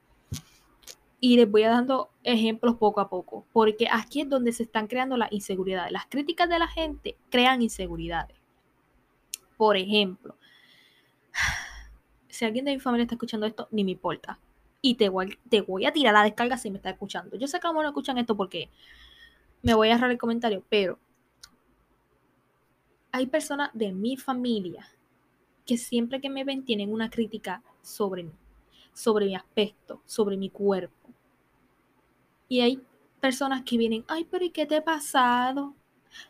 y 1.20 1.36
les 1.36 1.50
voy 1.50 1.62
dando 1.62 2.10
ejemplos 2.24 2.76
poco 2.76 3.00
a 3.00 3.08
poco, 3.08 3.44
porque 3.52 3.88
aquí 3.90 4.22
es 4.22 4.28
donde 4.28 4.52
se 4.52 4.64
están 4.64 4.86
creando 4.86 5.16
las 5.16 5.30
inseguridades. 5.32 5.92
Las 5.92 6.06
críticas 6.06 6.48
de 6.48 6.58
la 6.58 6.66
gente 6.66 7.16
crean 7.30 7.62
inseguridades. 7.62 8.36
Por 9.56 9.76
ejemplo, 9.76 10.36
si 12.28 12.44
alguien 12.44 12.64
de 12.64 12.74
mi 12.74 12.80
familia 12.80 13.04
está 13.04 13.14
escuchando 13.14 13.46
esto, 13.46 13.68
ni 13.70 13.84
me 13.84 13.92
importa. 13.92 14.38
Y 14.82 14.96
te 14.96 15.08
voy, 15.08 15.38
te 15.48 15.62
voy 15.62 15.86
a 15.86 15.92
tirar 15.92 16.12
la 16.12 16.24
descarga 16.24 16.58
si 16.58 16.70
me 16.70 16.76
está 16.76 16.90
escuchando. 16.90 17.36
Yo 17.36 17.46
sé 17.46 17.60
que 17.60 17.68
no 17.72 17.82
escuchan 17.86 18.18
esto 18.18 18.36
porque 18.36 18.68
me 19.62 19.74
voy 19.74 19.88
a 19.88 19.92
agarrar 19.92 20.10
el 20.10 20.18
comentario, 20.18 20.62
pero 20.68 20.98
hay 23.12 23.26
personas 23.26 23.70
de 23.72 23.92
mi 23.92 24.16
familia 24.16 24.86
que 25.64 25.76
siempre 25.76 26.20
que 26.20 26.30
me 26.30 26.44
ven 26.44 26.64
tienen 26.64 26.92
una 26.92 27.10
crítica 27.10 27.62
sobre 27.82 28.24
mí, 28.24 28.32
sobre 28.92 29.26
mi 29.26 29.36
aspecto, 29.36 30.02
sobre 30.04 30.36
mi 30.36 30.50
cuerpo. 30.50 31.10
Y 32.48 32.60
hay 32.60 32.82
personas 33.20 33.62
que 33.62 33.78
vienen, 33.78 34.04
ay, 34.08 34.26
pero 34.30 34.44
¿y 34.44 34.50
qué 34.50 34.66
te 34.66 34.76
ha 34.76 34.84
pasado? 34.84 35.74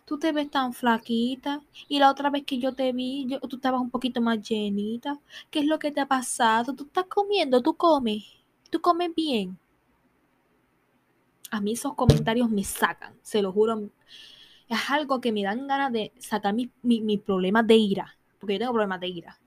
Tú 0.04 0.18
te 0.18 0.32
ves 0.32 0.50
tan 0.50 0.72
flaquita 0.72 1.62
y 1.88 1.98
la 1.98 2.10
otra 2.10 2.30
vez 2.30 2.44
que 2.44 2.58
yo 2.58 2.74
te 2.74 2.92
vi, 2.92 3.26
yo, 3.26 3.40
tú 3.40 3.56
estabas 3.56 3.80
un 3.80 3.90
poquito 3.90 4.20
más 4.20 4.40
llenita. 4.48 5.18
¿Qué 5.50 5.60
es 5.60 5.66
lo 5.66 5.78
que 5.78 5.90
te 5.90 6.00
ha 6.00 6.06
pasado? 6.06 6.74
Tú 6.74 6.84
estás 6.84 7.06
comiendo, 7.06 7.62
tú 7.62 7.74
comes, 7.76 8.24
tú 8.72 8.80
comes 8.80 9.14
bien. 9.14 9.58
A 11.50 11.60
mí 11.60 11.72
esos 11.72 11.94
comentarios 11.94 12.48
me 12.50 12.64
sacan, 12.64 13.14
se 13.22 13.42
lo 13.42 13.52
juro 13.52 13.90
es 14.68 14.90
algo 14.90 15.20
que 15.20 15.32
me 15.32 15.42
dan 15.42 15.66
ganas 15.66 15.92
de 15.92 16.12
sacar 16.18 16.54
mis 16.54 16.70
mi, 16.82 17.18
problemas 17.18 17.66
de 17.66 17.76
ira, 17.76 18.16
porque 18.40 18.54
yo 18.54 18.60
tengo 18.60 18.72
problemas 18.72 19.00
de 19.00 19.08
ira. 19.08 19.38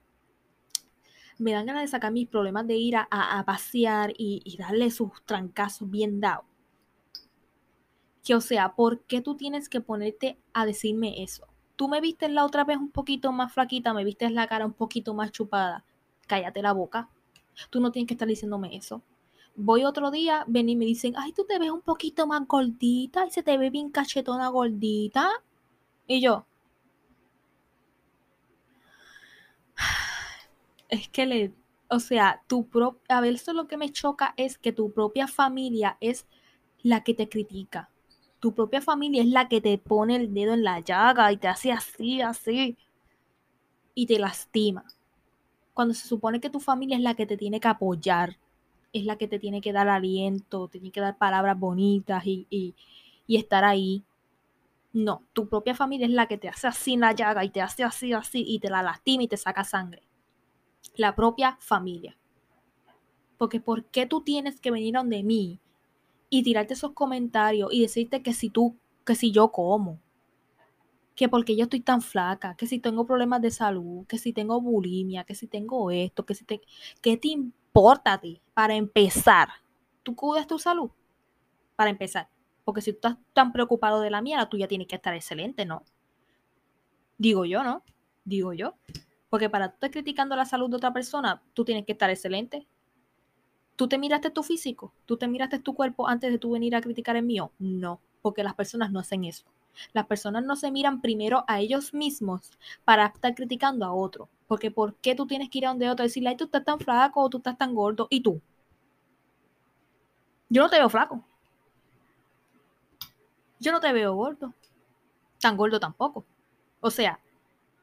Me 1.40 1.52
dan 1.52 1.66
ganas 1.66 1.82
de 1.82 1.88
sacar 1.88 2.12
mis 2.12 2.28
problemas 2.28 2.68
de 2.68 2.76
ira 2.76 3.08
a, 3.10 3.44
pasear 3.44 4.14
y, 4.16 4.56
darle 4.60 4.92
sus 4.92 5.10
trancazos 5.26 5.90
bien 5.90 6.22
dados. 6.22 6.46
Que 8.24 8.36
o 8.36 8.42
sea, 8.42 8.76
¿por 8.76 9.02
qué 9.02 9.22
tú 9.22 9.36
tienes 9.36 9.68
que 9.68 9.82
ponerte 9.82 10.38
a 10.54 10.68
decirme 10.68 11.24
eso? 11.24 11.48
Tú 11.76 11.88
me 11.88 12.02
viste 12.02 12.30
la 12.30 12.46
otra 12.46 12.64
vez 12.64 12.78
un 12.78 12.92
poquito 12.92 13.32
más 13.32 13.52
flaquita, 13.52 13.96
me 13.96 14.04
viste 14.04 14.30
la 14.30 14.46
cara 14.46 14.68
un 14.68 14.74
poquito 14.74 15.16
más 15.16 15.32
chupada. 15.32 15.84
Cállate 16.28 16.62
la 16.62 16.72
boca. 16.72 17.10
Tú 17.72 17.80
no 17.80 17.92
tienes 17.92 18.08
que 18.08 18.14
estar 18.14 18.28
diciéndome 18.28 18.76
eso 18.76 19.02
voy 19.56 19.86
otro 19.86 20.12
día, 20.12 20.44
ven 20.48 20.70
y 20.70 20.76
me 20.76 20.86
dicen, 20.86 21.14
ay, 21.18 21.34
tú 21.34 21.46
te 21.46 21.60
ves 21.60 21.72
un 21.72 21.82
poquito 21.82 22.28
más 22.28 22.48
gordita 22.48 23.26
y 23.26 23.32
se 23.32 23.44
te 23.44 23.58
ve 23.58 23.70
bien 23.70 23.90
cachetona 23.90 24.50
gordita. 24.50 25.30
Y 26.08 26.22
yo, 26.22 26.46
es 30.90 31.10
que 31.10 31.26
le, 31.26 31.54
o 31.90 32.00
sea, 32.00 32.44
tu 32.48 32.68
propia, 32.68 33.18
a 33.18 33.22
ver, 33.22 33.36
eso 33.36 33.54
lo 33.54 33.68
que 33.68 33.78
me 33.78 33.92
choca 33.92 34.34
es 34.38 34.58
que 34.58 34.72
tu 34.72 34.92
propia 34.94 35.28
familia 35.28 35.98
es 36.02 36.28
la 36.84 37.04
que 37.04 37.14
te 37.14 37.30
critica. 37.30 37.90
Tu 38.40 38.54
propia 38.54 38.82
familia 38.82 39.24
es 39.24 39.30
la 39.30 39.48
que 39.50 39.62
te 39.62 39.78
pone 39.78 40.16
el 40.18 40.34
dedo 40.34 40.54
en 40.54 40.64
la 40.64 40.80
llaga 40.80 41.32
y 41.32 41.38
te 41.38 41.48
hace 41.48 41.72
así, 41.72 42.22
así. 42.22 42.78
Y 43.96 44.06
te 44.08 44.20
lastima. 44.20 44.86
Cuando 45.74 45.94
se 45.94 46.08
supone 46.08 46.40
que 46.40 46.50
tu 46.50 46.60
familia 46.60 46.98
es 46.98 47.04
la 47.04 47.16
que 47.16 47.26
te 47.26 47.38
tiene 47.38 47.60
que 47.60 47.68
apoyar 47.68 48.38
es 48.96 49.06
la 49.06 49.18
que 49.18 49.28
te 49.28 49.40
tiene 49.40 49.60
que 49.60 49.74
dar 49.74 49.90
aliento, 49.90 50.70
te 50.70 50.80
tiene 50.80 50.92
que 50.92 51.02
dar 51.02 51.18
palabras 51.18 51.60
bonitas 51.60 52.24
y, 52.26 52.74
estar 53.28 53.66
ahí. 53.66 54.04
No, 54.94 55.24
tu 55.34 55.50
propia 55.50 55.76
familia 55.76 56.08
es 56.08 56.14
la 56.14 56.28
que 56.28 56.38
te 56.38 56.48
hace 56.48 56.68
así 56.68 56.96
la 56.96 57.12
llaga 57.12 57.44
y 57.44 57.50
te 57.50 57.62
hace 57.62 57.84
así, 57.84 58.14
así 58.14 58.46
y 58.48 58.60
te 58.60 58.70
la 58.70 58.82
lastima 58.82 59.24
y 59.24 59.28
te 59.28 59.36
saca 59.36 59.66
sangre. 59.66 60.04
La 60.96 61.14
propia 61.14 61.58
familia. 61.60 62.18
Porque 63.38 63.60
¿por 63.60 63.84
qué 63.84 64.06
tú 64.06 64.22
tienes 64.22 64.62
que 64.62 64.72
venir 64.72 64.94
donde 64.94 65.24
mí 65.24 65.60
y 66.30 66.44
tirarte 66.44 66.74
esos 66.74 66.94
comentarios 66.94 67.74
y 67.74 67.82
decirte 67.82 68.24
que 68.24 68.34
si 68.34 68.50
tú, 68.50 68.78
que 69.06 69.16
si 69.16 69.32
yo 69.32 69.52
como? 69.52 70.00
Que 71.16 71.28
porque 71.28 71.58
yo 71.58 71.64
estoy 71.64 71.82
tan 71.82 72.02
flaca, 72.02 72.56
que 72.56 72.66
si 72.66 72.80
tengo 72.80 73.06
problemas 73.06 73.42
de 73.42 73.52
salud, 73.52 74.06
que 74.08 74.18
si 74.18 74.32
tengo 74.32 74.62
bulimia, 74.62 75.26
que 75.26 75.36
si 75.36 75.48
tengo 75.48 75.92
esto, 75.92 76.26
que 76.26 76.36
si 76.36 76.46
te... 76.46 76.62
¿Qué 77.02 77.18
te 77.18 77.36
ti 78.22 78.42
para 78.54 78.76
empezar. 78.76 79.50
Tú 80.04 80.16
cuidas 80.16 80.48
tu 80.48 80.60
salud 80.60 80.90
para 81.76 81.90
empezar. 81.90 82.30
Porque 82.64 82.82
si 82.82 82.92
tú 82.94 83.08
estás 83.08 83.18
tan 83.34 83.52
preocupado 83.52 84.02
de 84.02 84.10
la 84.10 84.22
mía, 84.22 84.38
la 84.38 84.50
tuya 84.50 84.68
tiene 84.68 84.88
que 84.88 84.96
estar 84.96 85.14
excelente, 85.14 85.66
¿no? 85.66 85.84
Digo 87.18 87.46
yo, 87.46 87.64
¿no? 87.64 87.84
Digo 88.24 88.54
yo. 88.54 88.76
Porque 89.30 89.50
para 89.50 89.70
tú 89.70 89.76
estar 89.76 89.92
criticando 89.92 90.36
la 90.36 90.46
salud 90.46 90.70
de 90.70 90.78
otra 90.78 90.94
persona, 90.94 91.42
tú 91.54 91.66
tienes 91.66 91.86
que 91.86 91.92
estar 91.92 92.10
excelente. 92.10 92.66
¿Tú 93.76 93.88
te 93.88 93.98
miraste 93.98 94.30
tu 94.30 94.42
físico? 94.42 94.94
¿Tú 95.06 95.18
te 95.18 95.28
miraste 95.28 95.60
tu 95.60 95.74
cuerpo 95.74 96.08
antes 96.08 96.32
de 96.32 96.40
tú 96.40 96.52
venir 96.52 96.76
a 96.76 96.82
criticar 96.82 97.18
el 97.18 97.26
mío? 97.26 97.52
No, 97.60 98.00
porque 98.22 98.44
las 98.44 98.56
personas 98.56 98.92
no 98.92 99.00
hacen 99.00 99.26
eso. 99.26 99.46
Las 99.92 100.06
personas 100.06 100.46
no 100.46 100.56
se 100.56 100.72
miran 100.72 101.02
primero 101.02 101.44
a 101.48 101.60
ellos 101.60 101.94
mismos 101.94 102.52
para 102.86 103.08
estar 103.08 103.36
criticando 103.36 103.86
a 103.86 103.94
otro. 103.94 104.30
Porque 104.48 104.72
¿por 104.72 104.96
qué 104.96 105.16
tú 105.16 105.26
tienes 105.26 105.50
que 105.50 105.58
ir 105.60 105.66
a 105.66 105.70
donde 105.70 105.90
otro 105.90 106.06
y 106.06 106.08
decirle, 106.08 106.30
ay, 106.30 106.38
tú 106.38 106.46
estás 106.46 106.64
tan 106.64 106.80
flaco 106.80 107.22
o 107.22 107.30
tú 107.30 107.38
estás 107.38 107.58
tan 107.58 107.74
gordo? 107.74 108.08
¿Y 108.10 108.22
tú? 108.22 108.42
Yo 110.50 110.62
no 110.62 110.70
te 110.70 110.78
veo 110.78 110.90
flaco. 110.90 111.24
Yo 113.60 113.72
no 113.72 113.80
te 113.80 113.92
veo 113.92 114.14
gordo. 114.14 114.54
Tan 115.40 115.58
gordo 115.58 115.80
tampoco. 115.80 116.26
O 116.82 116.92
sea, 116.92 117.20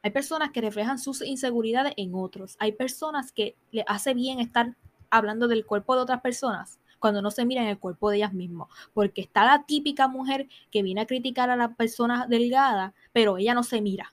hay 0.03 0.11
personas 0.11 0.51
que 0.51 0.61
reflejan 0.61 0.99
sus 0.99 1.23
inseguridades 1.23 1.95
en 1.97 2.15
otros. 2.15 2.57
Hay 2.59 2.73
personas 2.73 3.33
que 3.33 3.57
le 3.71 3.85
hace 3.87 4.15
bien 4.15 4.41
estar 4.41 4.77
hablando 5.11 5.49
del 5.49 5.67
cuerpo 5.67 5.95
de 5.97 6.03
otras 6.03 6.21
personas 6.21 6.79
cuando 6.99 7.21
no 7.21 7.33
se 7.33 7.45
miran 7.45 7.67
el 7.67 7.79
cuerpo 7.79 8.11
de 8.11 8.19
ellas 8.19 8.33
mismas. 8.33 8.69
Porque 8.95 9.21
está 9.21 9.45
la 9.45 9.65
típica 9.65 10.07
mujer 10.09 10.49
que 10.71 10.83
viene 10.83 11.01
a 11.01 11.07
criticar 11.07 11.51
a 11.51 11.57
la 11.57 11.75
persona 11.75 12.27
delgada, 12.29 12.95
pero 13.13 13.39
ella 13.39 13.55
no 13.55 13.65
se 13.65 13.81
mira. 13.81 14.13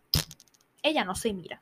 Ella 0.81 1.05
no 1.05 1.15
se 1.15 1.33
mira. 1.33 1.61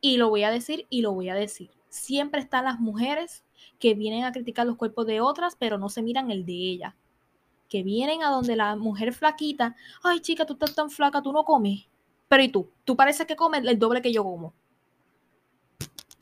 Y 0.00 0.16
lo 0.18 0.28
voy 0.28 0.44
a 0.44 0.50
decir 0.50 0.86
y 0.90 1.02
lo 1.02 1.12
voy 1.12 1.28
a 1.28 1.34
decir. 1.34 1.70
Siempre 1.88 2.40
están 2.40 2.64
las 2.64 2.78
mujeres 2.78 3.44
que 3.78 3.94
vienen 3.94 4.24
a 4.24 4.32
criticar 4.32 4.66
los 4.66 4.76
cuerpos 4.76 5.06
de 5.06 5.20
otras, 5.20 5.56
pero 5.56 5.78
no 5.78 5.88
se 5.88 6.02
miran 6.02 6.30
el 6.30 6.44
de 6.44 6.52
ella. 6.52 6.96
Que 7.68 7.82
vienen 7.82 8.22
a 8.22 8.30
donde 8.30 8.56
la 8.56 8.76
mujer 8.76 9.12
flaquita, 9.12 9.74
ay 10.02 10.20
chica, 10.20 10.46
tú 10.46 10.54
estás 10.54 10.74
tan 10.74 10.90
flaca, 10.90 11.22
tú 11.22 11.32
no 11.32 11.44
comes. 11.44 11.88
Pero 12.28 12.42
¿y 12.42 12.48
tú? 12.48 12.70
Tú 12.84 12.96
pareces 12.96 13.26
que 13.26 13.36
comes 13.36 13.64
el 13.64 13.78
doble 13.78 14.02
que 14.02 14.12
yo 14.12 14.24
como. 14.24 14.54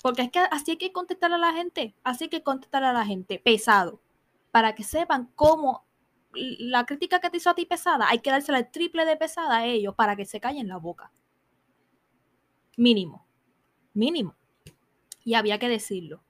Porque 0.02 0.22
es 0.22 0.30
que 0.30 0.38
así 0.38 0.72
hay 0.72 0.76
que 0.76 0.92
contestar 0.92 1.32
a 1.32 1.38
la 1.38 1.52
gente, 1.54 1.94
así 2.04 2.24
hay 2.24 2.30
que 2.30 2.42
contestar 2.42 2.84
a 2.84 2.92
la 2.92 3.06
gente, 3.06 3.38
pesado, 3.38 4.02
para 4.50 4.74
que 4.74 4.84
sepan 4.84 5.30
cómo 5.34 5.86
la 6.34 6.84
crítica 6.84 7.20
que 7.20 7.30
te 7.30 7.38
hizo 7.38 7.50
a 7.50 7.54
ti 7.54 7.64
pesada, 7.64 8.08
hay 8.08 8.18
que 8.18 8.30
dársela 8.30 8.58
el 8.58 8.70
triple 8.70 9.04
de 9.04 9.16
pesada 9.16 9.58
a 9.58 9.66
ellos 9.66 9.94
para 9.94 10.16
que 10.16 10.26
se 10.26 10.40
callen 10.40 10.68
la 10.68 10.76
boca. 10.76 11.10
Mínimo. 12.76 13.23
Mínimo. 13.94 14.34
Y 15.24 15.34
había 15.34 15.58
que 15.58 15.68
decirlo. 15.68 16.20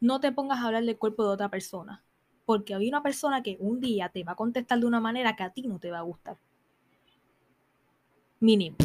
No 0.00 0.20
te 0.20 0.32
pongas 0.32 0.58
a 0.58 0.66
hablar 0.66 0.84
del 0.84 0.98
cuerpo 0.98 1.24
de 1.24 1.30
otra 1.30 1.48
persona. 1.48 2.02
Porque 2.44 2.74
hay 2.74 2.88
una 2.88 3.02
persona 3.02 3.42
que 3.42 3.56
un 3.60 3.80
día 3.80 4.08
te 4.08 4.24
va 4.24 4.32
a 4.32 4.36
contestar 4.36 4.78
de 4.80 4.86
una 4.86 5.00
manera 5.00 5.36
que 5.36 5.44
a 5.44 5.50
ti 5.50 5.62
no 5.62 5.78
te 5.78 5.90
va 5.90 6.00
a 6.00 6.02
gustar. 6.02 6.36
Mínimo. 8.40 8.76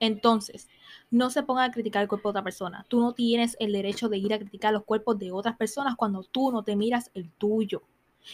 Entonces, 0.00 0.68
no 1.10 1.30
se 1.30 1.42
ponga 1.42 1.64
a 1.64 1.70
criticar 1.70 2.02
el 2.02 2.08
cuerpo 2.08 2.28
de 2.28 2.30
otra 2.30 2.44
persona. 2.44 2.84
Tú 2.88 3.00
no 3.00 3.12
tienes 3.12 3.56
el 3.60 3.72
derecho 3.72 4.08
de 4.08 4.18
ir 4.18 4.32
a 4.34 4.38
criticar 4.38 4.72
los 4.72 4.84
cuerpos 4.84 5.18
de 5.18 5.32
otras 5.32 5.56
personas 5.56 5.96
cuando 5.96 6.22
tú 6.22 6.50
no 6.50 6.62
te 6.64 6.76
miras 6.76 7.10
el 7.14 7.30
tuyo. 7.30 7.82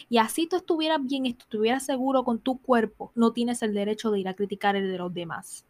Y 0.09 0.17
así 0.17 0.47
tú 0.47 0.55
estuvieras 0.55 0.99
bien, 1.03 1.25
estuvieras 1.25 1.85
seguro 1.85 2.23
con 2.23 2.39
tu 2.39 2.57
cuerpo, 2.57 3.11
no 3.15 3.31
tienes 3.31 3.61
el 3.61 3.73
derecho 3.73 4.09
de 4.11 4.19
ir 4.19 4.27
a 4.27 4.33
criticar 4.33 4.75
el 4.75 4.91
de 4.91 4.97
los 4.97 5.13
demás. 5.13 5.65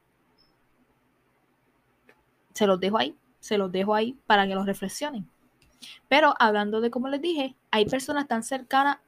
Se 2.54 2.66
los 2.66 2.80
dejo 2.80 2.98
ahí, 2.98 3.16
se 3.44 3.58
los 3.58 3.74
dejo 3.74 3.94
ahí 3.94 4.18
para 4.26 4.48
que 4.48 4.56
los 4.56 4.66
reflexionen. 4.66 5.30
Pero 6.08 6.34
hablando 6.40 6.80
de 6.80 6.90
como 6.90 7.10
les 7.10 7.22
dije, 7.22 7.58
hay 7.72 7.86
personas 7.86 8.26
tan 8.26 8.42
cercanas 8.42 9.00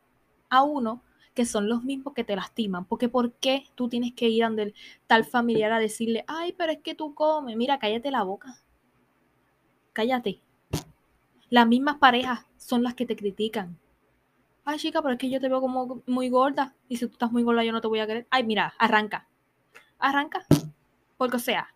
a 0.49 0.61
uno 0.61 1.01
que 1.33 1.45
son 1.45 1.69
los 1.69 1.86
mismos 1.86 2.13
que 2.13 2.25
te 2.25 2.36
lastiman. 2.36 2.83
Porque 2.83 3.07
¿por 3.07 3.31
qué 3.31 3.63
tú 3.75 3.88
tienes 3.88 4.13
que 4.13 4.27
ir 4.27 4.43
ante 4.43 4.73
tal 5.07 5.23
familiar 5.23 5.71
a 5.71 5.79
decirle, 5.79 6.25
ay, 6.27 6.51
pero 6.51 6.73
es 6.73 6.79
que 6.79 6.95
tú 6.95 7.15
comes, 7.15 7.55
mira, 7.55 7.79
cállate 7.79 8.11
la 8.11 8.23
boca. 8.23 8.61
Cállate. 9.93 10.41
Las 11.49 11.65
mismas 11.65 11.95
parejas 11.95 12.45
son 12.57 12.83
las 12.83 12.93
que 12.93 13.05
te 13.05 13.15
critican. 13.15 13.79
Ay, 14.65 14.79
chica, 14.79 15.01
pero 15.01 15.13
es 15.13 15.19
que 15.19 15.29
yo 15.29 15.39
te 15.39 15.47
veo 15.47 15.61
como 15.61 16.01
muy 16.07 16.27
gorda. 16.27 16.75
Y 16.89 16.97
si 16.97 17.07
tú 17.07 17.13
estás 17.13 17.31
muy 17.31 17.43
gorda, 17.43 17.63
yo 17.63 17.71
no 17.71 17.79
te 17.79 17.88
voy 17.88 17.99
a 17.99 18.07
querer. 18.07 18.27
Ay, 18.31 18.43
mira, 18.43 18.73
arranca. 18.79 19.29
Arranca. 19.97 20.45
Porque, 21.15 21.38
o 21.38 21.39
sea, 21.39 21.73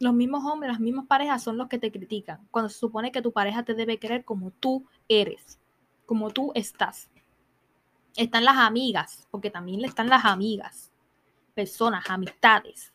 los 0.00 0.14
mismos 0.14 0.44
hombres, 0.44 0.72
las 0.72 0.80
mismas 0.80 1.06
parejas 1.06 1.42
son 1.42 1.58
los 1.58 1.68
que 1.68 1.78
te 1.78 1.92
critican. 1.92 2.48
Cuando 2.50 2.70
se 2.70 2.78
supone 2.78 3.12
que 3.12 3.22
tu 3.22 3.32
pareja 3.32 3.62
te 3.62 3.74
debe 3.74 3.98
querer 3.98 4.24
como 4.24 4.50
tú 4.50 4.86
eres, 5.08 5.60
como 6.06 6.30
tú 6.30 6.52
estás. 6.54 7.10
Están 8.16 8.44
las 8.44 8.56
amigas, 8.56 9.28
porque 9.30 9.50
también 9.50 9.80
le 9.80 9.86
están 9.86 10.08
las 10.08 10.24
amigas, 10.24 10.90
personas, 11.54 12.08
amistades, 12.08 12.92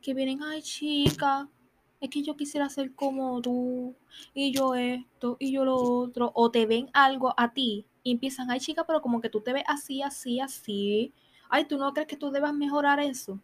que 0.00 0.14
vienen, 0.14 0.42
ay 0.42 0.62
chica, 0.62 1.48
es 2.00 2.08
que 2.08 2.22
yo 2.22 2.34
quisiera 2.34 2.68
ser 2.70 2.94
como 2.94 3.40
tú, 3.42 3.94
y 4.32 4.50
yo 4.50 4.74
esto, 4.74 5.36
y 5.38 5.52
yo 5.52 5.64
lo 5.66 5.76
otro, 5.76 6.32
o 6.34 6.50
te 6.50 6.64
ven 6.64 6.88
algo 6.94 7.34
a 7.36 7.52
ti 7.52 7.86
y 8.02 8.12
empiezan, 8.12 8.50
ay 8.50 8.60
chica, 8.60 8.84
pero 8.84 9.02
como 9.02 9.20
que 9.20 9.28
tú 9.28 9.42
te 9.42 9.52
ves 9.52 9.64
así, 9.66 10.02
así, 10.02 10.40
así, 10.40 11.12
ay, 11.50 11.66
tú 11.66 11.76
no 11.76 11.92
crees 11.92 12.08
que 12.08 12.16
tú 12.16 12.30
debas 12.30 12.54
mejorar 12.54 12.98
eso. 13.00 13.40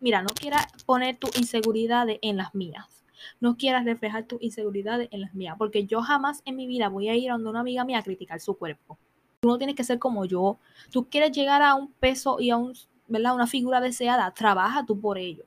Mira, 0.00 0.22
no 0.22 0.28
quieras 0.28 0.66
poner 0.84 1.16
tus 1.16 1.36
inseguridades 1.38 2.18
en 2.22 2.36
las 2.36 2.54
mías. 2.54 3.04
No 3.40 3.56
quieras 3.56 3.84
reflejar 3.84 4.24
tus 4.24 4.42
inseguridades 4.42 5.08
en 5.12 5.20
las 5.22 5.34
mías, 5.34 5.56
porque 5.56 5.86
yo 5.86 6.02
jamás 6.02 6.42
en 6.44 6.56
mi 6.56 6.66
vida 6.66 6.88
voy 6.88 7.08
a 7.08 7.14
ir 7.14 7.30
a 7.30 7.36
una 7.36 7.60
amiga 7.60 7.84
mía 7.84 7.98
a 7.98 8.02
criticar 8.02 8.40
su 8.40 8.56
cuerpo. 8.56 8.98
Tú 9.40 9.48
no 9.48 9.58
tienes 9.58 9.76
que 9.76 9.84
ser 9.84 9.98
como 9.98 10.24
yo. 10.24 10.58
Tú 10.90 11.08
quieres 11.08 11.32
llegar 11.32 11.62
a 11.62 11.74
un 11.74 11.92
peso 11.92 12.38
y 12.40 12.50
a 12.50 12.56
un, 12.56 12.74
¿verdad? 13.08 13.34
una 13.34 13.46
figura 13.46 13.80
deseada. 13.80 14.30
Trabaja 14.32 14.84
tú 14.84 15.00
por 15.00 15.18
ello. 15.18 15.44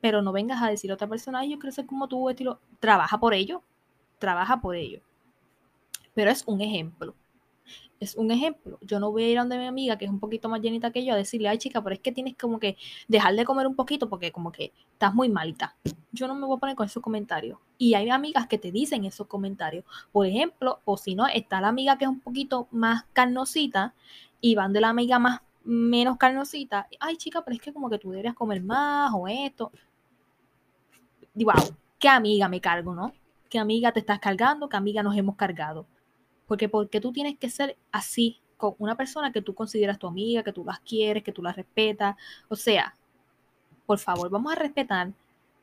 Pero 0.00 0.22
no 0.22 0.32
vengas 0.32 0.62
a 0.62 0.68
decir 0.68 0.90
a 0.90 0.94
otra 0.94 1.08
persona, 1.08 1.44
yo 1.44 1.58
quiero 1.58 1.72
ser 1.72 1.86
como 1.86 2.08
tú, 2.08 2.30
estilo. 2.30 2.60
Trabaja 2.78 3.18
por 3.18 3.34
ello. 3.34 3.62
Trabaja 4.18 4.60
por 4.60 4.76
ello. 4.76 5.00
Pero 6.14 6.30
es 6.30 6.44
un 6.46 6.60
ejemplo 6.60 7.14
es 8.00 8.16
un 8.16 8.30
ejemplo. 8.30 8.78
Yo 8.80 8.98
no 8.98 9.10
voy 9.12 9.24
a 9.24 9.28
ir 9.28 9.38
a 9.38 9.42
donde 9.42 9.58
mi 9.58 9.66
amiga, 9.66 9.98
que 9.98 10.06
es 10.06 10.10
un 10.10 10.18
poquito 10.18 10.48
más 10.48 10.62
llenita 10.62 10.90
que 10.90 11.04
yo, 11.04 11.12
a 11.12 11.16
decirle, 11.16 11.48
ay 11.48 11.58
chica, 11.58 11.82
pero 11.82 11.94
es 11.94 12.00
que 12.00 12.12
tienes 12.12 12.34
como 12.36 12.58
que 12.58 12.76
dejar 13.08 13.34
de 13.36 13.44
comer 13.44 13.66
un 13.66 13.76
poquito 13.76 14.08
porque 14.08 14.32
como 14.32 14.50
que 14.50 14.72
estás 14.92 15.14
muy 15.14 15.28
malita. 15.28 15.76
Yo 16.10 16.26
no 16.26 16.34
me 16.34 16.46
voy 16.46 16.56
a 16.56 16.60
poner 16.60 16.76
con 16.76 16.86
esos 16.86 17.02
comentarios. 17.02 17.58
Y 17.76 17.94
hay 17.94 18.08
amigas 18.08 18.46
que 18.46 18.58
te 18.58 18.72
dicen 18.72 19.04
esos 19.04 19.26
comentarios. 19.26 19.84
Por 20.12 20.26
ejemplo, 20.26 20.80
o 20.84 20.96
si 20.96 21.14
no, 21.14 21.26
está 21.26 21.60
la 21.60 21.68
amiga 21.68 21.98
que 21.98 22.04
es 22.04 22.10
un 22.10 22.20
poquito 22.20 22.68
más 22.70 23.04
carnosita 23.12 23.94
y 24.40 24.54
van 24.54 24.72
de 24.72 24.80
la 24.80 24.88
amiga 24.88 25.18
más 25.18 25.42
menos 25.62 26.16
carnosita. 26.16 26.88
Ay 27.00 27.16
chica, 27.16 27.44
pero 27.44 27.54
es 27.54 27.60
que 27.60 27.72
como 27.72 27.90
que 27.90 27.98
tú 27.98 28.10
deberías 28.10 28.34
comer 28.34 28.62
más 28.62 29.12
o 29.14 29.28
esto. 29.28 29.70
Wow, 31.34 31.76
qué 31.98 32.08
amiga 32.08 32.48
me 32.48 32.60
cargo, 32.60 32.94
¿no? 32.94 33.12
¿Qué 33.50 33.58
amiga 33.58 33.92
te 33.92 34.00
estás 34.00 34.20
cargando? 34.20 34.68
¿Qué 34.68 34.76
amiga 34.76 35.02
nos 35.02 35.16
hemos 35.16 35.36
cargado? 35.36 35.86
Porque 36.50 36.68
porque 36.68 37.00
tú 37.00 37.12
tienes 37.12 37.38
que 37.38 37.48
ser 37.48 37.76
así 37.92 38.40
con 38.56 38.74
una 38.80 38.96
persona 38.96 39.30
que 39.30 39.40
tú 39.40 39.54
consideras 39.54 40.00
tu 40.00 40.08
amiga, 40.08 40.42
que 40.42 40.52
tú 40.52 40.64
las 40.64 40.80
quieres, 40.80 41.22
que 41.22 41.30
tú 41.30 41.42
las 41.44 41.54
respetas. 41.54 42.16
O 42.48 42.56
sea, 42.56 42.96
por 43.86 44.00
favor, 44.00 44.28
vamos 44.30 44.52
a 44.52 44.56
respetar 44.56 45.12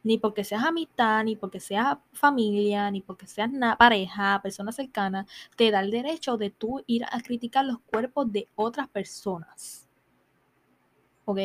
ni 0.02 0.18
porque 0.18 0.46
seas 0.46 0.64
amistad, 0.64 1.26
ni 1.26 1.36
porque 1.36 1.60
seas 1.60 1.98
familia, 2.14 2.90
ni 2.90 3.02
porque 3.02 3.28
seas 3.28 3.52
pareja, 3.78 4.40
persona 4.42 4.72
cercana, 4.72 5.28
te 5.58 5.72
da 5.72 5.82
el 5.82 5.92
derecho 5.92 6.38
de 6.38 6.52
tú 6.52 6.82
ir 6.88 7.04
a 7.04 7.20
criticar 7.20 7.66
los 7.66 7.80
cuerpos 7.80 8.32
de 8.32 8.48
otras 8.56 8.88
personas. 8.88 9.90
¿Ok? 11.26 11.40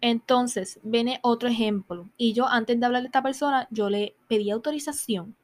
Entonces, 0.00 0.80
viene 0.82 1.20
otro 1.22 1.50
ejemplo. 1.50 2.08
Y 2.16 2.32
yo, 2.32 2.46
antes 2.46 2.80
de 2.80 2.86
hablar 2.86 3.02
de 3.02 3.08
esta 3.08 3.22
persona, 3.22 3.68
yo 3.70 3.90
le 3.90 4.16
pedí 4.26 4.50
autorización 4.50 5.36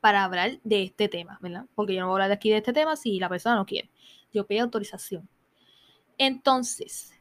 para 0.00 0.24
hablar 0.24 0.60
de 0.64 0.82
este 0.82 1.08
tema, 1.08 1.38
¿verdad? 1.40 1.66
Porque 1.74 1.94
yo 1.94 2.00
no 2.00 2.06
voy 2.06 2.14
a 2.14 2.16
hablar 2.16 2.28
de 2.28 2.34
aquí 2.34 2.50
de 2.50 2.58
este 2.58 2.72
tema 2.72 2.96
si 2.96 3.18
la 3.18 3.28
persona 3.28 3.56
no 3.56 3.66
quiere. 3.66 3.90
Yo 4.32 4.46
pido 4.46 4.64
autorización. 4.64 5.28
Entonces, 6.18 7.12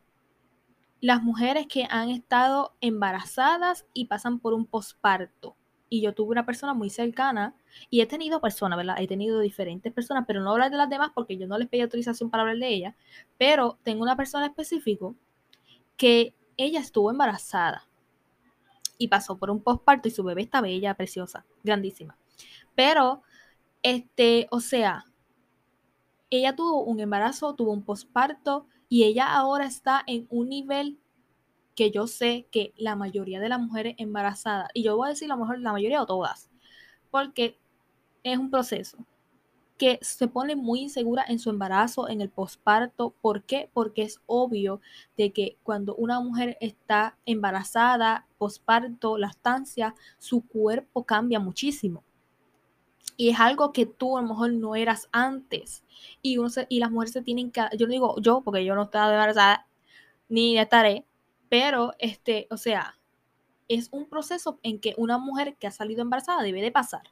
las 1.02 1.24
mujeres 1.24 1.68
que 1.68 1.88
han 1.90 2.10
estado 2.10 2.76
embarazadas 2.82 3.86
y 3.94 4.06
pasan 4.06 4.40
por 4.40 4.54
un 4.54 4.66
posparto. 4.66 5.56
Y 5.92 6.02
yo 6.02 6.14
tuve 6.14 6.32
una 6.32 6.46
persona 6.46 6.74
muy 6.76 6.92
cercana 6.92 7.56
y 7.90 8.02
he 8.02 8.06
tenido 8.06 8.42
personas, 8.42 8.78
¿verdad? 8.78 8.98
He 9.00 9.08
tenido 9.08 9.40
diferentes 9.40 9.92
personas, 9.92 10.26
pero 10.28 10.42
no 10.42 10.52
hablar 10.52 10.70
de 10.70 10.78
las 10.78 10.90
demás 10.90 11.12
porque 11.16 11.38
yo 11.38 11.48
no 11.48 11.58
les 11.58 11.68
pedí 11.68 11.82
autorización 11.82 12.30
para 12.30 12.42
hablar 12.42 12.58
de 12.58 12.68
ella. 12.68 12.96
Pero 13.38 13.80
tengo 13.84 14.04
una 14.04 14.16
persona 14.16 14.46
específica 14.46 15.08
que 15.98 16.36
ella 16.58 16.80
estuvo 16.80 17.10
embarazada 17.10 17.88
y 19.00 19.08
pasó 19.08 19.40
por 19.40 19.50
un 19.50 19.64
posparto 19.64 20.08
y 20.10 20.12
su 20.12 20.24
bebé 20.24 20.44
está 20.44 20.62
bella, 20.62 20.94
preciosa, 20.94 21.46
grandísima. 21.64 22.19
Pero, 22.76 23.22
este, 23.84 24.48
o 24.52 24.60
sea, 24.60 25.06
ella 26.30 26.56
tuvo 26.56 26.84
un 26.84 27.00
embarazo, 27.00 27.56
tuvo 27.56 27.72
un 27.72 27.84
posparto 27.84 28.68
y 28.88 29.04
ella 29.04 29.34
ahora 29.34 29.66
está 29.66 30.04
en 30.06 30.28
un 30.30 30.50
nivel 30.50 31.00
que 31.76 31.92
yo 31.92 32.08
sé 32.08 32.48
que 32.52 32.74
la 32.78 32.96
mayoría 32.96 33.40
de 33.40 33.50
las 33.50 33.60
mujeres 33.60 33.96
embarazadas, 33.98 34.70
y 34.74 34.84
yo 34.84 34.98
voy 34.98 35.08
a 35.08 35.10
decir 35.12 35.32
a 35.32 35.36
lo 35.36 35.42
mejor 35.42 35.60
la 35.60 35.72
mayoría 35.72 36.02
o 36.02 36.06
todas, 36.06 36.50
porque 37.10 37.58
es 38.24 38.38
un 38.38 38.52
proceso 38.52 38.98
que 39.80 39.98
se 40.02 40.28
pone 40.28 40.58
muy 40.58 40.82
insegura 40.82 41.24
en 41.26 41.40
su 41.40 41.50
embarazo, 41.50 42.10
en 42.10 42.20
el 42.20 42.30
posparto. 42.30 43.16
¿Por 43.22 43.44
qué? 43.44 43.70
Porque 43.74 44.02
es 44.02 44.20
obvio 44.26 44.82
de 45.16 45.32
que 45.32 45.58
cuando 45.64 45.96
una 45.96 46.20
mujer 46.20 46.58
está 46.60 47.18
embarazada, 47.26 48.28
posparto, 48.38 49.18
lactancia, 49.18 49.96
su 50.18 50.42
cuerpo 50.46 51.06
cambia 51.06 51.40
muchísimo. 51.40 52.04
Y 53.20 53.32
es 53.32 53.40
algo 53.42 53.74
que 53.74 53.86
tú 53.86 54.18
a 54.18 54.22
lo 54.22 54.30
mejor 54.30 54.54
no 54.54 54.78
eras 54.78 55.10
antes. 55.12 55.84
Y, 56.22 56.38
uno 56.38 56.48
y 56.70 56.80
las 56.80 56.90
mujeres 56.90 57.12
se 57.12 57.22
tienen 57.22 57.52
que, 57.52 57.60
yo 57.78 57.86
no 57.86 57.92
digo 57.92 58.16
yo, 58.22 58.40
porque 58.40 58.64
yo 58.64 58.76
no 58.76 58.84
estaba 58.84 59.12
embarazada, 59.12 59.68
ni 60.30 60.58
estaré, 60.58 61.06
pero 61.50 61.94
este, 62.00 62.48
o 62.50 62.56
sea, 62.56 62.98
es 63.68 63.90
un 63.92 64.08
proceso 64.08 64.58
en 64.64 64.80
que 64.80 64.94
una 64.96 65.18
mujer 65.18 65.58
que 65.58 65.68
ha 65.68 65.72
salido 65.72 66.02
embarazada 66.02 66.44
debe 66.44 66.62
de 66.62 66.72
pasar. 66.72 67.12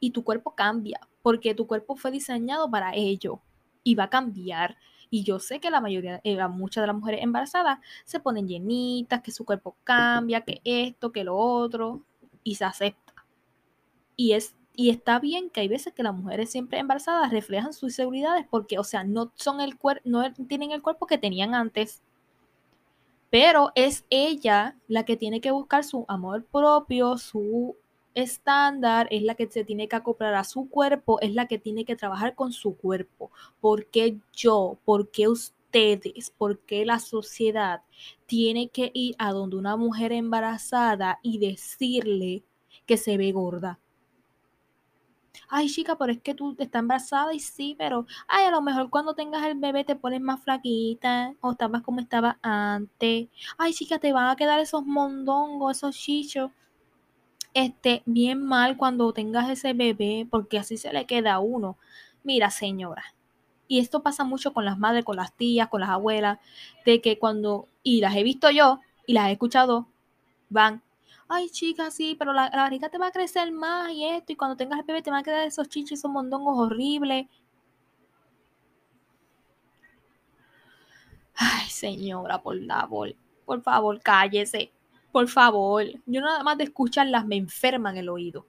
Y 0.00 0.10
tu 0.10 0.22
cuerpo 0.22 0.54
cambia, 0.54 1.00
porque 1.22 1.54
tu 1.54 1.66
cuerpo 1.66 1.96
fue 1.96 2.10
diseñado 2.10 2.70
para 2.70 2.94
ello 2.94 3.40
y 3.82 3.94
va 3.94 4.04
a 4.04 4.10
cambiar. 4.10 4.76
Y 5.08 5.22
yo 5.24 5.38
sé 5.38 5.60
que 5.60 5.70
la 5.70 5.80
mayoría, 5.80 6.20
eh, 6.24 6.46
muchas 6.48 6.82
de 6.82 6.88
las 6.88 6.96
mujeres 6.96 7.22
embarazadas 7.22 7.78
se 8.04 8.20
ponen 8.20 8.46
llenitas, 8.46 9.22
que 9.22 9.32
su 9.32 9.46
cuerpo 9.46 9.78
cambia, 9.82 10.42
que 10.42 10.60
esto, 10.64 11.10
que 11.10 11.24
lo 11.24 11.38
otro, 11.38 12.02
y 12.44 12.56
se 12.56 12.66
acepta. 12.66 13.14
Y 14.14 14.32
es 14.32 14.57
y 14.78 14.90
está 14.90 15.18
bien 15.18 15.50
que 15.50 15.58
hay 15.60 15.66
veces 15.66 15.92
que 15.92 16.04
las 16.04 16.14
mujeres 16.14 16.52
siempre 16.52 16.78
embarazadas 16.78 17.32
reflejan 17.32 17.72
sus 17.72 17.90
inseguridades 17.90 18.46
porque, 18.48 18.78
o 18.78 18.84
sea, 18.84 19.02
no, 19.02 19.32
son 19.34 19.60
el 19.60 19.76
no 20.04 20.32
tienen 20.46 20.70
el 20.70 20.82
cuerpo 20.82 21.08
que 21.08 21.18
tenían 21.18 21.56
antes. 21.56 22.00
Pero 23.28 23.72
es 23.74 24.04
ella 24.08 24.76
la 24.86 25.04
que 25.04 25.16
tiene 25.16 25.40
que 25.40 25.50
buscar 25.50 25.82
su 25.82 26.04
amor 26.06 26.44
propio, 26.44 27.18
su 27.18 27.74
estándar, 28.14 29.08
es 29.10 29.24
la 29.24 29.34
que 29.34 29.50
se 29.50 29.64
tiene 29.64 29.88
que 29.88 29.96
acoplar 29.96 30.34
a 30.36 30.44
su 30.44 30.68
cuerpo, 30.68 31.20
es 31.22 31.34
la 31.34 31.48
que 31.48 31.58
tiene 31.58 31.84
que 31.84 31.96
trabajar 31.96 32.36
con 32.36 32.52
su 32.52 32.76
cuerpo. 32.76 33.32
¿Por 33.60 33.86
qué 33.86 34.18
yo? 34.32 34.78
¿Por 34.84 35.10
qué 35.10 35.26
ustedes? 35.26 36.30
¿Por 36.38 36.60
qué 36.60 36.86
la 36.86 37.00
sociedad 37.00 37.82
tiene 38.26 38.68
que 38.68 38.92
ir 38.94 39.16
a 39.18 39.32
donde 39.32 39.56
una 39.56 39.76
mujer 39.76 40.12
embarazada 40.12 41.18
y 41.24 41.38
decirle 41.38 42.44
que 42.86 42.96
se 42.96 43.16
ve 43.16 43.32
gorda? 43.32 43.80
Ay 45.48 45.68
chica, 45.68 45.96
pero 45.96 46.12
es 46.12 46.20
que 46.20 46.34
tú 46.34 46.56
estás 46.58 46.80
embarazada 46.80 47.34
y 47.34 47.40
sí, 47.40 47.74
pero, 47.78 48.06
ay, 48.26 48.46
a 48.46 48.50
lo 48.50 48.62
mejor 48.62 48.90
cuando 48.90 49.14
tengas 49.14 49.44
el 49.46 49.58
bebé 49.58 49.84
te 49.84 49.96
pones 49.96 50.20
más 50.20 50.42
flaquita 50.42 51.34
o 51.40 51.52
estabas 51.52 51.82
como 51.82 52.00
estaba 52.00 52.38
antes. 52.42 53.28
Ay 53.56 53.72
chica, 53.72 53.98
te 53.98 54.12
van 54.12 54.28
a 54.28 54.36
quedar 54.36 54.60
esos 54.60 54.84
mondongos, 54.84 55.76
esos 55.76 55.96
chichos. 55.96 56.50
Este, 57.54 58.02
bien 58.06 58.44
mal 58.44 58.76
cuando 58.76 59.12
tengas 59.12 59.50
ese 59.50 59.72
bebé, 59.72 60.26
porque 60.30 60.58
así 60.58 60.76
se 60.76 60.92
le 60.92 61.06
queda 61.06 61.34
a 61.34 61.38
uno. 61.40 61.76
Mira, 62.22 62.50
señora, 62.50 63.14
y 63.68 63.78
esto 63.80 64.02
pasa 64.02 64.24
mucho 64.24 64.52
con 64.52 64.64
las 64.64 64.78
madres, 64.78 65.04
con 65.04 65.16
las 65.16 65.34
tías, 65.34 65.68
con 65.68 65.80
las 65.80 65.90
abuelas, 65.90 66.38
de 66.84 67.00
que 67.00 67.18
cuando, 67.18 67.68
y 67.82 68.00
las 68.00 68.16
he 68.16 68.22
visto 68.22 68.50
yo 68.50 68.80
y 69.06 69.12
las 69.12 69.28
he 69.28 69.32
escuchado, 69.32 69.86
van, 70.50 70.82
ay 71.28 71.50
chica, 71.50 71.90
sí, 71.90 72.16
pero 72.18 72.32
la, 72.32 72.50
la 72.50 72.62
barriga 72.62 72.88
te 72.88 72.98
va 72.98 73.08
a 73.08 73.12
crecer 73.12 73.52
más 73.52 73.90
y 73.92 74.04
esto, 74.06 74.32
y 74.32 74.36
cuando 74.36 74.56
tengas 74.56 74.78
el 74.80 74.84
bebé 74.86 75.02
te 75.02 75.10
van 75.10 75.20
a 75.20 75.22
quedar 75.22 75.46
esos 75.46 75.68
chichos, 75.68 75.98
esos 75.98 76.10
mondongos 76.10 76.58
horribles. 76.58 77.26
Ay, 81.34 81.68
señora, 81.70 82.42
por 82.42 82.58
favor, 82.66 83.14
por 83.46 83.62
favor, 83.62 84.00
cállese. 84.02 84.72
Por 85.12 85.28
favor, 85.28 85.84
yo 86.06 86.20
nada 86.20 86.42
más 86.42 86.58
de 86.58 86.64
escucharlas 86.64 87.26
me 87.26 87.36
enferman 87.36 87.96
el 87.96 88.08
oído. 88.08 88.46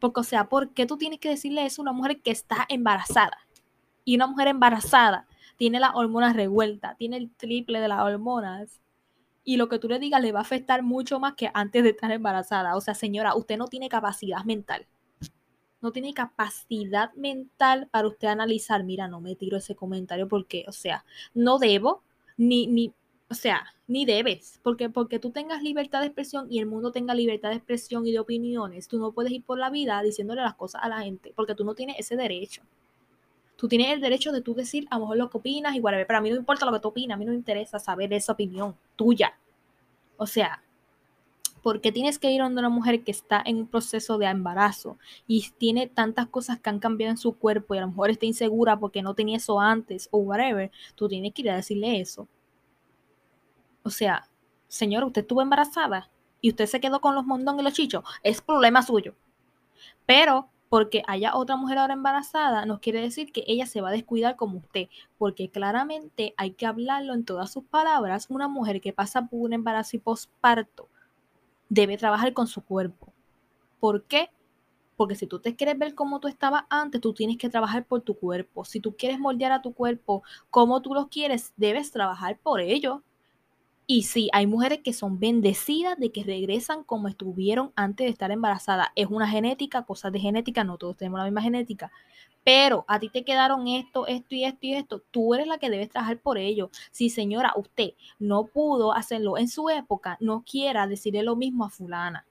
Porque, 0.00 0.20
o 0.20 0.24
sea, 0.24 0.48
¿por 0.48 0.70
qué 0.70 0.86
tú 0.86 0.98
tienes 0.98 1.20
que 1.20 1.30
decirle 1.30 1.64
eso 1.66 1.82
a 1.82 1.84
una 1.84 1.92
mujer 1.92 2.20
que 2.22 2.30
está 2.30 2.66
embarazada? 2.68 3.38
Y 4.04 4.16
una 4.16 4.26
mujer 4.26 4.48
embarazada 4.48 5.26
tiene 5.56 5.80
las 5.80 5.92
hormonas 5.94 6.36
revueltas, 6.36 6.96
tiene 6.98 7.16
el 7.18 7.30
triple 7.32 7.80
de 7.80 7.88
las 7.88 8.00
hormonas. 8.00 8.80
Y 9.44 9.56
lo 9.58 9.68
que 9.68 9.78
tú 9.78 9.88
le 9.88 9.98
digas 9.98 10.22
le 10.22 10.32
va 10.32 10.40
a 10.40 10.42
afectar 10.42 10.82
mucho 10.82 11.20
más 11.20 11.34
que 11.34 11.50
antes 11.52 11.82
de 11.82 11.90
estar 11.90 12.10
embarazada. 12.10 12.76
O 12.76 12.80
sea, 12.80 12.94
señora, 12.94 13.34
usted 13.34 13.58
no 13.58 13.68
tiene 13.68 13.88
capacidad 13.88 14.44
mental. 14.44 14.86
No 15.82 15.92
tiene 15.92 16.14
capacidad 16.14 17.12
mental 17.12 17.88
para 17.90 18.08
usted 18.08 18.28
analizar, 18.28 18.84
mira, 18.84 19.06
no 19.06 19.20
me 19.20 19.36
tiro 19.36 19.58
ese 19.58 19.74
comentario 19.74 20.28
porque, 20.28 20.64
o 20.66 20.72
sea, 20.72 21.04
no 21.34 21.58
debo, 21.58 22.02
ni, 22.38 22.66
ni, 22.66 22.94
o 23.28 23.34
sea, 23.34 23.66
ni 23.86 24.06
debes, 24.06 24.60
porque 24.62 24.88
porque 24.88 25.18
tú 25.18 25.30
tengas 25.30 25.62
libertad 25.62 26.00
de 26.00 26.06
expresión 26.06 26.46
y 26.50 26.58
el 26.58 26.66
mundo 26.66 26.90
tenga 26.90 27.14
libertad 27.14 27.50
de 27.50 27.56
expresión 27.56 28.06
y 28.06 28.12
de 28.12 28.18
opiniones, 28.18 28.88
tú 28.88 28.98
no 28.98 29.12
puedes 29.12 29.32
ir 29.32 29.44
por 29.44 29.58
la 29.58 29.68
vida 29.68 30.00
diciéndole 30.02 30.40
las 30.40 30.54
cosas 30.54 30.82
a 30.82 30.88
la 30.88 31.02
gente, 31.02 31.34
porque 31.36 31.54
tú 31.54 31.64
no 31.64 31.74
tienes 31.74 31.96
ese 31.98 32.16
derecho. 32.16 32.62
Tú 33.56 33.68
tienes 33.68 33.92
el 33.92 34.00
derecho 34.00 34.32
de 34.32 34.40
tú 34.40 34.54
decir 34.54 34.86
a 34.90 34.96
lo 34.96 35.02
mejor 35.02 35.16
lo 35.18 35.30
que 35.30 35.38
opinas 35.38 35.76
y 35.76 35.80
whatever, 35.80 36.06
pero 36.06 36.18
a 36.18 36.22
mí 36.22 36.30
no 36.30 36.36
importa 36.36 36.64
lo 36.64 36.72
que 36.72 36.80
tú 36.80 36.88
opinas, 36.88 37.16
a 37.16 37.18
mí 37.18 37.24
no 37.24 37.32
me 37.32 37.36
interesa 37.36 37.78
saber 37.78 38.12
esa 38.14 38.32
opinión 38.32 38.74
tuya. 38.96 39.38
O 40.16 40.26
sea, 40.26 40.62
porque 41.62 41.92
tienes 41.92 42.18
que 42.18 42.30
ir 42.30 42.42
a 42.42 42.46
una 42.46 42.68
mujer 42.68 43.04
que 43.04 43.10
está 43.10 43.42
en 43.44 43.56
un 43.56 43.66
proceso 43.66 44.18
de 44.18 44.26
embarazo 44.26 44.98
y 45.26 45.50
tiene 45.56 45.86
tantas 45.86 46.26
cosas 46.26 46.60
que 46.60 46.68
han 46.68 46.78
cambiado 46.78 47.10
en 47.10 47.16
su 47.16 47.32
cuerpo 47.38 47.74
y 47.74 47.78
a 47.78 47.80
lo 47.80 47.88
mejor 47.88 48.10
está 48.10 48.26
insegura 48.26 48.78
porque 48.78 49.02
no 49.02 49.14
tenía 49.14 49.38
eso 49.38 49.58
antes 49.58 50.08
o 50.10 50.18
whatever, 50.18 50.70
tú 50.94 51.08
tienes 51.08 51.32
que 51.32 51.40
ir 51.40 51.50
a 51.50 51.56
decirle 51.56 52.00
eso. 52.00 52.28
O 53.82 53.88
sea, 53.88 54.28
señor, 54.68 55.04
usted 55.04 55.22
estuvo 55.22 55.40
embarazada 55.40 56.10
y 56.42 56.50
usted 56.50 56.66
se 56.66 56.80
quedó 56.80 57.00
con 57.00 57.14
los 57.14 57.24
mondones 57.24 57.62
y 57.62 57.64
los 57.64 57.72
chichos, 57.72 58.04
es 58.22 58.42
problema 58.42 58.82
suyo. 58.82 59.14
Pero 60.04 60.50
porque 60.74 61.04
haya 61.06 61.36
otra 61.36 61.54
mujer 61.54 61.78
ahora 61.78 61.94
embarazada, 61.94 62.66
no 62.66 62.80
quiere 62.80 63.00
decir 63.00 63.30
que 63.30 63.44
ella 63.46 63.64
se 63.64 63.80
va 63.80 63.90
a 63.90 63.92
descuidar 63.92 64.34
como 64.34 64.58
usted, 64.58 64.88
porque 65.18 65.48
claramente 65.48 66.34
hay 66.36 66.50
que 66.50 66.66
hablarlo 66.66 67.14
en 67.14 67.24
todas 67.24 67.52
sus 67.52 67.62
palabras. 67.62 68.26
Una 68.28 68.48
mujer 68.48 68.80
que 68.80 68.92
pasa 68.92 69.24
por 69.24 69.38
un 69.38 69.52
embarazo 69.52 69.94
y 69.94 70.00
posparto 70.00 70.88
debe 71.68 71.96
trabajar 71.96 72.32
con 72.32 72.48
su 72.48 72.60
cuerpo. 72.60 73.12
¿Por 73.78 74.02
qué? 74.02 74.30
Porque 74.96 75.14
si 75.14 75.28
tú 75.28 75.38
te 75.38 75.54
quieres 75.54 75.78
ver 75.78 75.94
como 75.94 76.18
tú 76.18 76.26
estabas 76.26 76.64
antes, 76.68 77.00
tú 77.00 77.14
tienes 77.14 77.38
que 77.38 77.48
trabajar 77.48 77.84
por 77.84 78.00
tu 78.00 78.16
cuerpo. 78.18 78.64
Si 78.64 78.80
tú 78.80 78.96
quieres 78.96 79.20
moldear 79.20 79.52
a 79.52 79.62
tu 79.62 79.74
cuerpo 79.74 80.24
como 80.50 80.82
tú 80.82 80.92
lo 80.92 81.08
quieres, 81.08 81.52
debes 81.56 81.92
trabajar 81.92 82.36
por 82.42 82.60
ello. 82.60 83.04
Y 83.86 84.04
sí, 84.04 84.30
hay 84.32 84.46
mujeres 84.46 84.80
que 84.82 84.94
son 84.94 85.18
bendecidas 85.20 85.98
de 85.98 86.10
que 86.10 86.24
regresan 86.24 86.84
como 86.84 87.08
estuvieron 87.08 87.72
antes 87.76 88.06
de 88.06 88.10
estar 88.10 88.30
embarazadas. 88.30 88.88
Es 88.96 89.08
una 89.10 89.28
genética, 89.28 89.84
cosas 89.84 90.10
de 90.12 90.20
genética, 90.20 90.64
no 90.64 90.78
todos 90.78 90.96
tenemos 90.96 91.18
la 91.18 91.24
misma 91.24 91.42
genética. 91.42 91.92
Pero 92.44 92.84
a 92.88 92.98
ti 92.98 93.10
te 93.10 93.24
quedaron 93.24 93.68
esto, 93.68 94.06
esto 94.06 94.34
y 94.34 94.44
esto 94.44 94.58
y 94.62 94.74
esto. 94.74 95.02
Tú 95.10 95.34
eres 95.34 95.46
la 95.46 95.58
que 95.58 95.68
debes 95.68 95.90
trabajar 95.90 96.18
por 96.18 96.38
ello. 96.38 96.70
Si 96.92 97.10
señora, 97.10 97.52
usted 97.56 97.92
no 98.18 98.46
pudo 98.46 98.92
hacerlo 98.94 99.36
en 99.36 99.48
su 99.48 99.68
época, 99.68 100.16
no 100.20 100.44
quiera 100.44 100.86
decirle 100.86 101.22
lo 101.22 101.36
mismo 101.36 101.64
a 101.66 101.70
fulana. 101.70 102.26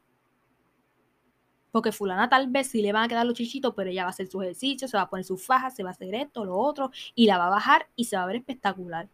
Porque 1.71 1.91
fulana 1.91 2.29
tal 2.29 2.47
vez 2.49 2.67
sí 2.67 2.81
le 2.81 2.93
van 2.93 3.05
a 3.05 3.07
quedar 3.07 3.25
los 3.25 3.35
chichitos, 3.35 3.73
pero 3.75 3.89
ella 3.89 4.03
va 4.03 4.09
a 4.09 4.11
hacer 4.11 4.27
su 4.27 4.41
ejercicio, 4.41 4.87
se 4.87 4.97
va 4.97 5.03
a 5.03 5.09
poner 5.09 5.23
su 5.23 5.37
faja, 5.37 5.69
se 5.71 5.83
va 5.83 5.89
a 5.89 5.93
hacer 5.93 6.13
esto, 6.15 6.45
lo 6.45 6.57
otro, 6.57 6.91
y 7.15 7.25
la 7.27 7.37
va 7.37 7.47
a 7.47 7.49
bajar 7.51 7.87
y 7.95 8.05
se 8.05 8.15
va 8.15 8.23
a 8.23 8.27
ver 8.27 8.37
espectacular 8.37 9.07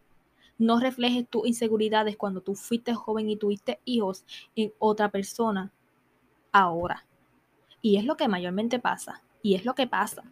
no 0.60 0.78
reflejes 0.78 1.26
tus 1.26 1.46
inseguridades 1.46 2.18
cuando 2.18 2.42
tú 2.42 2.54
fuiste 2.54 2.94
joven 2.94 3.30
y 3.30 3.36
tuviste 3.36 3.80
hijos 3.86 4.24
en 4.54 4.72
otra 4.78 5.08
persona 5.08 5.72
ahora. 6.52 7.06
Y 7.80 7.96
es 7.96 8.04
lo 8.04 8.16
que 8.16 8.28
mayormente 8.28 8.78
pasa. 8.78 9.22
Y 9.42 9.54
es 9.54 9.64
lo 9.64 9.74
que 9.74 9.86
pasa. 9.86 10.22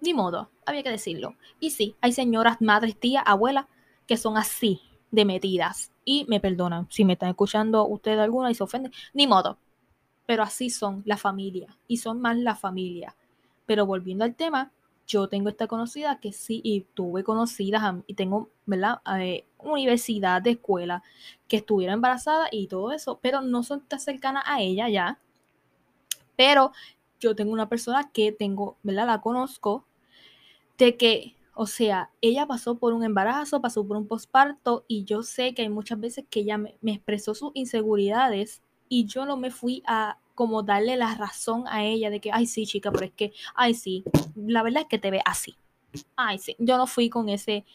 Ni 0.00 0.14
modo, 0.14 0.48
había 0.64 0.84
que 0.84 0.90
decirlo. 0.90 1.34
Y 1.58 1.70
sí, 1.70 1.96
hay 2.00 2.12
señoras, 2.12 2.60
madres, 2.60 2.98
tías, 2.98 3.24
abuelas 3.26 3.66
que 4.06 4.16
son 4.16 4.36
así 4.36 4.80
de 5.10 5.24
metidas. 5.24 5.90
Y 6.04 6.24
me 6.28 6.38
perdonan 6.38 6.86
si 6.88 7.04
me 7.04 7.14
están 7.14 7.30
escuchando 7.30 7.84
ustedes 7.84 8.20
alguna 8.20 8.52
y 8.52 8.54
se 8.54 8.62
ofenden. 8.62 8.92
Ni 9.12 9.26
modo. 9.26 9.58
Pero 10.26 10.44
así 10.44 10.70
son 10.70 11.02
la 11.04 11.16
familia. 11.16 11.76
Y 11.88 11.96
son 11.96 12.20
más 12.20 12.38
la 12.38 12.54
familia. 12.54 13.16
Pero 13.66 13.86
volviendo 13.86 14.24
al 14.24 14.36
tema, 14.36 14.70
yo 15.10 15.28
tengo 15.28 15.48
esta 15.48 15.66
conocida 15.66 16.20
que 16.20 16.32
sí, 16.32 16.60
y 16.62 16.82
tuve 16.94 17.24
conocidas, 17.24 17.82
y 18.06 18.14
tengo, 18.14 18.48
¿verdad? 18.64 19.00
Eh, 19.18 19.44
universidad 19.58 20.40
de 20.40 20.52
escuela 20.52 21.02
que 21.48 21.56
estuviera 21.56 21.94
embarazada 21.94 22.46
y 22.52 22.68
todo 22.68 22.92
eso, 22.92 23.18
pero 23.20 23.40
no 23.40 23.64
son 23.64 23.80
tan 23.80 23.98
cercanas 23.98 24.44
a 24.46 24.60
ella 24.60 24.88
ya. 24.88 25.18
Pero 26.36 26.72
yo 27.18 27.34
tengo 27.34 27.52
una 27.52 27.68
persona 27.68 28.10
que 28.12 28.30
tengo, 28.30 28.76
¿verdad? 28.84 29.06
La 29.06 29.20
conozco, 29.20 29.84
de 30.78 30.96
que, 30.96 31.34
o 31.54 31.66
sea, 31.66 32.10
ella 32.20 32.46
pasó 32.46 32.76
por 32.76 32.92
un 32.92 33.02
embarazo, 33.02 33.60
pasó 33.60 33.84
por 33.84 33.96
un 33.96 34.06
posparto, 34.06 34.84
y 34.86 35.02
yo 35.04 35.24
sé 35.24 35.54
que 35.54 35.62
hay 35.62 35.70
muchas 35.70 35.98
veces 35.98 36.24
que 36.30 36.40
ella 36.40 36.56
me, 36.56 36.76
me 36.82 36.92
expresó 36.92 37.34
sus 37.34 37.50
inseguridades 37.54 38.62
y 38.88 39.06
yo 39.06 39.26
no 39.26 39.36
me 39.36 39.50
fui 39.50 39.82
a 39.86 40.18
como 40.40 40.62
darle 40.62 40.96
la 40.96 41.14
razón 41.16 41.64
a 41.68 41.84
ella 41.84 42.08
de 42.08 42.18
que, 42.18 42.30
ay, 42.32 42.46
sí, 42.46 42.64
chica, 42.64 42.90
pero 42.90 43.04
es 43.04 43.12
que, 43.12 43.34
ay, 43.54 43.74
sí, 43.74 44.04
la 44.34 44.62
verdad 44.62 44.84
es 44.84 44.88
que 44.88 44.98
te 44.98 45.10
ve 45.10 45.20
así. 45.26 45.54
Ay, 46.16 46.38
sí, 46.38 46.56
yo 46.58 46.78
no 46.78 46.86
fui 46.86 47.10
con 47.10 47.28
ese 47.28 47.66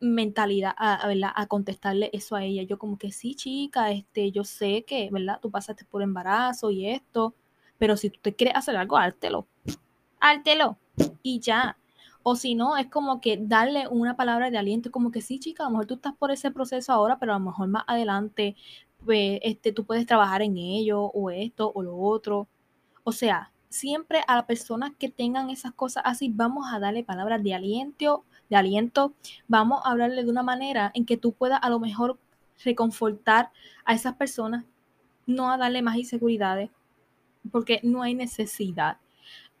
mentalidad 0.00 0.74
a, 0.76 1.06
¿verdad? 1.08 1.30
a 1.34 1.46
contestarle 1.46 2.10
eso 2.12 2.36
a 2.36 2.44
ella. 2.44 2.62
Yo 2.64 2.78
como 2.78 2.98
que 2.98 3.10
sí, 3.10 3.34
chica, 3.34 3.90
este, 3.90 4.30
yo 4.32 4.44
sé 4.44 4.84
que, 4.86 5.08
¿verdad? 5.10 5.38
Tú 5.40 5.50
pasaste 5.50 5.86
por 5.86 6.02
embarazo 6.02 6.70
y 6.70 6.90
esto, 6.90 7.32
pero 7.78 7.96
si 7.96 8.10
tú 8.10 8.20
te 8.20 8.34
quieres 8.34 8.54
hacer 8.54 8.76
algo, 8.76 8.98
hártelo. 8.98 9.46
Hártelo. 10.20 10.76
Y 11.22 11.40
ya. 11.40 11.78
O 12.22 12.36
si 12.36 12.54
no, 12.54 12.76
es 12.76 12.88
como 12.88 13.22
que 13.22 13.38
darle 13.40 13.88
una 13.88 14.14
palabra 14.14 14.50
de 14.50 14.58
aliento, 14.58 14.90
como 14.90 15.10
que 15.10 15.22
sí, 15.22 15.38
chica, 15.38 15.62
a 15.62 15.66
lo 15.68 15.70
mejor 15.70 15.86
tú 15.86 15.94
estás 15.94 16.14
por 16.14 16.30
ese 16.30 16.50
proceso 16.50 16.92
ahora, 16.92 17.18
pero 17.18 17.32
a 17.32 17.38
lo 17.38 17.46
mejor 17.46 17.68
más 17.68 17.84
adelante 17.86 18.56
este, 19.08 19.72
tú 19.72 19.84
puedes 19.84 20.06
trabajar 20.06 20.42
en 20.42 20.56
ello 20.56 21.02
o 21.02 21.30
esto 21.30 21.70
o 21.74 21.82
lo 21.82 21.96
otro. 21.96 22.48
O 23.02 23.12
sea, 23.12 23.50
siempre 23.68 24.22
a 24.26 24.36
las 24.36 24.44
personas 24.44 24.92
que 24.98 25.08
tengan 25.08 25.50
esas 25.50 25.72
cosas 25.72 26.04
así, 26.06 26.30
vamos 26.32 26.66
a 26.72 26.78
darle 26.78 27.02
palabras 27.02 27.42
de 27.42 27.54
aliento, 27.54 28.24
de 28.48 28.56
aliento, 28.56 29.12
vamos 29.48 29.80
a 29.84 29.90
hablarle 29.90 30.24
de 30.24 30.30
una 30.30 30.42
manera 30.42 30.90
en 30.94 31.04
que 31.04 31.16
tú 31.16 31.32
puedas 31.32 31.58
a 31.62 31.70
lo 31.70 31.80
mejor 31.80 32.18
reconfortar 32.64 33.50
a 33.84 33.94
esas 33.94 34.14
personas, 34.14 34.64
no 35.26 35.50
a 35.50 35.58
darle 35.58 35.82
más 35.82 35.96
inseguridades, 35.96 36.70
porque 37.50 37.80
no 37.82 38.02
hay 38.02 38.14
necesidad. 38.14 38.98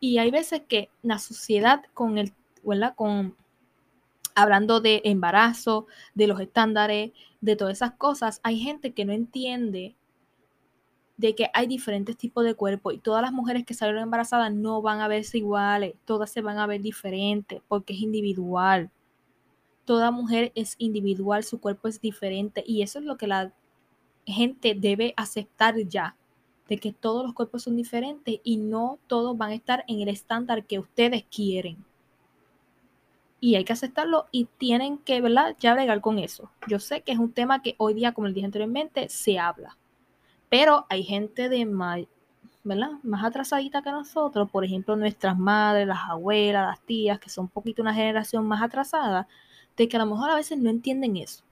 Y 0.00 0.18
hay 0.18 0.30
veces 0.30 0.62
que 0.68 0.90
la 1.02 1.18
sociedad 1.18 1.82
con 1.92 2.18
el, 2.18 2.32
¿verdad? 2.62 2.94
Con 2.94 3.34
hablando 4.34 4.80
de 4.80 5.00
embarazo, 5.04 5.86
de 6.14 6.26
los 6.26 6.40
estándares, 6.40 7.12
de 7.40 7.56
todas 7.56 7.74
esas 7.78 7.92
cosas, 7.92 8.40
hay 8.42 8.58
gente 8.58 8.92
que 8.92 9.04
no 9.04 9.12
entiende 9.12 9.94
de 11.16 11.34
que 11.34 11.48
hay 11.54 11.66
diferentes 11.66 12.16
tipos 12.16 12.44
de 12.44 12.54
cuerpo 12.54 12.90
y 12.90 12.98
todas 12.98 13.22
las 13.22 13.32
mujeres 13.32 13.64
que 13.64 13.74
salieron 13.74 14.02
embarazadas 14.02 14.52
no 14.52 14.82
van 14.82 15.00
a 15.00 15.08
verse 15.08 15.38
iguales, 15.38 15.94
todas 16.04 16.30
se 16.30 16.40
van 16.40 16.58
a 16.58 16.66
ver 16.66 16.80
diferentes 16.80 17.62
porque 17.68 17.92
es 17.92 18.00
individual. 18.00 18.90
Toda 19.84 20.10
mujer 20.10 20.50
es 20.54 20.74
individual, 20.78 21.44
su 21.44 21.60
cuerpo 21.60 21.88
es 21.88 22.00
diferente 22.00 22.64
y 22.66 22.82
eso 22.82 22.98
es 22.98 23.04
lo 23.04 23.16
que 23.16 23.26
la 23.26 23.52
gente 24.26 24.74
debe 24.74 25.14
aceptar 25.16 25.76
ya, 25.86 26.16
de 26.68 26.78
que 26.78 26.92
todos 26.92 27.22
los 27.22 27.34
cuerpos 27.34 27.62
son 27.64 27.76
diferentes 27.76 28.40
y 28.42 28.56
no 28.56 28.98
todos 29.06 29.36
van 29.36 29.50
a 29.50 29.54
estar 29.54 29.84
en 29.86 30.00
el 30.00 30.08
estándar 30.08 30.64
que 30.64 30.78
ustedes 30.78 31.24
quieren 31.30 31.84
y 33.44 33.56
hay 33.56 33.64
que 33.64 33.74
aceptarlo 33.74 34.24
y 34.32 34.46
tienen 34.56 34.96
que, 34.96 35.20
¿verdad? 35.20 35.54
Ya 35.60 35.74
bregar 35.74 36.00
con 36.00 36.18
eso. 36.18 36.50
Yo 36.66 36.78
sé 36.78 37.02
que 37.02 37.12
es 37.12 37.18
un 37.18 37.30
tema 37.30 37.60
que 37.60 37.74
hoy 37.76 37.92
día, 37.92 38.12
como 38.12 38.26
les 38.26 38.34
dije 38.34 38.46
anteriormente, 38.46 39.10
se 39.10 39.38
habla. 39.38 39.76
Pero 40.48 40.86
hay 40.88 41.02
gente 41.02 41.50
de 41.50 41.66
¿verdad? 42.62 42.92
Más 43.02 43.22
atrasadita 43.22 43.82
que 43.82 43.90
nosotros, 43.90 44.50
por 44.50 44.64
ejemplo, 44.64 44.96
nuestras 44.96 45.38
madres, 45.38 45.86
las 45.86 46.08
abuelas, 46.08 46.68
las 46.68 46.80
tías, 46.86 47.20
que 47.20 47.28
son 47.28 47.44
un 47.44 47.50
poquito 47.50 47.82
una 47.82 47.92
generación 47.92 48.46
más 48.46 48.62
atrasada, 48.62 49.28
de 49.76 49.90
que 49.90 49.96
a 49.98 50.00
lo 50.00 50.06
mejor 50.06 50.30
a 50.30 50.36
veces 50.36 50.56
no 50.56 50.70
entienden 50.70 51.18
eso. 51.18 51.44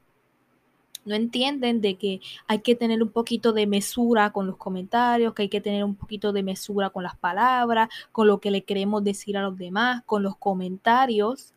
No 1.04 1.14
entienden 1.14 1.82
de 1.82 1.96
que 1.98 2.22
hay 2.46 2.60
que 2.60 2.74
tener 2.74 3.02
un 3.02 3.10
poquito 3.10 3.52
de 3.52 3.66
mesura 3.66 4.32
con 4.32 4.46
los 4.46 4.56
comentarios, 4.56 5.34
que 5.34 5.42
hay 5.42 5.48
que 5.50 5.60
tener 5.60 5.84
un 5.84 5.96
poquito 5.96 6.32
de 6.32 6.42
mesura 6.42 6.88
con 6.88 7.02
las 7.02 7.18
palabras, 7.18 7.90
con 8.12 8.28
lo 8.28 8.40
que 8.40 8.50
le 8.50 8.64
queremos 8.64 9.04
decir 9.04 9.36
a 9.36 9.42
los 9.42 9.58
demás, 9.58 10.02
con 10.06 10.22
los 10.22 10.38
comentarios, 10.38 11.52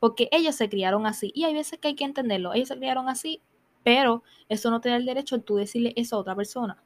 porque 0.00 0.28
ellos 0.32 0.54
se 0.54 0.68
criaron 0.68 1.06
así. 1.06 1.32
Y 1.34 1.44
hay 1.44 1.54
veces 1.54 1.78
que 1.78 1.88
hay 1.88 1.94
que 1.94 2.04
entenderlo. 2.04 2.54
Ellos 2.54 2.68
se 2.68 2.76
criaron 2.76 3.08
así, 3.08 3.40
pero 3.82 4.22
eso 4.48 4.70
no 4.70 4.80
te 4.80 4.88
da 4.90 4.96
el 4.96 5.06
derecho 5.06 5.36
a 5.36 5.40
tú 5.40 5.56
decirle 5.56 5.92
eso 5.96 6.16
a 6.16 6.20
otra 6.20 6.36
persona. 6.36 6.82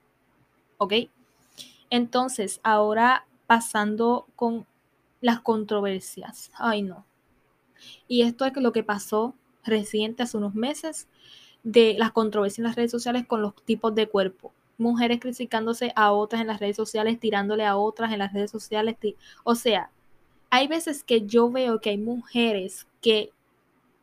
¿Ok? 0.78 0.94
Entonces, 1.90 2.60
ahora 2.62 3.26
pasando 3.46 4.26
con 4.34 4.66
las 5.20 5.40
controversias. 5.40 6.50
Ay, 6.54 6.82
no. 6.82 7.04
Y 8.08 8.22
esto 8.22 8.44
es 8.44 8.52
lo 8.56 8.72
que 8.72 8.82
pasó 8.82 9.34
reciente 9.64 10.22
hace 10.22 10.36
unos 10.36 10.54
meses 10.54 11.08
de 11.62 11.94
las 11.98 12.12
controversias 12.12 12.58
en 12.58 12.64
las 12.64 12.76
redes 12.76 12.90
sociales 12.90 13.26
con 13.26 13.42
los 13.42 13.54
tipos 13.64 13.94
de 13.94 14.08
cuerpo. 14.08 14.52
Mujeres 14.78 15.20
criticándose 15.20 15.92
a 15.94 16.12
otras 16.12 16.40
en 16.40 16.48
las 16.48 16.60
redes 16.60 16.76
sociales, 16.76 17.20
tirándole 17.20 17.64
a 17.64 17.76
otras 17.76 18.12
en 18.12 18.18
las 18.18 18.32
redes 18.32 18.50
sociales. 18.50 18.96
O 19.44 19.54
sea, 19.54 19.90
hay 20.52 20.68
veces 20.68 21.02
que 21.02 21.22
yo 21.22 21.50
veo 21.50 21.80
que 21.80 21.88
hay 21.88 21.96
mujeres 21.96 22.86
que 23.00 23.32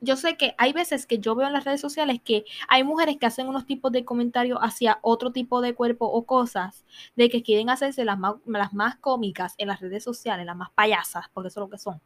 yo 0.01 0.15
sé 0.15 0.35
que 0.35 0.55
hay 0.57 0.73
veces 0.73 1.05
que 1.05 1.19
yo 1.19 1.35
veo 1.35 1.45
en 1.45 1.53
las 1.53 1.63
redes 1.63 1.79
sociales 1.79 2.19
que 2.25 2.43
hay 2.67 2.83
mujeres 2.83 3.17
que 3.17 3.27
hacen 3.27 3.47
unos 3.47 3.67
tipos 3.67 3.91
de 3.91 4.03
comentarios 4.03 4.57
hacia 4.59 4.97
otro 5.03 5.31
tipo 5.31 5.61
de 5.61 5.75
cuerpo 5.75 6.07
o 6.07 6.23
cosas, 6.23 6.85
de 7.15 7.29
que 7.29 7.43
quieren 7.43 7.69
hacerse 7.69 8.03
las 8.03 8.17
más, 8.17 8.35
las 8.47 8.73
más 8.73 8.95
cómicas 8.95 9.53
en 9.59 9.67
las 9.67 9.79
redes 9.79 10.03
sociales, 10.03 10.43
las 10.43 10.55
más 10.55 10.71
payasas, 10.71 11.25
porque 11.33 11.49
eso 11.49 11.59
es 11.59 11.65
lo 11.65 11.69
que 11.69 11.77
son 11.77 12.01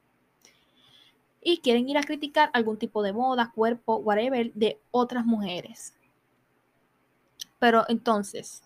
y 1.42 1.60
quieren 1.60 1.88
ir 1.88 1.98
a 1.98 2.04
criticar 2.04 2.50
algún 2.54 2.78
tipo 2.78 3.02
de 3.02 3.14
moda, 3.14 3.52
cuerpo, 3.54 3.98
whatever, 3.98 4.52
de 4.54 4.80
otras 4.92 5.26
mujeres. 5.26 5.94
Pero 7.60 7.86
entonces, 7.88 8.64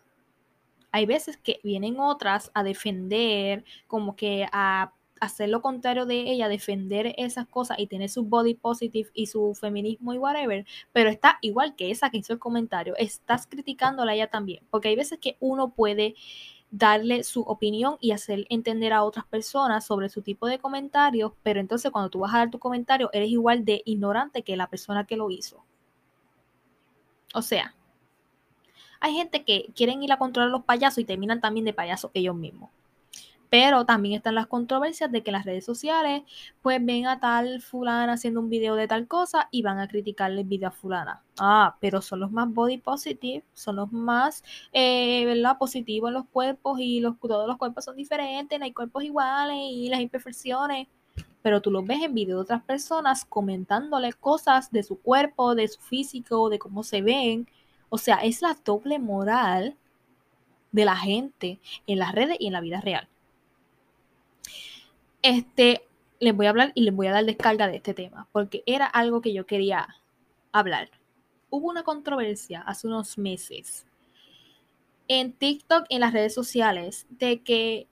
hay 0.92 1.06
veces 1.06 1.38
que 1.38 1.60
vienen 1.64 2.00
otras 2.00 2.52
a 2.54 2.64
defender, 2.64 3.64
como 3.88 4.16
que 4.16 4.48
a 4.52 4.94
hacer 5.20 5.50
lo 5.50 5.62
contrario 5.62 6.06
de 6.06 6.32
ella, 6.32 6.48
defender 6.48 7.14
esas 7.18 7.48
cosas 7.48 7.80
y 7.80 7.88
tener 7.88 8.10
su 8.10 8.24
body 8.24 8.56
positive 8.56 9.10
y 9.14 9.28
su 9.28 9.54
feminismo 9.54 10.14
y 10.14 10.18
whatever, 10.18 10.66
pero 10.92 11.10
está 11.10 11.38
igual 11.42 11.76
que 11.76 11.92
esa 11.92 12.10
que 12.10 12.18
hizo 12.18 12.34
el 12.34 12.40
comentario, 12.40 12.96
estás 12.98 13.48
criticándola 13.48 14.14
ella 14.14 14.30
también, 14.30 14.64
porque 14.70 14.90
hay 14.90 14.96
veces 14.96 15.20
que 15.20 15.38
uno 15.40 15.70
puede 15.70 16.16
darle 16.70 17.24
su 17.24 17.42
opinión 17.42 17.98
y 18.02 18.12
hacer 18.12 18.46
entender 18.50 18.94
a 18.94 19.04
otras 19.04 19.26
personas 19.26 19.86
sobre 19.86 20.10
su 20.10 20.22
tipo 20.22 20.48
de 20.48 20.60
comentarios, 20.60 21.32
pero 21.44 21.60
entonces 21.60 21.92
cuando 21.92 22.10
tú 22.10 22.20
vas 22.20 22.34
a 22.34 22.40
dar 22.40 22.52
tu 22.52 22.60
comentario 22.60 23.10
eres 23.14 23.30
igual 23.30 23.64
de 23.64 23.82
ignorante 23.86 24.44
que 24.44 24.58
la 24.58 24.70
persona 24.70 25.06
que 25.06 25.16
lo 25.16 25.30
hizo. 25.30 25.64
O 27.34 27.42
sea, 27.42 27.74
hay 29.00 29.14
gente 29.14 29.44
que 29.44 29.72
quieren 29.76 30.04
ir 30.04 30.12
a 30.12 30.18
controlar 30.18 30.50
a 30.50 30.52
los 30.52 30.64
payasos 30.64 31.00
y 31.00 31.06
terminan 31.06 31.40
también 31.40 31.66
de 31.66 31.74
payasos 31.74 32.12
ellos 32.14 32.36
mismos. 32.36 32.70
Pero 33.50 33.86
también 33.86 34.16
están 34.16 34.36
las 34.36 34.48
controversias 34.48 35.12
de 35.12 35.24
que 35.24 35.32
las 35.32 35.46
redes 35.46 35.64
sociales 35.64 36.24
pues 36.62 36.84
ven 36.86 37.08
a 37.08 37.20
tal 37.20 37.62
fulana 37.62 38.14
haciendo 38.14 38.42
un 38.42 38.50
video 38.50 38.76
de 38.76 38.88
tal 38.88 39.08
cosa 39.08 39.48
y 39.52 39.62
van 39.62 39.80
a 39.80 39.88
criticarle 39.88 40.42
el 40.42 40.48
video 40.48 40.70
a 40.70 40.72
fulana. 40.72 41.24
Ah, 41.40 41.78
pero 41.80 42.02
son 42.02 42.20
los 42.20 42.32
más 42.32 42.52
body 42.54 42.78
positive, 42.78 43.44
son 43.54 43.78
los 43.78 43.92
más, 43.92 44.44
eh, 44.74 45.26
¿verdad? 45.26 45.58
Positivos 45.58 46.10
en 46.10 46.16
los 46.16 46.26
cuerpos 46.28 46.80
y 46.80 47.00
los, 47.00 47.18
todos 47.20 47.48
los 47.48 47.58
cuerpos 47.58 47.86
son 47.86 47.96
diferentes, 47.96 48.60
no 48.60 48.66
hay 48.66 48.74
cuerpos 48.74 49.04
iguales 49.04 49.58
y 49.58 49.90
las 49.90 50.02
imperfecciones. 50.02 50.88
Pero 51.42 51.62
tú 51.62 51.72
los 51.72 51.86
ves 51.86 52.02
en 52.04 52.14
video 52.14 52.38
de 52.38 52.42
otras 52.42 52.64
personas 52.64 53.24
comentándole 53.24 54.12
cosas 54.14 54.72
de 54.72 54.84
su 54.84 55.00
cuerpo, 55.00 55.56
de 55.56 55.68
su 55.68 55.80
físico, 55.80 56.50
de 56.50 56.60
cómo 56.60 56.84
se 56.84 57.02
ven. 57.02 57.48
O 57.90 57.98
sea, 57.98 58.18
es 58.18 58.42
la 58.42 58.58
doble 58.66 59.00
moral 59.00 59.78
de 60.72 60.86
la 60.86 60.96
gente 60.98 61.60
en 61.88 62.00
las 62.00 62.14
redes 62.14 62.38
y 62.40 62.48
en 62.48 62.54
la 62.54 62.62
vida 62.62 62.82
real. 62.82 63.08
Este, 65.28 65.86
les 66.22 66.34
voy 66.34 66.46
a 66.46 66.52
hablar 66.52 66.72
y 66.74 66.84
les 66.84 66.96
voy 66.96 67.08
a 67.08 67.12
dar 67.12 67.26
descarga 67.26 67.68
de 67.68 67.76
este 67.76 67.94
tema, 67.94 68.30
porque 68.32 68.64
era 68.66 68.86
algo 68.86 69.20
que 69.20 69.34
yo 69.34 69.46
quería 69.46 69.86
hablar. 70.54 70.90
Hubo 71.50 71.68
una 71.68 71.84
controversia 71.84 72.62
hace 72.62 72.88
unos 72.88 73.18
meses 73.18 73.86
en 75.10 75.34
TikTok, 75.34 75.84
en 75.90 76.00
las 76.00 76.14
redes 76.14 76.34
sociales, 76.34 77.08
de 77.10 77.44
que 77.44 77.90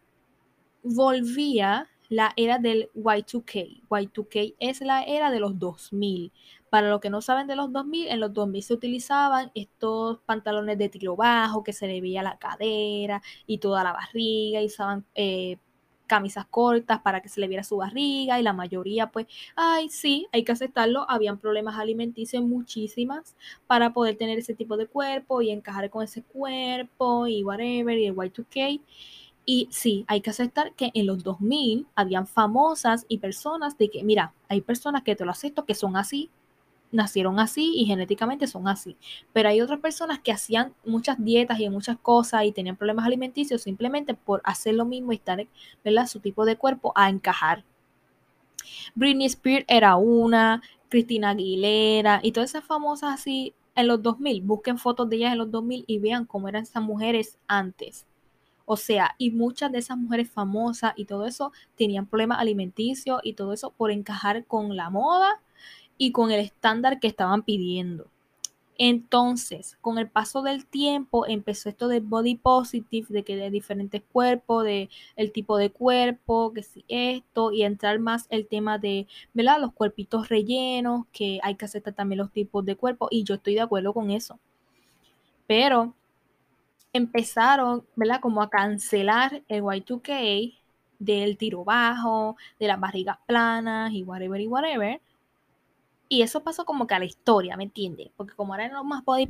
volvía 0.81 1.89
la 2.07 2.31
era 2.37 2.57
del 2.57 2.89
Y2K. 2.95 3.81
Y2K 3.89 4.55
es 4.59 4.79
la 4.79 5.03
era 5.03 5.29
de 5.29 5.41
los 5.41 5.59
2000. 5.59 6.31
Para 6.69 6.89
los 6.89 7.01
que 7.01 7.09
no 7.09 7.21
saben 7.21 7.47
de 7.47 7.57
los 7.57 7.69
2000, 7.73 8.07
en 8.07 8.21
los 8.21 8.33
2000 8.33 8.63
se 8.63 8.73
utilizaban 8.73 9.51
estos 9.55 10.19
pantalones 10.21 10.77
de 10.77 10.87
tiro 10.87 11.17
bajo 11.17 11.65
que 11.65 11.73
se 11.73 11.85
le 11.85 11.99
veía 11.99 12.23
la 12.23 12.37
cadera 12.37 13.21
y 13.45 13.57
toda 13.57 13.83
la 13.83 13.91
barriga 13.91 14.61
y 14.61 14.67
usaban 14.67 15.05
eh, 15.15 15.57
camisas 16.05 16.45
cortas 16.47 17.01
para 17.01 17.21
que 17.21 17.29
se 17.29 17.39
le 17.41 17.47
viera 17.47 17.63
su 17.63 17.77
barriga 17.77 18.39
y 18.39 18.43
la 18.43 18.53
mayoría 18.53 19.11
pues, 19.11 19.27
ay, 19.55 19.89
sí, 19.89 20.27
hay 20.31 20.43
que 20.43 20.51
aceptarlo, 20.51 21.09
habían 21.09 21.37
problemas 21.39 21.77
alimenticios 21.79 22.43
muchísimas 22.43 23.35
para 23.67 23.93
poder 23.93 24.17
tener 24.17 24.39
ese 24.39 24.53
tipo 24.53 24.77
de 24.77 24.87
cuerpo 24.87 25.41
y 25.41 25.51
encajar 25.51 25.89
con 25.89 26.03
ese 26.03 26.23
cuerpo 26.23 27.27
y 27.27 27.43
whatever 27.43 27.97
y 27.97 28.07
el 28.07 28.15
Y2K. 28.15 28.81
Y 29.45 29.67
sí, 29.71 30.05
hay 30.07 30.21
que 30.21 30.31
aceptar 30.31 30.73
que 30.73 30.91
en 30.95 31.05
los 31.05 31.23
2000 31.23 31.87
habían 31.95 32.25
famosas 32.25 33.05
y 33.07 33.19
personas 33.19 33.77
de 33.77 33.89
que, 33.89 34.03
mira, 34.03 34.33
hay 34.49 34.61
personas 34.61 35.03
que 35.03 35.15
te 35.15 35.23
lo 35.23 35.31
acepto 35.31 35.65
que 35.65 35.75
son 35.75 35.97
así, 35.97 36.31
nacieron 36.95 37.39
así 37.39 37.73
y 37.75 37.85
genéticamente 37.85 38.47
son 38.47 38.67
así. 38.67 38.97
Pero 39.33 39.49
hay 39.49 39.61
otras 39.61 39.79
personas 39.79 40.19
que 40.19 40.31
hacían 40.31 40.73
muchas 40.85 41.23
dietas 41.23 41.59
y 41.59 41.69
muchas 41.69 41.97
cosas 41.97 42.45
y 42.45 42.51
tenían 42.51 42.75
problemas 42.75 43.05
alimenticios 43.05 43.61
simplemente 43.61 44.13
por 44.13 44.41
hacer 44.43 44.75
lo 44.75 44.85
mismo 44.85 45.11
y 45.11 45.15
estar, 45.15 45.45
¿verdad? 45.83 46.07
Su 46.07 46.19
tipo 46.19 46.45
de 46.45 46.55
cuerpo 46.55 46.91
a 46.95 47.09
encajar. 47.09 47.63
Britney 48.95 49.27
Spears 49.27 49.65
era 49.67 49.95
una, 49.95 50.61
Cristina 50.89 51.31
Aguilera 51.31 52.19
y 52.23 52.31
todas 52.31 52.51
esas 52.51 52.63
famosas 52.63 53.13
así 53.13 53.53
en 53.75 53.87
los 53.87 54.01
2000. 54.01 54.41
Busquen 54.41 54.77
fotos 54.77 55.09
de 55.09 55.17
ellas 55.17 55.33
en 55.33 55.39
los 55.39 55.51
2000 55.51 55.83
y 55.87 55.99
vean 55.99 56.25
cómo 56.25 56.47
eran 56.47 56.63
esas 56.63 56.83
mujeres 56.83 57.37
antes. 57.47 58.05
O 58.65 58.77
sea, 58.77 59.13
y 59.17 59.31
muchas 59.31 59.71
de 59.71 59.79
esas 59.79 59.97
mujeres 59.97 60.29
famosas 60.29 60.93
y 60.95 61.05
todo 61.05 61.27
eso 61.27 61.51
tenían 61.75 62.07
problemas 62.07 62.39
alimenticios 62.39 63.19
y 63.23 63.33
todo 63.33 63.53
eso 63.53 63.71
por 63.71 63.91
encajar 63.91 64.45
con 64.45 64.75
la 64.75 64.89
moda 64.89 65.39
y 65.97 66.11
con 66.11 66.31
el 66.31 66.39
estándar 66.39 66.99
que 66.99 67.07
estaban 67.07 67.43
pidiendo. 67.43 68.07
Entonces, 68.77 69.77
con 69.79 69.97
el 69.97 70.09
paso 70.09 70.41
del 70.41 70.65
tiempo 70.65 71.25
empezó 71.25 71.69
esto 71.69 71.87
de 71.87 72.01
body 72.01 72.35
positive, 72.35 73.07
de 73.09 73.23
que 73.23 73.37
de 73.37 73.49
diferentes 73.49 74.01
cuerpos, 74.11 74.65
de 74.65 74.89
el 75.15 75.31
tipo 75.31 75.57
de 75.57 75.69
cuerpo, 75.71 76.51
que 76.53 76.63
si 76.63 76.83
esto, 76.89 77.53
y 77.53 77.63
entrar 77.63 77.99
más 77.99 78.27
el 78.29 78.47
tema 78.47 78.77
de, 78.77 79.07
¿verdad? 79.33 79.61
Los 79.61 79.71
cuerpitos 79.71 80.27
rellenos, 80.27 81.05
que 81.13 81.39
hay 81.41 81.55
que 81.55 81.65
aceptar 81.65 81.93
también 81.93 82.19
los 82.19 82.31
tipos 82.31 82.65
de 82.65 82.75
cuerpo, 82.75 83.07
y 83.09 83.23
yo 83.23 83.35
estoy 83.35 83.53
de 83.55 83.61
acuerdo 83.61 83.93
con 83.93 84.11
eso. 84.11 84.39
Pero 85.47 85.93
empezaron, 86.91 87.85
¿verdad? 87.95 88.19
Como 88.19 88.41
a 88.41 88.49
cancelar 88.49 89.41
el 89.47 89.63
Y2K 89.63 90.53
del 90.99 91.37
tiro 91.37 91.63
bajo, 91.63 92.35
de 92.59 92.67
las 92.67 92.79
barrigas 92.79 93.19
planas 93.25 93.93
y 93.93 94.03
whatever 94.03 94.41
y 94.41 94.47
whatever 94.47 95.01
y 96.09 96.21
eso 96.21 96.43
pasó 96.43 96.65
como 96.65 96.87
que 96.87 96.95
a 96.95 96.99
la 96.99 97.05
historia, 97.05 97.57
¿me 97.57 97.63
entiendes? 97.63 98.11
Porque 98.15 98.35
como 98.35 98.53
eran 98.55 98.73
los 98.73 98.85
más 98.85 99.03
body. 99.03 99.27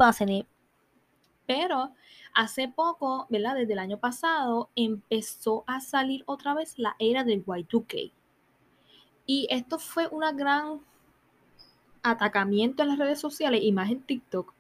Pero 1.46 1.94
hace 2.34 2.68
poco, 2.68 3.28
¿verdad? 3.30 3.56
Desde 3.56 3.74
el 3.74 3.80
año 3.80 4.00
pasado 4.00 4.70
empezó 4.76 5.64
a 5.68 5.80
salir 5.80 6.24
otra 6.26 6.54
vez 6.54 6.80
la 6.80 6.96
era 6.98 7.24
del 7.24 7.46
Y2K. 7.46 8.12
Y 9.28 9.48
esto 9.50 9.80
fue 9.80 10.08
un 10.08 10.22
gran 10.36 10.82
atacamiento 12.04 12.84
en 12.84 12.90
las 12.90 13.00
redes 13.00 13.20
sociales 13.20 13.62
y 13.64 13.72
más 13.72 13.92
en 13.92 14.02
TikTok 14.02 14.55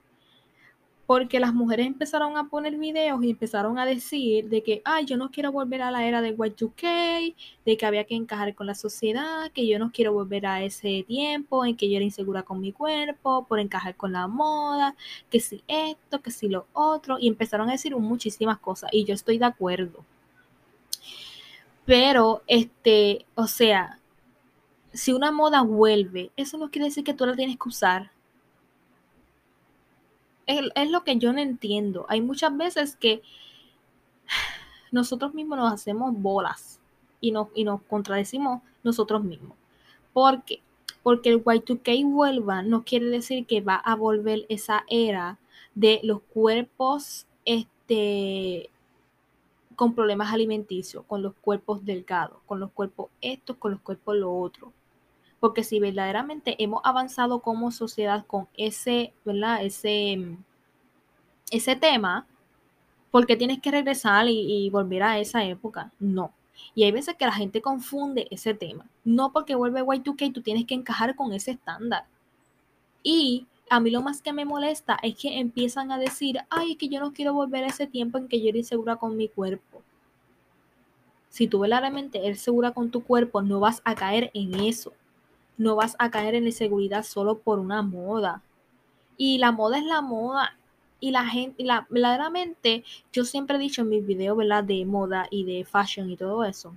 porque 1.06 1.40
las 1.40 1.54
mujeres 1.54 1.86
empezaron 1.86 2.36
a 2.36 2.50
poner 2.50 2.78
videos 2.78 3.24
y 3.24 3.30
empezaron 3.30 3.78
a 3.78 3.86
decir 3.86 4.50
de 4.50 4.64
que, 4.64 4.82
ay, 4.86 5.06
yo 5.06 5.18
no 5.18 5.30
quiero 5.30 5.52
volver 5.52 5.82
a 5.84 5.92
la 5.92 6.06
era 6.06 6.22
de 6.22 6.36
Y2K, 6.36 7.36
de 7.64 7.78
que 7.78 7.86
había 7.86 8.06
que 8.06 8.16
encajar 8.16 8.56
con 8.56 8.66
la 8.66 8.74
sociedad, 8.74 9.52
que 9.52 9.68
yo 9.68 9.78
no 9.78 9.92
quiero 9.92 10.14
volver 10.14 10.48
a 10.48 10.64
ese 10.64 11.04
tiempo 11.08 11.64
en 11.64 11.78
que 11.78 11.90
yo 11.90 11.98
era 11.98 12.06
insegura 12.06 12.44
con 12.44 12.60
mi 12.60 12.72
cuerpo, 12.72 13.46
por 13.46 13.60
encajar 13.60 13.96
con 13.96 14.14
la 14.14 14.28
moda, 14.28 14.96
que 15.30 15.40
si 15.40 15.64
esto, 15.68 16.22
que 16.22 16.32
si 16.32 16.50
lo 16.50 16.66
otro, 16.74 17.18
y 17.20 17.28
empezaron 17.28 17.70
a 17.70 17.74
decir 17.74 17.96
muchísimas 17.96 18.58
cosas, 18.58 18.90
y 18.92 19.06
yo 19.06 19.14
estoy 19.14 19.38
de 19.38 19.46
acuerdo. 19.46 20.04
Pero, 21.86 22.42
este, 22.48 23.26
o 23.36 23.46
sea, 23.46 24.00
si 24.92 25.14
una 25.14 25.32
moda 25.32 25.62
vuelve, 25.62 26.32
eso 26.36 26.58
no 26.58 26.72
quiere 26.72 26.86
decir 26.86 27.04
que 27.04 27.14
tú 27.14 27.26
la 27.28 27.36
tienes 27.36 27.58
que 27.58 27.70
usar 27.70 28.15
es, 30.48 30.92
lo 30.92 31.04
que 31.04 31.18
yo 31.18 31.34
no 31.34 31.40
entiendo. 31.40 32.06
Hay 32.10 32.22
muchas 32.22 32.56
veces 32.56 32.96
que 32.96 33.22
nosotros 34.92 35.34
mismos 35.34 35.58
nos 35.58 35.74
hacemos 35.74 36.14
bolas 36.14 36.80
y 37.22 37.32
nos, 37.32 37.50
y 37.56 37.64
nos 37.64 37.82
contradecimos 37.84 38.62
nosotros 38.84 39.24
mismos. 39.24 39.58
¿Por 40.14 40.44
qué? 40.44 40.62
Porque 41.04 41.30
el 41.30 41.44
Y2K 41.44 42.12
vuelva 42.12 42.64
no 42.64 42.84
quiere 42.84 43.08
decir 43.08 43.46
que 43.46 43.62
va 43.62 43.76
a 43.76 43.96
volver 43.96 44.46
esa 44.50 44.86
era 44.88 45.38
de 45.76 46.00
los 46.04 46.22
cuerpos 46.22 47.28
este, 47.44 48.70
con 49.76 49.94
problemas 49.94 50.34
alimenticios, 50.34 51.04
con 51.06 51.22
los 51.22 51.34
cuerpos 51.36 51.86
delgados, 51.86 52.38
con 52.46 52.60
los 52.60 52.72
cuerpos 52.72 53.10
estos, 53.22 53.58
con 53.58 53.72
los 53.72 53.82
cuerpos 53.82 54.16
lo 54.16 54.36
otro. 54.36 54.72
Porque 55.40 55.64
si 55.64 55.80
verdaderamente 55.80 56.56
hemos 56.64 56.82
avanzado 56.84 57.40
como 57.40 57.72
sociedad 57.72 58.26
con 58.26 58.48
ese, 58.58 59.14
¿verdad? 59.26 59.64
Ese, 59.64 60.38
ese 61.52 61.76
tema, 61.76 62.26
¿por 63.12 63.26
qué 63.26 63.36
tienes 63.36 63.62
que 63.62 63.72
regresar 63.72 64.28
y, 64.28 64.70
volver 64.70 65.04
a 65.04 65.20
esa 65.20 65.44
época? 65.44 65.92
No. 66.00 66.32
Y 66.74 66.84
hay 66.84 66.92
veces 66.92 67.16
que 67.16 67.26
la 67.26 67.34
gente 67.34 67.62
confunde 67.62 68.28
ese 68.32 68.54
tema. 68.54 68.86
No 69.04 69.32
porque 69.32 69.56
vuelve 69.56 69.84
Y2K, 69.84 70.34
tú 70.34 70.42
tienes 70.42 70.66
que 70.66 70.74
encajar 70.74 71.16
con 71.16 71.34
ese 71.34 71.52
estándar. 71.52 72.06
Y 73.04 73.46
a 73.70 73.80
mí 73.80 73.92
lo 73.92 74.02
más 74.02 74.22
que 74.22 74.34
me 74.34 74.46
molesta 74.46 74.98
es 75.02 75.16
que 75.16 75.40
empiezan 75.40 75.92
a 75.92 75.98
decir, 75.98 76.40
ay, 76.50 76.72
es 76.72 76.78
que 76.78 76.90
yo 76.90 77.00
no 77.00 77.14
quiero 77.14 77.34
volver 77.34 77.64
a 77.64 77.68
ese 77.68 77.88
tiempo 77.88 78.18
en 78.18 78.28
que 78.28 78.42
yo 78.42 78.50
era 78.50 78.58
insegura 78.58 78.96
con 78.96 79.16
mi 79.18 79.28
cuerpo. 79.28 79.82
Si 81.30 81.48
tú 81.48 81.60
verdaderamente 81.60 82.26
eres 82.26 82.42
segura 82.42 82.72
con 82.72 82.92
tu 82.92 83.04
cuerpo, 83.04 83.42
no 83.42 83.60
vas 83.60 83.82
a 83.84 83.94
caer 83.96 84.32
en 84.34 84.56
eso. 84.62 84.94
No 85.58 85.76
vas 85.76 85.96
a 86.00 86.12
caer 86.12 86.36
en 86.36 86.44
la 86.44 86.50
inseguridad 86.50 87.04
solo 87.04 87.40
por 87.40 87.60
una 87.60 87.82
moda. 87.82 88.42
Y 89.18 89.38
la 89.38 89.52
moda 89.52 89.78
es 89.78 89.86
la 89.86 90.02
moda. 90.02 90.58
Y 91.00 91.12
la 91.12 91.26
gente, 91.26 91.64
la, 91.64 91.88
verdaderamente, 91.90 92.84
yo 93.12 93.26
siempre 93.26 93.58
he 93.58 93.60
dicho 93.60 93.82
en 93.82 93.90
mis 93.90 94.06
videos, 94.06 94.38
¿verdad? 94.38 94.64
De 94.64 94.86
moda 94.86 95.28
y 95.30 95.44
de 95.44 95.66
fashion 95.66 96.10
y 96.10 96.18
todo 96.18 96.44
eso. 96.44 96.74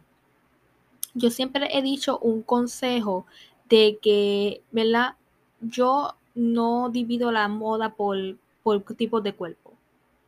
Yo 1.14 1.30
siempre 1.30 1.68
he 1.76 1.82
dicho 1.82 2.18
un 2.18 2.42
consejo 2.42 3.26
de 3.68 3.98
que, 4.00 4.62
¿verdad? 4.70 5.14
Yo 5.60 6.14
no 6.34 6.90
divido 6.90 7.32
la 7.32 7.48
moda 7.48 7.94
por, 7.94 8.16
por 8.62 8.82
tipos 8.94 9.22
de 9.22 9.34
cuerpo. 9.34 9.72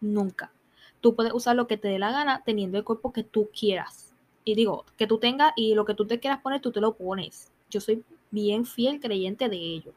Nunca. 0.00 0.50
Tú 1.00 1.14
puedes 1.14 1.32
usar 1.32 1.56
lo 1.56 1.66
que 1.66 1.76
te 1.76 1.88
dé 1.88 1.98
la 1.98 2.12
gana 2.12 2.42
teniendo 2.44 2.78
el 2.78 2.84
cuerpo 2.84 3.12
que 3.12 3.22
tú 3.22 3.48
quieras. 3.58 4.12
Y 4.44 4.54
digo, 4.54 4.84
que 4.96 5.06
tú 5.06 5.18
tengas 5.18 5.52
y 5.56 5.74
lo 5.74 5.84
que 5.84 5.94
tú 5.94 6.06
te 6.06 6.18
quieras 6.18 6.40
poner, 6.40 6.60
tú 6.60 6.72
te 6.72 6.80
lo 6.80 6.94
pones. 6.94 7.52
Yo 7.70 7.80
soy 7.80 8.02
bien 8.30 8.66
fiel 8.66 9.00
creyente 9.00 9.48
de 9.48 9.56
ello. 9.56 9.92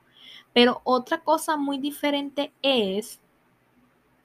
Pero 0.53 0.81
otra 0.83 1.21
cosa 1.21 1.57
muy 1.57 1.77
diferente 1.79 2.51
es, 2.61 3.19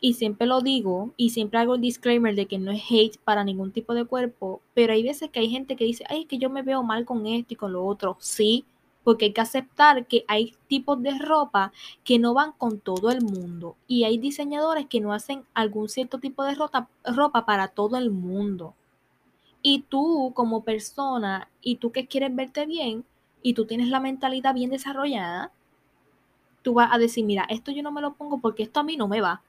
y 0.01 0.15
siempre 0.15 0.47
lo 0.47 0.61
digo, 0.61 1.13
y 1.17 1.31
siempre 1.31 1.59
hago 1.59 1.75
el 1.75 1.81
disclaimer 1.81 2.35
de 2.35 2.47
que 2.47 2.59
no 2.59 2.71
es 2.71 2.83
hate 2.89 3.19
para 3.25 3.45
ningún 3.45 3.73
tipo 3.73 3.95
de 3.95 4.05
cuerpo, 4.05 4.61
pero 4.75 4.93
hay 4.93 5.03
veces 5.03 5.31
que 5.31 5.41
hay 5.41 5.51
gente 5.51 5.77
que 5.77 5.85
dice, 5.85 6.05
ay, 6.09 6.23
es 6.23 6.27
que 6.27 6.39
yo 6.39 6.51
me 6.51 6.63
veo 6.63 6.83
mal 6.83 7.05
con 7.05 7.27
esto 7.27 7.55
y 7.55 7.57
con 7.57 7.73
lo 7.73 7.85
otro. 7.85 8.17
Sí, 8.21 8.65
porque 9.09 9.27
hay 9.27 9.33
que 9.33 9.41
aceptar 9.41 10.07
que 10.07 10.25
hay 10.29 10.55
tipos 10.67 11.03
de 11.03 11.19
ropa 11.19 11.73
que 12.05 12.19
no 12.19 12.35
van 12.35 12.53
con 12.53 12.79
todo 12.79 13.11
el 13.11 13.23
mundo 13.23 13.75
y 13.87 14.05
hay 14.05 14.19
diseñadores 14.19 14.87
que 14.87 15.01
no 15.01 15.15
hacen 15.15 15.45
algún 15.55 15.89
cierto 15.89 16.19
tipo 16.19 16.45
de 16.45 16.55
ropa, 16.55 16.91
ropa 17.05 17.47
para 17.47 17.69
todo 17.69 17.97
el 17.97 18.11
mundo. 18.11 18.75
Y 19.63 19.81
tú 19.89 20.33
como 20.35 20.63
persona 20.63 21.49
y 21.63 21.77
tú 21.77 21.91
que 21.91 22.07
quieres 22.07 22.37
verte 22.37 22.67
bien 22.67 23.05
y 23.43 23.55
tú 23.55 23.66
tienes 23.66 23.89
la 23.89 24.01
mentalidad 24.01 24.55
bien 24.55 24.70
desarrollada, 24.70 25.53
tú 26.62 26.74
vas 26.74 26.91
a 26.93 26.99
decir, 26.99 27.24
mira, 27.24 27.47
esto 27.49 27.70
yo 27.70 27.82
no 27.82 27.93
me 27.93 28.01
lo 28.01 28.14
pongo 28.14 28.39
porque 28.39 28.62
esto 28.62 28.80
a 28.80 28.82
mí 28.82 28.97
no 28.97 29.09
me 29.09 29.20
va. 29.20 29.43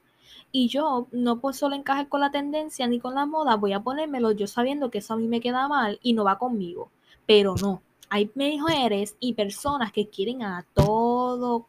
Y 0.52 0.68
yo 0.68 1.08
no 1.12 1.40
puedo 1.40 1.54
solo 1.54 1.76
encajar 1.76 2.08
con 2.08 2.22
la 2.22 2.32
tendencia 2.32 2.88
ni 2.88 3.00
con 3.00 3.16
la 3.16 3.26
moda, 3.26 3.56
voy 3.56 3.74
a 3.74 3.80
ponérmelo 3.82 4.32
yo 4.32 4.48
sabiendo 4.48 4.90
que 4.90 5.00
eso 5.00 5.14
a 5.14 5.18
mí 5.18 5.28
me 5.28 5.42
queda 5.42 5.68
mal 5.68 6.00
y 6.02 6.14
no 6.14 6.24
va 6.24 6.40
conmigo. 6.40 6.90
Pero 7.26 7.56
no, 7.62 7.82
hay 8.10 8.32
mujeres 8.36 9.16
y 9.20 9.34
personas 9.34 9.92
que 9.92 10.08
quieren 10.08 10.42
a 10.44 10.66
todo, 10.74 11.68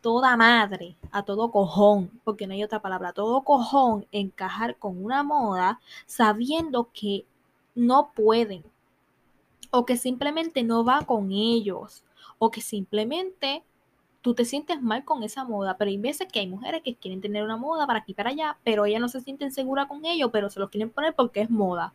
toda 0.00 0.36
madre, 0.36 0.96
a 1.12 1.22
todo 1.22 1.50
cojón, 1.50 2.10
porque 2.24 2.46
no 2.46 2.54
hay 2.54 2.64
otra 2.64 2.80
palabra, 2.80 3.10
a 3.10 3.12
todo 3.12 3.42
cojón 3.42 4.06
encajar 4.12 4.76
con 4.76 5.04
una 5.04 5.22
moda 5.22 5.80
sabiendo 6.06 6.90
que 6.92 7.24
no 7.74 8.10
pueden 8.14 8.64
o 9.70 9.86
que 9.86 9.96
simplemente 9.96 10.62
no 10.62 10.84
va 10.84 11.02
con 11.02 11.30
ellos 11.32 12.04
o 12.38 12.50
que 12.50 12.60
simplemente 12.60 13.62
tú 14.22 14.34
te 14.34 14.44
sientes 14.44 14.82
mal 14.82 15.04
con 15.04 15.22
esa 15.22 15.44
moda, 15.44 15.76
pero 15.76 15.90
hay 15.90 15.98
veces 15.98 16.28
que 16.30 16.40
hay 16.40 16.46
mujeres 16.46 16.82
que 16.82 16.94
quieren 16.94 17.20
tener 17.20 17.42
una 17.42 17.56
moda 17.56 17.86
para 17.86 18.00
aquí 18.00 18.14
para 18.14 18.30
allá, 18.30 18.58
pero 18.64 18.84
ellas 18.84 19.00
no 19.00 19.08
se 19.08 19.20
sienten 19.20 19.52
seguras 19.52 19.86
con 19.86 20.04
ello, 20.04 20.30
pero 20.30 20.50
se 20.50 20.60
lo 20.60 20.70
quieren 20.70 20.90
poner 20.90 21.14
porque 21.14 21.40
es 21.40 21.50
moda. 21.50 21.92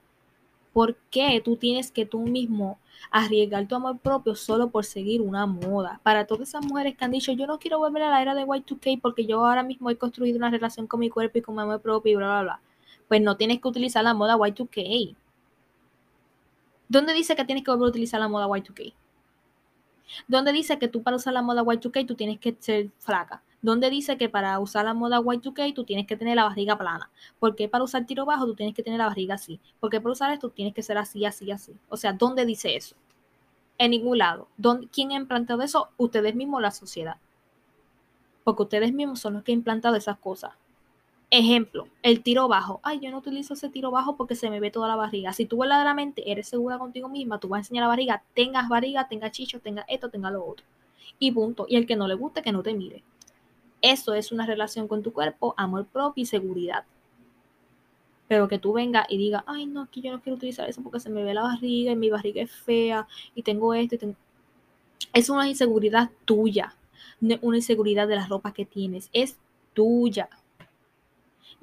¿Por 0.73 0.95
qué 1.11 1.39
tú 1.43 1.55
tienes 1.55 1.91
que 1.91 2.05
tú 2.05 2.21
mismo 2.21 2.79
arriesgar 3.11 3.67
tu 3.67 3.75
amor 3.75 3.99
propio 3.99 4.33
solo 4.35 4.71
por 4.71 4.85
seguir 4.85 5.21
una 5.21 5.45
moda? 5.45 5.99
Para 6.01 6.25
todas 6.25 6.49
esas 6.49 6.65
mujeres 6.65 6.97
que 6.97 7.05
han 7.05 7.11
dicho, 7.11 7.31
yo 7.31 7.45
no 7.45 7.59
quiero 7.59 7.77
volver 7.77 8.03
a 8.03 8.09
la 8.09 8.21
era 8.21 8.33
de 8.33 8.45
Y2K 8.45 8.99
porque 8.99 9.27
yo 9.27 9.45
ahora 9.45 9.61
mismo 9.61 9.91
he 9.91 9.97
construido 9.97 10.37
una 10.37 10.49
relación 10.49 10.87
con 10.87 10.99
mi 10.99 11.09
cuerpo 11.09 11.37
y 11.37 11.41
con 11.43 11.55
mi 11.55 11.61
amor 11.61 11.81
propio 11.81 12.13
y 12.13 12.15
bla, 12.15 12.27
bla, 12.27 12.41
bla. 12.41 12.61
Pues 13.07 13.21
no 13.21 13.37
tienes 13.37 13.61
que 13.61 13.67
utilizar 13.67 14.03
la 14.03 14.15
moda 14.15 14.35
Y2K. 14.35 15.15
¿Dónde 16.93 17.13
dice 17.13 17.35
que 17.35 17.43
tienes 17.43 17.63
que 17.63 17.71
volver 17.71 17.87
a 17.87 17.89
utilizar 17.89 18.19
la 18.19 18.27
moda 18.27 18.45
Y2K? 18.45 18.93
¿Dónde 20.27 20.51
dice 20.51 20.77
que 20.77 20.87
tú 20.87 21.01
para 21.01 21.15
usar 21.15 21.33
la 21.33 21.41
moda 21.41 21.63
Y2K 21.63 22.05
tú 22.05 22.13
tienes 22.13 22.39
que 22.39 22.55
ser 22.59 22.91
flaca? 22.99 23.41
donde 23.63 23.89
dice 23.89 24.17
que 24.17 24.27
para 24.29 24.59
usar 24.59 24.85
la 24.85 24.93
moda 24.93 25.19
Y2K 25.19 25.73
tú 25.73 25.85
tienes 25.85 26.05
que 26.05 26.17
tener 26.17 26.35
la 26.35 26.43
barriga 26.43 26.77
plana. 26.77 27.09
Porque 27.39 27.67
para 27.67 27.83
usar 27.83 28.05
tiro 28.05 28.25
bajo 28.25 28.45
tú 28.45 28.53
tienes 28.53 28.75
que 28.75 28.83
tener 28.83 28.99
la 28.99 29.07
barriga 29.07 29.35
así. 29.35 29.59
Porque 29.79 30.01
para 30.01 30.11
usar 30.11 30.31
esto 30.31 30.49
tienes 30.49 30.75
que 30.75 30.83
ser 30.83 30.99
así, 30.99 31.25
así, 31.25 31.49
así. 31.49 31.73
O 31.89 31.97
sea, 31.97 32.13
¿dónde 32.13 32.45
dice 32.45 32.75
eso? 32.75 32.95
En 33.77 33.91
ningún 33.91 34.19
lado. 34.19 34.49
¿Quién 34.91 35.11
ha 35.11 35.15
implantado 35.15 35.63
eso? 35.63 35.89
Ustedes 35.97 36.35
mismos, 36.35 36.61
la 36.61 36.71
sociedad. 36.71 37.15
Porque 38.43 38.63
ustedes 38.63 38.93
mismos 38.93 39.19
son 39.19 39.35
los 39.35 39.43
que 39.43 39.53
han 39.53 39.59
implantado 39.59 39.95
esas 39.95 40.17
cosas. 40.19 40.51
Ejemplo, 41.35 41.87
el 42.03 42.21
tiro 42.21 42.47
bajo. 42.47 42.79
Ay, 42.83 42.99
yo 42.99 43.09
no 43.09 43.17
utilizo 43.17 43.55
ese 43.55 43.67
tiro 43.67 43.89
bajo 43.89 44.15
porque 44.17 44.35
se 44.35 44.51
me 44.51 44.59
ve 44.59 44.69
toda 44.69 44.87
la 44.87 44.95
barriga. 44.95 45.33
Si 45.33 45.47
tú 45.47 45.57
verdaderamente 45.57 46.31
eres 46.31 46.47
segura 46.47 46.77
contigo 46.77 47.09
misma, 47.09 47.39
tú 47.39 47.47
vas 47.47 47.57
a 47.57 47.61
enseñar 47.61 47.81
la 47.81 47.87
barriga, 47.87 48.23
tengas 48.35 48.69
barriga, 48.69 49.07
tengas 49.07 49.31
chicho, 49.31 49.59
tengas 49.59 49.83
esto, 49.89 50.11
tengas 50.11 50.31
lo 50.31 50.45
otro. 50.45 50.63
Y 51.17 51.31
punto. 51.31 51.65
Y 51.67 51.77
el 51.77 51.87
que 51.87 51.95
no 51.95 52.07
le 52.07 52.13
guste, 52.13 52.43
que 52.43 52.51
no 52.51 52.61
te 52.61 52.75
mire. 52.75 53.01
Eso 53.81 54.13
es 54.13 54.31
una 54.31 54.45
relación 54.45 54.87
con 54.87 55.01
tu 55.01 55.11
cuerpo, 55.11 55.55
amor 55.57 55.87
propio 55.87 56.21
y 56.21 56.27
seguridad. 56.27 56.83
Pero 58.27 58.47
que 58.47 58.59
tú 58.59 58.73
vengas 58.73 59.07
y 59.09 59.17
digas, 59.17 59.43
ay, 59.47 59.65
no, 59.65 59.81
aquí 59.81 60.01
yo 60.01 60.11
no 60.11 60.21
quiero 60.21 60.37
utilizar 60.37 60.69
eso 60.69 60.83
porque 60.83 60.99
se 60.99 61.09
me 61.09 61.23
ve 61.23 61.33
la 61.33 61.41
barriga 61.41 61.93
y 61.93 61.95
mi 61.95 62.11
barriga 62.11 62.43
es 62.43 62.51
fea 62.51 63.07
y 63.33 63.41
tengo 63.41 63.73
esto. 63.73 63.95
Es 65.11 65.31
una 65.31 65.49
inseguridad 65.49 66.11
tuya, 66.25 66.75
no 67.19 67.39
una 67.41 67.57
inseguridad 67.57 68.07
de 68.07 68.17
la 68.17 68.27
ropa 68.27 68.53
que 68.53 68.67
tienes, 68.67 69.09
es 69.13 69.39
tuya. 69.73 70.29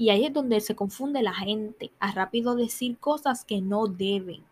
Y 0.00 0.08
ahí 0.08 0.24
es 0.24 0.32
donde 0.32 0.58
se 0.62 0.74
confunde 0.74 1.20
la 1.20 1.34
gente 1.34 1.90
a 2.00 2.10
rápido 2.12 2.56
decir 2.56 2.96
cosas 2.96 3.44
que 3.44 3.60
no 3.60 3.86
deben. 3.86 4.42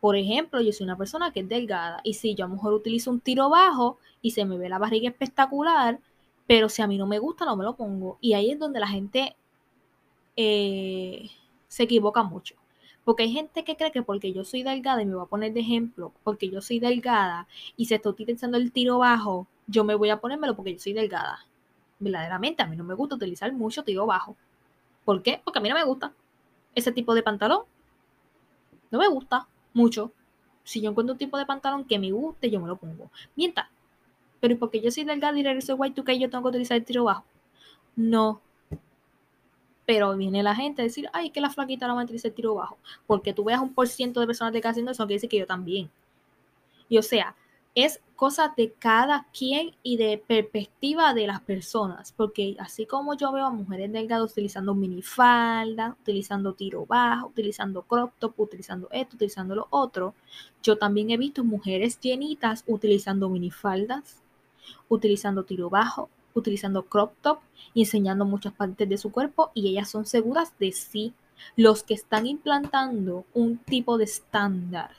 Por 0.00 0.16
ejemplo, 0.16 0.62
yo 0.62 0.72
soy 0.72 0.84
una 0.84 0.96
persona 0.96 1.30
que 1.30 1.40
es 1.40 1.48
delgada 1.50 2.00
y 2.02 2.14
si 2.14 2.34
yo 2.34 2.46
a 2.46 2.48
lo 2.48 2.54
mejor 2.54 2.72
utilizo 2.72 3.10
un 3.10 3.20
tiro 3.20 3.50
bajo 3.50 3.98
y 4.22 4.30
se 4.30 4.46
me 4.46 4.56
ve 4.56 4.70
la 4.70 4.78
barriga 4.78 5.10
espectacular, 5.10 6.00
pero 6.46 6.70
si 6.70 6.80
a 6.80 6.86
mí 6.86 6.96
no 6.96 7.06
me 7.06 7.18
gusta, 7.18 7.44
no 7.44 7.54
me 7.54 7.64
lo 7.64 7.76
pongo. 7.76 8.16
Y 8.22 8.32
ahí 8.32 8.50
es 8.50 8.58
donde 8.58 8.80
la 8.80 8.88
gente 8.88 9.36
eh, 10.36 11.28
se 11.66 11.82
equivoca 11.82 12.22
mucho. 12.22 12.54
Porque 13.04 13.24
hay 13.24 13.32
gente 13.32 13.62
que 13.62 13.76
cree 13.76 13.92
que 13.92 14.02
porque 14.02 14.32
yo 14.32 14.42
soy 14.42 14.62
delgada, 14.62 15.02
y 15.02 15.04
me 15.04 15.16
voy 15.16 15.24
a 15.24 15.28
poner 15.28 15.52
de 15.52 15.60
ejemplo, 15.60 16.14
porque 16.24 16.48
yo 16.48 16.62
soy 16.62 16.80
delgada 16.80 17.46
y 17.76 17.84
se 17.84 17.96
está 17.96 18.08
utilizando 18.08 18.56
el 18.56 18.72
tiro 18.72 18.96
bajo, 18.96 19.46
yo 19.66 19.84
me 19.84 19.94
voy 19.94 20.08
a 20.08 20.18
ponérmelo 20.18 20.56
porque 20.56 20.72
yo 20.72 20.80
soy 20.80 20.94
delgada. 20.94 21.44
Verdaderamente, 21.98 22.62
a 22.62 22.66
mí 22.66 22.76
no 22.76 22.84
me 22.84 22.94
gusta 22.94 23.16
utilizar 23.16 23.52
mucho 23.52 23.82
tiro 23.82 24.06
bajo. 24.06 24.36
¿Por 25.04 25.22
qué? 25.22 25.40
Porque 25.42 25.58
a 25.58 25.62
mí 25.62 25.68
no 25.68 25.74
me 25.74 25.84
gusta 25.84 26.12
ese 26.74 26.92
tipo 26.92 27.14
de 27.14 27.22
pantalón. 27.22 27.62
No 28.90 28.98
me 28.98 29.08
gusta 29.08 29.48
mucho. 29.72 30.12
Si 30.64 30.80
yo 30.80 30.90
encuentro 30.90 31.12
un 31.14 31.18
tipo 31.18 31.38
de 31.38 31.46
pantalón 31.46 31.84
que 31.84 31.98
me 31.98 32.12
guste, 32.12 32.50
yo 32.50 32.60
me 32.60 32.68
lo 32.68 32.76
pongo. 32.76 33.10
Mientras, 33.34 33.68
pero 34.40 34.58
porque 34.58 34.80
yo 34.80 34.90
soy 34.90 35.04
delgada 35.04 35.38
y 35.38 35.42
regreso 35.42 35.76
Y2K, 35.76 36.18
yo 36.18 36.30
tengo 36.30 36.44
que 36.44 36.48
utilizar 36.50 36.76
el 36.76 36.84
tiro 36.84 37.04
bajo. 37.04 37.24
No. 37.96 38.40
Pero 39.86 40.16
viene 40.16 40.42
la 40.42 40.54
gente 40.54 40.82
a 40.82 40.84
decir, 40.84 41.08
ay, 41.12 41.30
que 41.30 41.40
la 41.40 41.50
flaquita 41.50 41.86
no 41.86 41.94
va 41.94 42.02
a 42.02 42.04
utilizar 42.04 42.28
el 42.28 42.34
tiro 42.34 42.54
bajo. 42.54 42.78
Porque 43.06 43.32
tú 43.32 43.44
veas 43.44 43.60
un 43.60 43.72
por 43.72 43.88
ciento 43.88 44.20
de 44.20 44.26
personas 44.26 44.52
que 44.52 44.68
haciendo 44.68 44.92
eso, 44.92 45.04
quiere 45.04 45.14
decir 45.14 45.30
que 45.30 45.38
yo 45.38 45.46
también. 45.46 45.90
Y 46.88 46.98
o 46.98 47.02
sea, 47.02 47.34
es 47.84 48.00
cosa 48.16 48.52
de 48.56 48.72
cada 48.72 49.28
quien 49.32 49.76
y 49.84 49.96
de 49.96 50.18
perspectiva 50.18 51.14
de 51.14 51.28
las 51.28 51.40
personas, 51.40 52.12
porque 52.12 52.56
así 52.58 52.86
como 52.86 53.14
yo 53.14 53.30
veo 53.30 53.46
a 53.46 53.50
mujeres 53.50 53.92
delgadas 53.92 54.32
utilizando 54.32 54.74
minifalda, 54.74 55.96
utilizando 56.00 56.54
tiro 56.54 56.86
bajo, 56.86 57.28
utilizando 57.28 57.82
crop 57.82 58.12
top, 58.18 58.34
utilizando 58.40 58.88
esto, 58.90 59.14
utilizando 59.14 59.54
lo 59.54 59.68
otro, 59.70 60.14
yo 60.62 60.76
también 60.76 61.10
he 61.10 61.16
visto 61.16 61.44
mujeres 61.44 62.00
llenitas 62.00 62.64
utilizando 62.66 63.28
minifaldas, 63.28 64.22
utilizando 64.88 65.44
tiro 65.44 65.70
bajo, 65.70 66.10
utilizando 66.34 66.82
crop 66.82 67.12
top 67.22 67.38
y 67.74 67.82
enseñando 67.82 68.24
muchas 68.24 68.52
partes 68.52 68.88
de 68.88 68.98
su 68.98 69.12
cuerpo 69.12 69.52
y 69.54 69.68
ellas 69.68 69.88
son 69.88 70.04
seguras 70.04 70.52
de 70.58 70.72
sí. 70.72 71.14
Los 71.54 71.84
que 71.84 71.94
están 71.94 72.26
implantando 72.26 73.24
un 73.32 73.58
tipo 73.58 73.96
de 73.96 74.04
estándar 74.04 74.90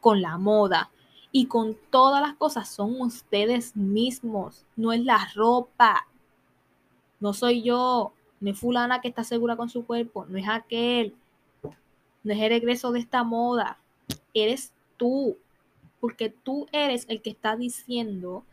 con 0.00 0.22
la 0.22 0.38
moda 0.38 0.90
y 1.32 1.46
con 1.46 1.76
todas 1.90 2.20
las 2.20 2.34
cosas 2.36 2.68
son 2.68 3.00
ustedes 3.00 3.76
mismos, 3.76 4.64
no 4.76 4.92
es 4.92 5.04
la 5.04 5.28
ropa. 5.34 6.06
No 7.20 7.32
soy 7.34 7.62
yo, 7.62 8.12
no 8.40 8.50
es 8.50 8.58
fulana 8.58 9.00
que 9.00 9.08
está 9.08 9.24
segura 9.24 9.56
con 9.56 9.68
su 9.68 9.84
cuerpo, 9.84 10.26
no 10.26 10.38
es 10.38 10.48
aquel, 10.48 11.14
no 12.24 12.32
es 12.32 12.40
el 12.40 12.48
regreso 12.48 12.92
de 12.92 13.00
esta 13.00 13.22
moda, 13.22 13.78
eres 14.34 14.72
tú, 14.96 15.36
porque 16.00 16.30
tú 16.30 16.66
eres 16.72 17.04
el 17.08 17.20
que 17.22 17.30
está 17.30 17.56
diciendo, 17.56 18.44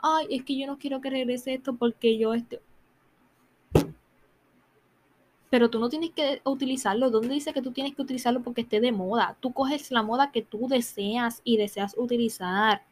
ay, 0.00 0.26
es 0.30 0.44
que 0.44 0.58
yo 0.58 0.66
no 0.66 0.78
quiero 0.78 1.00
que 1.00 1.10
regrese 1.10 1.54
esto 1.54 1.74
porque 1.74 2.18
yo 2.18 2.34
este... 2.34 2.60
Pero 5.50 5.70
tú 5.70 5.78
no 5.78 5.88
tienes 5.88 6.10
que 6.10 6.40
utilizarlo. 6.44 7.10
¿Dónde 7.10 7.34
dice 7.34 7.52
que 7.52 7.62
tú 7.62 7.72
tienes 7.72 7.94
que 7.94 8.02
utilizarlo 8.02 8.42
porque 8.42 8.62
esté 8.62 8.80
de 8.80 8.92
moda? 8.92 9.36
Tú 9.40 9.52
coges 9.52 9.90
la 9.90 10.02
moda 10.02 10.30
que 10.30 10.42
tú 10.42 10.68
deseas 10.68 11.40
y 11.44 11.56
deseas 11.56 11.94
utilizar. 11.96 12.82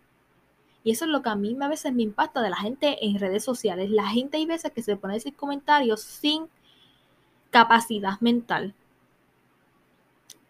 Y 0.82 0.92
eso 0.92 1.04
es 1.04 1.10
lo 1.10 1.20
que 1.20 1.28
a 1.28 1.34
mí 1.34 1.56
a 1.60 1.68
veces 1.68 1.92
me 1.92 2.02
impacta 2.02 2.40
de 2.40 2.50
la 2.50 2.56
gente 2.56 3.04
en 3.04 3.18
redes 3.18 3.44
sociales. 3.44 3.90
La 3.90 4.08
gente 4.08 4.36
hay 4.38 4.46
veces 4.46 4.72
que 4.72 4.82
se 4.82 4.96
pone 4.96 5.14
a 5.14 5.16
decir 5.16 5.34
comentarios 5.34 6.00
sin 6.00 6.48
capacidad 7.50 8.20
mental. 8.20 8.74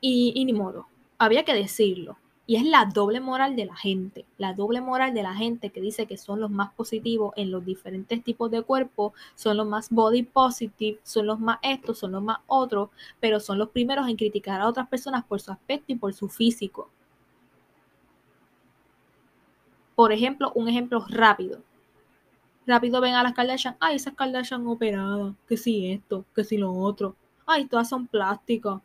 Y, 0.01 0.33
y 0.37 0.45
ni 0.45 0.53
modo. 0.53 0.87
Había 1.19 1.45
que 1.45 1.55
decirlo. 1.55 2.19
Y 2.49 2.55
es 2.55 2.65
la 2.65 2.85
doble 2.85 3.19
moral 3.21 3.57
de 3.57 3.67
la 3.67 3.75
gente, 3.75 4.25
la 4.39 4.55
doble 4.55 4.81
moral 4.81 5.13
de 5.13 5.25
la 5.25 5.35
gente 5.35 5.71
que 5.71 5.81
dice 5.81 6.07
que 6.07 6.17
son 6.17 6.41
los 6.41 6.51
más 6.51 6.73
positivos 6.75 7.33
en 7.37 7.51
los 7.51 7.65
diferentes 7.65 8.23
tipos 8.23 8.53
de 8.53 8.63
cuerpo, 8.63 9.15
son 9.35 9.57
los 9.57 9.67
más 9.67 9.91
body 9.91 10.23
positive, 10.23 11.01
son 11.03 11.27
los 11.27 11.41
más 11.41 11.59
estos, 11.63 11.99
son 11.99 12.13
los 12.13 12.23
más 12.23 12.39
otros, 12.47 12.91
pero 13.19 13.41
son 13.41 13.59
los 13.59 13.71
primeros 13.71 14.09
en 14.09 14.17
criticar 14.17 14.61
a 14.61 14.69
otras 14.69 14.87
personas 14.89 15.25
por 15.25 15.41
su 15.41 15.51
aspecto 15.51 15.93
y 15.93 15.97
por 15.97 16.15
su 16.15 16.29
físico. 16.29 16.89
Por 19.97 20.13
ejemplo, 20.13 20.53
un 20.55 20.69
ejemplo 20.69 21.05
rápido. 21.09 21.63
Rápido 22.65 23.01
ven 23.01 23.15
a 23.15 23.23
las 23.25 23.33
Kardashian, 23.33 23.77
ay, 23.81 23.97
esas 23.97 24.15
Kardashian 24.15 24.67
operadas, 24.69 25.35
que 25.49 25.57
si 25.57 25.91
esto, 25.91 26.25
que 26.35 26.45
si 26.45 26.59
lo 26.59 26.73
otro, 26.73 27.17
ay, 27.45 27.67
todas 27.67 27.89
son 27.89 28.07
plásticas. 28.07 28.81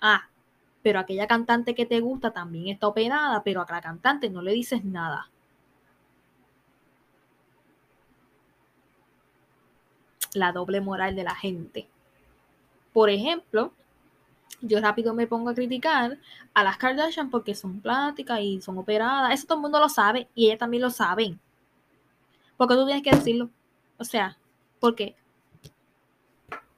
Ah, 0.00 0.28
pero 0.86 1.00
aquella 1.00 1.26
cantante 1.26 1.74
que 1.74 1.84
te 1.84 1.98
gusta 1.98 2.30
también 2.30 2.68
está 2.68 2.86
operada, 2.86 3.42
pero 3.42 3.60
a 3.60 3.66
la 3.68 3.80
cantante 3.80 4.30
no 4.30 4.40
le 4.40 4.52
dices 4.52 4.84
nada. 4.84 5.28
La 10.32 10.52
doble 10.52 10.80
moral 10.80 11.16
de 11.16 11.24
la 11.24 11.34
gente. 11.34 11.88
Por 12.92 13.10
ejemplo, 13.10 13.72
yo 14.60 14.80
rápido 14.80 15.12
me 15.12 15.26
pongo 15.26 15.50
a 15.50 15.54
criticar 15.54 16.20
a 16.54 16.62
las 16.62 16.76
Kardashian 16.76 17.30
porque 17.30 17.56
son 17.56 17.80
plásticas 17.80 18.38
y 18.42 18.60
son 18.60 18.78
operadas. 18.78 19.34
Eso 19.34 19.48
todo 19.48 19.58
el 19.58 19.62
mundo 19.62 19.80
lo 19.80 19.88
sabe 19.88 20.28
y 20.36 20.46
ellas 20.46 20.60
también 20.60 20.84
lo 20.84 20.90
saben. 20.90 21.40
Porque 22.56 22.74
tú 22.76 22.86
tienes 22.86 23.02
que 23.02 23.10
decirlo. 23.10 23.50
O 23.98 24.04
sea, 24.04 24.38
porque 24.78 25.16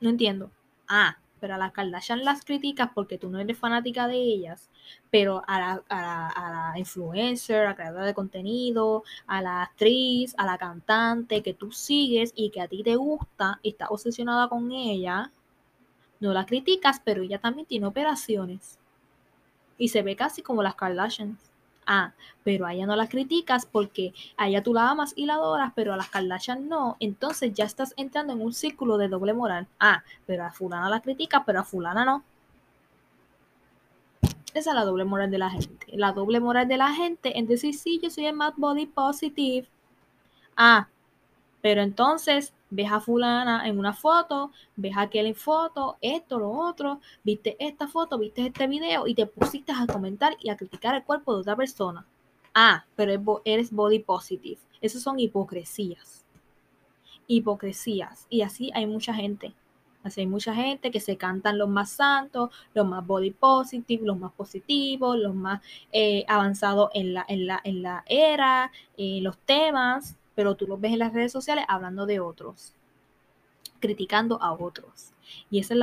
no 0.00 0.08
entiendo. 0.08 0.50
Ah, 0.88 1.18
pero 1.40 1.54
a 1.54 1.58
las 1.58 1.72
Kardashian 1.72 2.24
las 2.24 2.44
criticas 2.44 2.90
porque 2.94 3.18
tú 3.18 3.30
no 3.30 3.38
eres 3.38 3.58
fanática 3.58 4.08
de 4.08 4.16
ellas, 4.16 4.70
pero 5.10 5.42
a 5.46 5.82
la, 5.88 6.74
influencer, 6.76 7.66
a 7.66 7.70
la 7.70 7.76
creadora 7.76 8.06
de 8.06 8.14
contenido, 8.14 9.04
a 9.26 9.42
la 9.42 9.62
actriz, 9.62 10.34
a 10.38 10.46
la 10.46 10.58
cantante 10.58 11.42
que 11.42 11.54
tú 11.54 11.72
sigues 11.72 12.32
y 12.34 12.50
que 12.50 12.60
a 12.60 12.68
ti 12.68 12.82
te 12.82 12.96
gusta 12.96 13.60
y 13.62 13.70
estás 13.70 13.88
obsesionada 13.90 14.48
con 14.48 14.72
ella, 14.72 15.32
no 16.20 16.32
la 16.32 16.46
criticas, 16.46 17.00
pero 17.04 17.22
ella 17.22 17.38
también 17.38 17.66
tiene 17.66 17.86
operaciones. 17.86 18.78
Y 19.76 19.88
se 19.88 20.02
ve 20.02 20.16
casi 20.16 20.42
como 20.42 20.62
las 20.62 20.74
Kardashians. 20.74 21.38
Ah, 21.90 22.12
pero 22.44 22.66
a 22.66 22.74
ella 22.74 22.86
no 22.86 22.96
la 22.96 23.08
criticas 23.08 23.64
porque 23.64 24.12
a 24.36 24.46
ella 24.46 24.62
tú 24.62 24.74
la 24.74 24.90
amas 24.90 25.14
y 25.16 25.24
la 25.24 25.34
adoras, 25.34 25.72
pero 25.74 25.94
a 25.94 25.96
las 25.96 26.10
Kardashian 26.10 26.68
no. 26.68 26.98
Entonces 27.00 27.54
ya 27.54 27.64
estás 27.64 27.94
entrando 27.96 28.34
en 28.34 28.42
un 28.42 28.52
círculo 28.52 28.98
de 28.98 29.08
doble 29.08 29.32
moral. 29.32 29.66
Ah, 29.80 30.04
pero 30.26 30.44
a 30.44 30.52
fulana 30.52 30.90
la 30.90 31.00
critica, 31.00 31.44
pero 31.46 31.60
a 31.60 31.64
fulana 31.64 32.04
no. 32.04 32.22
Esa 34.52 34.70
es 34.70 34.76
la 34.76 34.84
doble 34.84 35.06
moral 35.06 35.30
de 35.30 35.38
la 35.38 35.48
gente. 35.48 35.86
La 35.92 36.12
doble 36.12 36.40
moral 36.40 36.68
de 36.68 36.76
la 36.76 36.92
gente 36.92 37.38
en 37.38 37.46
decir, 37.46 37.74
sí, 37.74 37.98
yo 38.02 38.10
soy 38.10 38.26
el 38.26 38.36
más 38.36 38.52
body 38.56 38.84
positive. 38.84 39.66
Ah, 40.56 40.88
pero 41.60 41.82
entonces 41.82 42.52
ves 42.70 42.90
a 42.90 43.00
fulana 43.00 43.66
en 43.68 43.78
una 43.78 43.92
foto, 43.92 44.52
ves 44.76 44.96
a 44.96 45.02
aquel 45.02 45.26
en 45.26 45.34
foto, 45.34 45.96
esto, 46.00 46.38
lo 46.38 46.50
otro, 46.50 47.00
viste 47.24 47.56
esta 47.58 47.88
foto, 47.88 48.18
viste 48.18 48.46
este 48.46 48.66
video 48.66 49.06
y 49.06 49.14
te 49.14 49.26
pusiste 49.26 49.72
a 49.72 49.86
comentar 49.86 50.36
y 50.40 50.50
a 50.50 50.56
criticar 50.56 50.94
el 50.94 51.04
cuerpo 51.04 51.34
de 51.34 51.40
otra 51.40 51.56
persona. 51.56 52.06
Ah, 52.54 52.84
pero 52.96 53.42
eres 53.44 53.72
body 53.72 54.00
positive. 54.00 54.58
Esas 54.80 55.02
son 55.02 55.18
hipocresías. 55.18 56.24
Hipocresías. 57.26 58.26
Y 58.30 58.42
así 58.42 58.70
hay 58.74 58.86
mucha 58.86 59.14
gente. 59.14 59.54
Así 60.02 60.20
hay 60.20 60.26
mucha 60.26 60.54
gente 60.54 60.90
que 60.90 61.00
se 61.00 61.16
cantan 61.16 61.58
los 61.58 61.68
más 61.68 61.90
santos, 61.90 62.50
los 62.72 62.86
más 62.86 63.06
body 63.06 63.32
positive, 63.32 64.06
los 64.06 64.18
más 64.18 64.32
positivos, 64.32 65.18
los 65.18 65.34
más 65.34 65.60
eh, 65.92 66.24
avanzados 66.28 66.90
en 66.94 67.14
la, 67.14 67.26
en, 67.28 67.46
la, 67.46 67.60
en 67.64 67.82
la 67.82 68.04
era, 68.06 68.70
en 68.96 69.24
los 69.24 69.36
temas 69.38 70.16
pero 70.38 70.54
tú 70.54 70.68
los 70.68 70.80
ves 70.80 70.92
en 70.92 71.00
las 71.00 71.12
redes 71.12 71.32
sociales 71.32 71.64
hablando 71.66 72.06
de 72.06 72.20
otros, 72.20 72.72
criticando 73.80 74.40
a 74.40 74.52
otros. 74.52 75.10
Y 75.50 75.58
esas, 75.58 75.76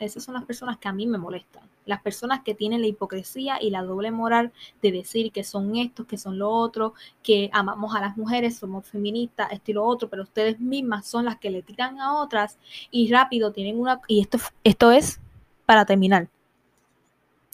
esas 0.00 0.24
son 0.24 0.34
las 0.34 0.44
personas 0.44 0.78
que 0.78 0.88
a 0.88 0.92
mí 0.92 1.06
me 1.06 1.18
molestan. 1.18 1.62
Las 1.84 2.02
personas 2.02 2.40
que 2.42 2.56
tienen 2.56 2.80
la 2.80 2.88
hipocresía 2.88 3.62
y 3.62 3.70
la 3.70 3.84
doble 3.84 4.10
moral 4.10 4.52
de 4.82 4.90
decir 4.90 5.30
que 5.30 5.44
son 5.44 5.76
estos, 5.76 6.04
que 6.04 6.18
son 6.18 6.36
lo 6.36 6.50
otro, 6.50 6.94
que 7.22 7.48
amamos 7.52 7.94
a 7.94 8.00
las 8.00 8.16
mujeres, 8.16 8.58
somos 8.58 8.88
feministas, 8.88 9.52
esto 9.52 9.72
lo 9.74 9.84
otro, 9.84 10.10
pero 10.10 10.24
ustedes 10.24 10.58
mismas 10.58 11.06
son 11.06 11.24
las 11.24 11.38
que 11.38 11.50
le 11.50 11.62
tiran 11.62 12.00
a 12.00 12.20
otras 12.20 12.58
y 12.90 13.08
rápido 13.12 13.52
tienen 13.52 13.78
una... 13.78 14.00
Y 14.08 14.20
esto, 14.20 14.38
esto 14.64 14.90
es 14.90 15.20
para 15.64 15.86
terminar, 15.86 16.28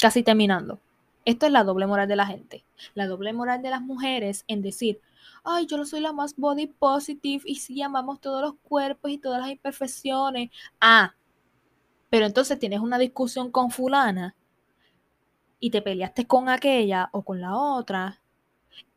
casi 0.01 0.23
terminando. 0.23 0.79
Esto 1.27 1.45
es 1.45 1.53
la 1.53 1.63
doble 1.63 1.87
moral 1.87 2.09
de 2.09 2.17
la 2.17 2.25
gente. 2.25 2.65
La 2.95 3.07
doble 3.07 3.35
moral 3.35 3.61
de 3.61 3.69
las 3.69 3.83
mujeres 3.83 4.45
en 4.49 4.63
decir, 4.63 4.99
ay, 5.45 5.67
yo 5.67 5.77
no 5.77 5.85
soy 5.85 6.01
la 6.01 6.13
más 6.13 6.37
body 6.37 6.67
positive 6.67 7.43
y 7.47 7.57
sí 7.57 7.83
amamos 7.83 8.21
todos 8.21 8.43
los 8.43 8.55
cuerpos 8.63 9.11
y 9.11 9.19
todas 9.19 9.41
las 9.41 9.51
imperfecciones. 9.51 10.51
Ah, 10.81 11.15
pero 12.11 12.27
entonces 12.27 12.59
tienes 12.59 12.81
una 12.81 12.99
discusión 12.99 13.51
con 13.51 13.71
fulana 13.71 14.35
y 15.61 15.71
te 15.71 15.83
peleaste 15.83 16.27
con 16.27 16.49
aquella 16.49 17.09
o 17.13 17.23
con 17.23 17.41
la 17.41 17.57
otra 17.57 18.21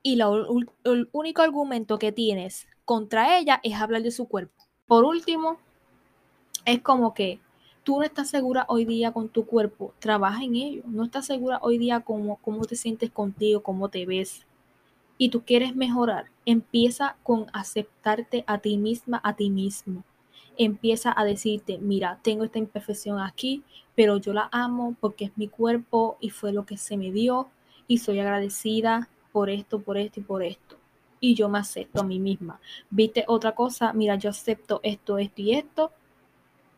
y 0.03 0.19
el 0.21 1.09
único 1.11 1.41
argumento 1.41 1.97
que 1.97 2.11
tienes 2.11 2.67
contra 2.85 3.39
ella 3.39 3.59
es 3.63 3.73
hablar 3.73 4.03
de 4.03 4.11
su 4.11 4.27
cuerpo. 4.27 4.63
Por 4.87 5.03
último, 5.03 5.57
es 6.65 6.81
como 6.81 7.13
que 7.13 7.39
tú 7.83 7.97
no 7.97 8.03
estás 8.03 8.29
segura 8.29 8.65
hoy 8.67 8.85
día 8.85 9.11
con 9.11 9.29
tu 9.29 9.45
cuerpo, 9.47 9.93
trabaja 9.99 10.43
en 10.43 10.55
ello. 10.55 10.83
No 10.85 11.05
estás 11.05 11.25
segura 11.25 11.59
hoy 11.61 11.79
día 11.79 12.01
cómo, 12.01 12.37
cómo 12.37 12.65
te 12.65 12.75
sientes 12.75 13.09
contigo, 13.09 13.63
cómo 13.63 13.89
te 13.89 14.05
ves 14.05 14.45
y 15.17 15.29
tú 15.29 15.43
quieres 15.43 15.75
mejorar, 15.75 16.25
empieza 16.45 17.15
con 17.23 17.47
aceptarte 17.53 18.43
a 18.47 18.59
ti 18.59 18.77
misma, 18.77 19.21
a 19.23 19.35
ti 19.35 19.49
mismo. 19.49 20.03
Empieza 20.57 21.13
a 21.15 21.25
decirte, 21.25 21.77
mira, 21.79 22.19
tengo 22.21 22.43
esta 22.43 22.59
imperfección 22.59 23.19
aquí, 23.19 23.63
pero 23.95 24.17
yo 24.17 24.33
la 24.33 24.49
amo 24.51 24.95
porque 24.99 25.25
es 25.25 25.31
mi 25.37 25.47
cuerpo 25.47 26.17
y 26.19 26.29
fue 26.29 26.53
lo 26.53 26.65
que 26.65 26.77
se 26.77 26.97
me 26.97 27.11
dio 27.11 27.49
y 27.87 27.99
soy 27.99 28.19
agradecida 28.19 29.09
por 29.31 29.49
esto, 29.49 29.81
por 29.81 29.97
esto 29.97 30.19
y 30.19 30.23
por 30.23 30.43
esto. 30.43 30.77
Y 31.19 31.33
yo 31.33 31.49
me 31.49 31.59
acepto 31.59 32.01
a 32.01 32.05
mí 32.05 32.19
misma. 32.19 32.59
¿Viste 32.89 33.25
otra 33.27 33.53
cosa? 33.53 33.93
Mira, 33.93 34.15
yo 34.15 34.29
acepto 34.29 34.79
esto, 34.83 35.17
esto 35.17 35.41
y 35.41 35.53
esto 35.53 35.91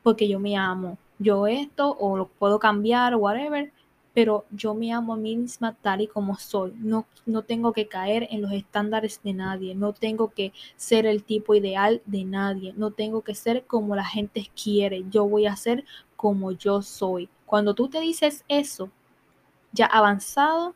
porque 0.03 0.27
yo 0.27 0.39
me 0.39 0.55
amo. 0.55 0.97
Yo 1.19 1.47
esto 1.47 1.97
o 1.99 2.17
lo 2.17 2.27
puedo 2.27 2.59
cambiar 2.59 3.13
o 3.13 3.19
whatever 3.19 3.71
pero 4.17 4.45
yo 4.49 4.73
me 4.73 4.91
amo 4.91 5.13
a 5.13 5.15
mí 5.15 5.35
misma 5.35 5.75
tal 5.79 6.01
y 6.01 6.07
como 6.07 6.39
soy. 6.39 6.73
No, 6.79 7.05
no 7.27 7.43
tengo 7.43 7.71
que 7.71 7.87
caer 7.87 8.27
en 8.31 8.41
los 8.41 8.51
estándares 8.51 9.21
de 9.21 9.33
nadie, 9.33 9.75
no 9.75 9.93
tengo 9.93 10.29
que 10.29 10.53
ser 10.75 11.05
el 11.05 11.23
tipo 11.23 11.53
ideal 11.53 12.01
de 12.07 12.23
nadie, 12.23 12.73
no 12.77 12.89
tengo 12.89 13.21
que 13.21 13.35
ser 13.35 13.65
como 13.67 13.95
la 13.95 14.05
gente 14.05 14.49
quiere, 14.59 15.05
yo 15.11 15.27
voy 15.27 15.45
a 15.45 15.55
ser 15.55 15.85
como 16.15 16.51
yo 16.51 16.81
soy. 16.81 17.29
Cuando 17.45 17.75
tú 17.75 17.89
te 17.89 17.99
dices 17.99 18.43
eso, 18.47 18.89
ya 19.71 19.85
avanzado 19.85 20.73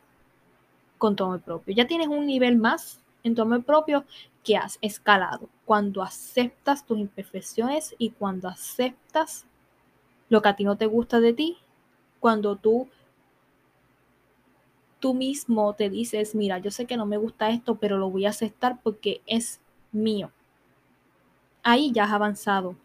con 1.00 1.16
tu 1.16 1.24
amor 1.24 1.42
propio, 1.42 1.74
ya 1.74 1.88
tienes 1.88 2.10
un 2.10 2.28
nivel 2.28 2.58
más 2.58 3.02
en 3.24 3.34
tu 3.34 3.42
amor 3.42 3.64
propio 3.64 4.06
que 4.44 4.56
has 4.56 4.78
escalado. 4.82 5.50
Cuando 5.66 6.04
aceptas 6.04 6.86
tus 6.86 7.00
imperfecciones 7.00 7.96
y 7.98 8.12
cuando 8.12 8.48
aceptas 8.48 9.48
lo 10.30 10.44
que 10.44 10.50
a 10.50 10.56
ti 10.56 10.64
no 10.64 10.78
te 10.78 10.86
gusta 10.86 11.20
de 11.20 11.34
ti, 11.34 11.58
cuando 12.20 12.56
tú 12.56 12.88
tú 15.02 15.14
mismo 15.14 15.74
te 15.74 15.90
dices, 15.90 16.36
mira, 16.36 16.60
yo 16.60 16.72
sé 16.72 16.86
que 16.86 16.96
no 16.96 17.06
me 17.06 17.18
gusta 17.18 17.50
esto, 17.50 17.76
pero 17.76 17.98
lo 17.98 18.10
voy 18.10 18.26
a 18.26 18.30
aceptar 18.30 18.82
porque 18.82 19.22
es 19.26 19.60
mío. 19.92 20.32
Ahí 21.64 21.92
ya 21.92 22.06
has 22.06 22.12
avanzado 22.12 22.78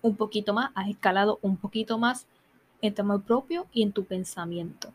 un 0.00 0.16
poquito 0.16 0.54
más, 0.54 0.70
has 0.74 0.88
escalado 0.88 1.38
un 1.42 1.58
poquito 1.58 1.98
más 1.98 2.26
en 2.80 2.94
tu 2.94 3.02
amor 3.02 3.22
propio 3.22 3.66
y 3.72 3.82
en 3.82 3.92
tu 3.92 4.04
pensamiento. 4.04 4.94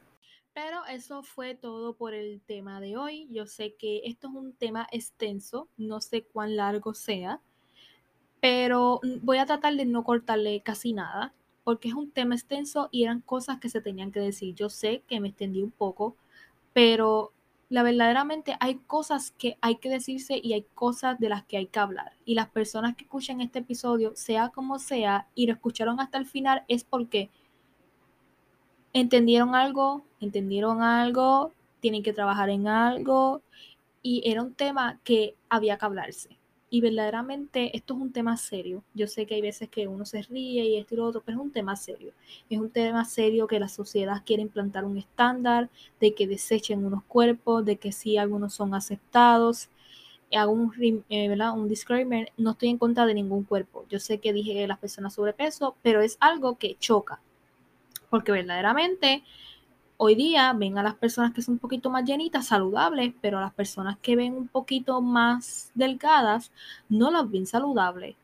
Pero 0.54 0.86
eso 0.88 1.24
fue 1.24 1.56
todo 1.56 1.94
por 1.94 2.14
el 2.14 2.42
tema 2.42 2.82
de 2.82 2.98
hoy. 2.98 3.28
Yo 3.32 3.46
sé 3.46 3.76
que 3.76 4.02
esto 4.06 4.28
es 4.28 4.34
un 4.34 4.54
tema 4.54 4.88
extenso, 4.92 5.68
no 5.78 6.02
sé 6.02 6.24
cuán 6.24 6.56
largo 6.56 6.94
sea, 6.94 7.42
pero 8.40 9.02
voy 9.22 9.38
a 9.38 9.46
tratar 9.46 9.76
de 9.76 9.86
no 9.86 10.04
cortarle 10.04 10.62
casi 10.62 10.94
nada, 10.94 11.34
porque 11.64 11.90
es 11.90 11.94
un 11.94 12.12
tema 12.12 12.36
extenso 12.36 12.90
y 12.92 13.04
eran 13.04 13.22
cosas 13.22 13.60
que 13.60 13.70
se 13.70 13.82
tenían 13.82 14.12
que 14.12 14.20
decir. 14.20 14.56
Yo 14.56 14.70
sé 14.70 15.04
que 15.08 15.20
me 15.20 15.30
extendí 15.30 15.62
un 15.62 15.72
poco, 15.72 16.16
pero 16.80 17.34
la 17.68 17.84
verdaderamente 17.84 18.56
hay 18.62 18.76
cosas 18.76 19.32
que 19.32 19.58
hay 19.60 19.80
que 19.80 19.90
decirse 19.90 20.40
y 20.42 20.54
hay 20.54 20.66
cosas 20.76 21.20
de 21.20 21.28
las 21.28 21.44
que 21.44 21.58
hay 21.58 21.68
que 21.68 21.78
hablar. 21.78 22.14
Y 22.24 22.36
las 22.36 22.48
personas 22.48 22.96
que 22.96 23.04
escuchan 23.04 23.42
este 23.42 23.60
episodio, 23.60 24.14
sea 24.16 24.48
como 24.48 24.80
sea, 24.80 25.28
y 25.36 25.46
lo 25.46 25.52
escucharon 25.52 26.00
hasta 26.00 26.18
el 26.18 26.26
final, 26.26 26.64
es 26.70 26.86
porque 26.86 27.30
entendieron 28.94 29.56
algo, 29.56 30.06
entendieron 30.22 30.82
algo, 30.82 31.52
tienen 31.82 32.02
que 32.02 32.14
trabajar 32.14 32.50
en 32.50 32.70
algo, 32.70 33.42
y 34.02 34.22
era 34.24 34.42
un 34.42 34.54
tema 34.54 35.02
que 35.04 35.36
había 35.50 35.78
que 35.78 35.86
hablarse. 35.86 36.39
Y 36.72 36.82
verdaderamente 36.82 37.76
esto 37.76 37.96
es 37.96 38.00
un 38.02 38.12
tema 38.12 38.38
serio. 38.38 38.84
Yo 38.94 39.08
sé 39.08 39.26
que 39.26 39.36
hay 39.36 39.42
veces 39.42 39.70
que 39.70 39.88
uno 39.88 40.06
se 40.06 40.22
ríe 40.22 40.64
y 40.64 40.78
esto 40.78 40.94
y 40.94 40.98
lo 40.98 41.06
otro, 41.06 41.22
pero 41.26 41.40
es 41.40 41.44
un 41.44 41.52
tema 41.52 41.76
serio. 41.76 42.14
Es 42.50 42.60
un 42.60 42.70
tema 42.70 43.06
serio 43.06 43.48
que 43.48 43.60
la 43.60 43.68
sociedad 43.68 44.22
quiere 44.24 44.44
implantar 44.44 44.86
un 44.86 44.98
estándar, 44.98 45.70
de 46.00 46.14
que 46.14 46.28
desechen 46.28 46.86
unos 46.86 47.04
cuerpos, 47.06 47.66
de 47.66 47.78
que 47.78 47.92
sí 47.92 48.18
algunos 48.18 48.54
son 48.54 48.76
aceptados. 48.76 49.70
Hago 50.32 50.52
un, 50.52 51.04
eh, 51.10 51.36
un 51.56 51.68
disclaimer, 51.68 52.32
no 52.38 52.52
estoy 52.52 52.70
en 52.70 52.78
contra 52.78 53.08
de 53.08 53.16
ningún 53.16 53.44
cuerpo. 53.44 53.86
Yo 53.90 54.00
sé 54.00 54.20
que 54.20 54.32
dije 54.32 54.68
las 54.68 54.78
personas 54.78 55.16
sobrepeso, 55.16 55.76
pero 55.82 56.02
es 56.02 56.18
algo 56.20 56.58
que 56.60 56.76
choca. 56.80 57.20
Porque 58.12 58.32
verdaderamente 58.32 59.24
hoy 60.02 60.16
día 60.16 60.54
ven 60.54 60.78
a 60.78 60.84
las 60.84 60.96
personas 60.96 61.34
que 61.34 61.42
son 61.42 61.56
un 61.56 61.60
poquito 61.60 61.90
más 61.90 62.06
llenitas, 62.06 62.48
saludables, 62.48 63.14
pero 63.20 63.42
las 63.42 63.54
personas 63.54 63.98
que 64.02 64.16
ven 64.16 64.34
un 64.34 64.48
poquito 64.48 65.02
más 65.02 65.72
delgadas, 65.76 66.54
no 66.88 67.12
las 67.12 67.30
ven 67.30 67.46
saludables. 67.46 68.16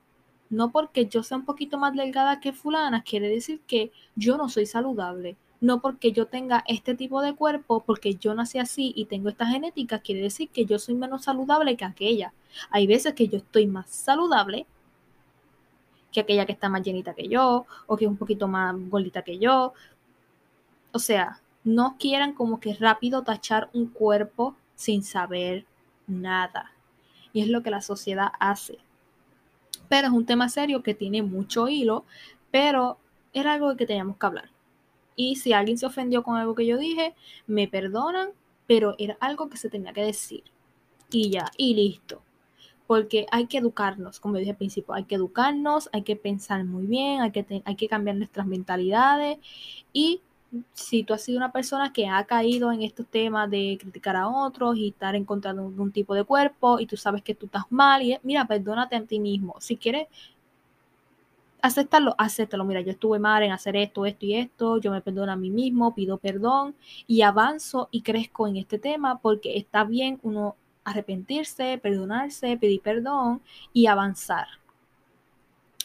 No 0.49 0.71
porque 0.71 1.07
yo 1.07 1.21
sea 1.21 1.37
un 1.37 1.43
poquito 1.43 1.77
más 1.77 1.93
delgada 1.93 2.39
que 2.39 2.53
fulana, 2.53 3.03
quiere 3.03 3.27
decir 3.27 3.59
que 3.67 3.91
yo 4.15 4.37
no 4.37 4.47
soy 4.47 4.65
saludable. 4.65 5.35
No 5.59 5.81
porque 5.81 6.13
yo 6.13 6.27
tenga 6.27 6.63
este 6.65 6.95
tipo 6.95 7.21
de 7.21 7.35
cuerpo, 7.35 7.83
porque 7.85 8.15
yo 8.15 8.33
nací 8.35 8.57
así 8.57 8.93
y 8.95 9.05
tengo 9.05 9.27
esta 9.27 9.45
genética, 9.45 9.99
quiere 9.99 10.21
decir 10.21 10.47
que 10.49 10.65
yo 10.65 10.79
soy 10.79 10.95
menos 10.95 11.25
saludable 11.25 11.75
que 11.75 11.83
aquella. 11.83 12.33
Hay 12.69 12.87
veces 12.87 13.15
que 13.15 13.27
yo 13.27 13.39
estoy 13.39 13.67
más 13.67 13.89
saludable 13.89 14.65
que 16.13 16.21
aquella 16.21 16.45
que 16.45 16.53
está 16.53 16.69
más 16.69 16.83
llenita 16.83 17.13
que 17.13 17.27
yo, 17.27 17.65
o 17.85 17.97
que 17.97 18.05
es 18.05 18.11
un 18.11 18.17
poquito 18.17 18.47
más 18.47 18.73
gordita 18.89 19.23
que 19.23 19.37
yo. 19.39 19.73
O 20.93 20.99
sea, 20.99 21.41
no 21.65 21.97
quieran 21.99 22.33
como 22.33 22.59
que 22.61 22.75
rápido 22.75 23.23
tachar 23.23 23.69
un 23.73 23.87
cuerpo 23.87 24.55
sin 24.75 25.03
saber 25.03 25.65
nada. 26.07 26.71
Y 27.33 27.41
es 27.41 27.49
lo 27.49 27.63
que 27.63 27.71
la 27.71 27.81
sociedad 27.81 28.29
hace. 28.39 28.77
Pero 29.89 30.07
es 30.07 30.13
un 30.13 30.25
tema 30.25 30.47
serio 30.47 30.83
que 30.83 30.93
tiene 30.93 31.23
mucho 31.23 31.67
hilo, 31.67 32.05
pero 32.51 32.97
era 33.33 33.53
algo 33.53 33.75
que 33.75 33.87
teníamos 33.87 34.17
que 34.17 34.25
hablar. 34.25 34.49
Y 35.15 35.37
si 35.37 35.53
alguien 35.53 35.77
se 35.77 35.87
ofendió 35.87 36.23
con 36.23 36.37
algo 36.37 36.55
que 36.55 36.65
yo 36.65 36.77
dije, 36.77 37.15
me 37.47 37.67
perdonan, 37.67 38.29
pero 38.67 38.95
era 38.99 39.17
algo 39.19 39.49
que 39.49 39.57
se 39.57 39.69
tenía 39.69 39.91
que 39.91 40.03
decir. 40.03 40.43
Y 41.09 41.31
ya, 41.31 41.51
y 41.57 41.73
listo. 41.73 42.21
Porque 42.85 43.25
hay 43.31 43.47
que 43.47 43.57
educarnos, 43.57 44.19
como 44.19 44.37
dije 44.37 44.51
al 44.51 44.57
principio, 44.57 44.93
hay 44.93 45.05
que 45.05 45.15
educarnos, 45.15 45.89
hay 45.91 46.03
que 46.03 46.15
pensar 46.15 46.63
muy 46.65 46.85
bien, 46.85 47.21
hay 47.21 47.31
que, 47.31 47.63
hay 47.65 47.75
que 47.75 47.87
cambiar 47.87 48.17
nuestras 48.17 48.45
mentalidades 48.45 49.39
y 49.91 50.21
si 50.73 51.03
tú 51.03 51.13
has 51.13 51.21
sido 51.23 51.37
una 51.37 51.51
persona 51.51 51.91
que 51.93 52.07
ha 52.07 52.23
caído 52.25 52.71
en 52.71 52.81
estos 52.81 53.07
temas 53.07 53.49
de 53.49 53.77
criticar 53.79 54.15
a 54.15 54.27
otros 54.27 54.77
y 54.77 54.89
estar 54.89 55.15
en 55.15 55.25
contra 55.25 55.53
un, 55.53 55.91
tipo 55.91 56.13
de 56.15 56.23
cuerpo 56.23 56.79
y 56.79 56.85
tú 56.85 56.97
sabes 56.97 57.21
que 57.21 57.35
tú 57.35 57.47
estás 57.47 57.63
mal 57.69 58.01
y 58.01 58.17
mira, 58.23 58.45
perdónate 58.45 58.95
a 58.95 59.03
ti 59.03 59.19
mismo. 59.19 59.55
Si 59.59 59.77
quieres 59.77 60.07
aceptarlo, 61.61 62.15
acéptalo. 62.17 62.63
Mira, 62.63 62.81
yo 62.81 62.91
estuve 62.91 63.19
mal 63.19 63.43
en 63.43 63.51
hacer 63.51 63.75
esto, 63.75 64.05
esto 64.05 64.25
y 64.25 64.35
esto, 64.35 64.77
yo 64.77 64.91
me 64.91 65.01
perdono 65.01 65.31
a 65.31 65.35
mí 65.35 65.49
mismo, 65.49 65.95
pido 65.95 66.17
perdón 66.17 66.75
y 67.07 67.21
avanzo 67.21 67.89
y 67.91 68.01
crezco 68.01 68.47
en 68.47 68.57
este 68.57 68.79
tema 68.79 69.19
porque 69.19 69.57
está 69.57 69.83
bien 69.83 70.19
uno 70.23 70.55
arrepentirse, 70.83 71.79
perdonarse, 71.79 72.57
pedir 72.57 72.81
perdón 72.81 73.41
y 73.73 73.87
avanzar. 73.87 74.47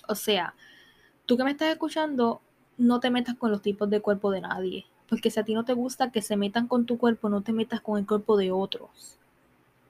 O 0.09 0.14
sea, 0.14 0.55
tú 1.25 1.37
que 1.37 1.45
me 1.45 1.53
estás 1.53 1.71
escuchando, 1.71 2.43
no 2.81 2.99
te 2.99 3.11
metas 3.11 3.37
con 3.37 3.51
los 3.51 3.61
tipos 3.61 3.91
de 3.91 4.01
cuerpo 4.01 4.31
de 4.31 4.41
nadie. 4.41 4.87
Porque 5.09 5.31
si 5.31 5.39
a 5.39 5.45
ti 5.45 5.55
no 5.55 5.64
te 5.64 5.74
gusta 5.74 6.11
que 6.11 6.22
se 6.22 6.37
metan 6.37 6.66
con 6.66 6.87
tu 6.87 6.97
cuerpo, 6.97 7.28
no 7.28 7.43
te 7.43 7.53
metas 7.53 7.81
con 7.83 7.99
el 7.99 8.07
cuerpo 8.07 8.37
de 8.39 8.51
otros. 8.51 9.18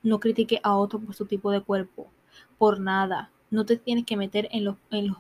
No 0.03 0.19
critique 0.19 0.61
a 0.65 0.77
otros 0.77 1.03
por 1.05 1.15
su 1.15 1.27
tipo 1.27 1.53
de 1.53 1.61
cuerpo. 1.61 2.09
Por 2.59 2.81
nada. 2.81 3.31
No 3.51 3.65
te 3.65 3.77
tienes 3.77 4.05
que 4.05 4.17
meter 4.17 4.49
en 4.51 4.65
los, 4.65 4.77
en 4.91 5.09
los 5.09 5.17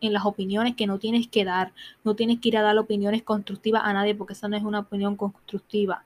en 0.00 0.12
las 0.12 0.24
opiniones 0.24 0.76
que 0.76 0.86
no 0.86 1.00
tienes 1.00 1.26
que 1.26 1.44
dar. 1.44 1.72
No 2.04 2.14
tienes 2.14 2.38
que 2.38 2.50
ir 2.50 2.56
a 2.58 2.62
dar 2.62 2.78
opiniones 2.78 3.24
constructivas 3.24 3.82
a 3.84 3.92
nadie 3.92 4.14
porque 4.14 4.34
esa 4.34 4.46
no 4.46 4.56
es 4.56 4.62
una 4.62 4.80
opinión 4.80 5.16
constructiva. 5.16 6.04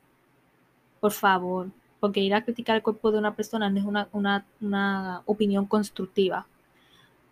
Por 1.00 1.12
favor. 1.12 1.68
Porque 2.00 2.20
ir 2.20 2.34
a 2.34 2.44
criticar 2.44 2.76
el 2.76 2.82
cuerpo 2.82 3.12
de 3.12 3.18
una 3.18 3.36
persona 3.36 3.68
no 3.68 3.78
es 3.78 3.84
una, 3.84 4.08
una, 4.12 4.46
una 4.62 5.22
opinión 5.26 5.66
constructiva. 5.66 6.46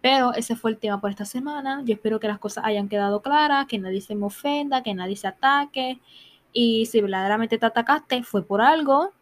Pero 0.00 0.32
ese 0.34 0.56
fue 0.56 0.70
el 0.70 0.78
tema 0.78 1.00
por 1.00 1.10
esta 1.10 1.24
semana. 1.24 1.82
Yo 1.84 1.94
espero 1.94 2.20
que 2.20 2.28
las 2.28 2.38
cosas 2.38 2.64
hayan 2.64 2.88
quedado 2.88 3.20
claras, 3.20 3.66
que 3.66 3.78
nadie 3.78 4.00
se 4.00 4.14
me 4.14 4.26
ofenda, 4.26 4.82
que 4.82 4.94
nadie 4.94 5.16
se 5.16 5.26
ataque. 5.28 6.00
Y 6.52 6.86
si 6.86 7.00
verdaderamente 7.00 7.58
te 7.58 7.66
atacaste, 7.66 8.22
fue 8.22 8.42
por 8.42 8.60
algo. 8.62 9.12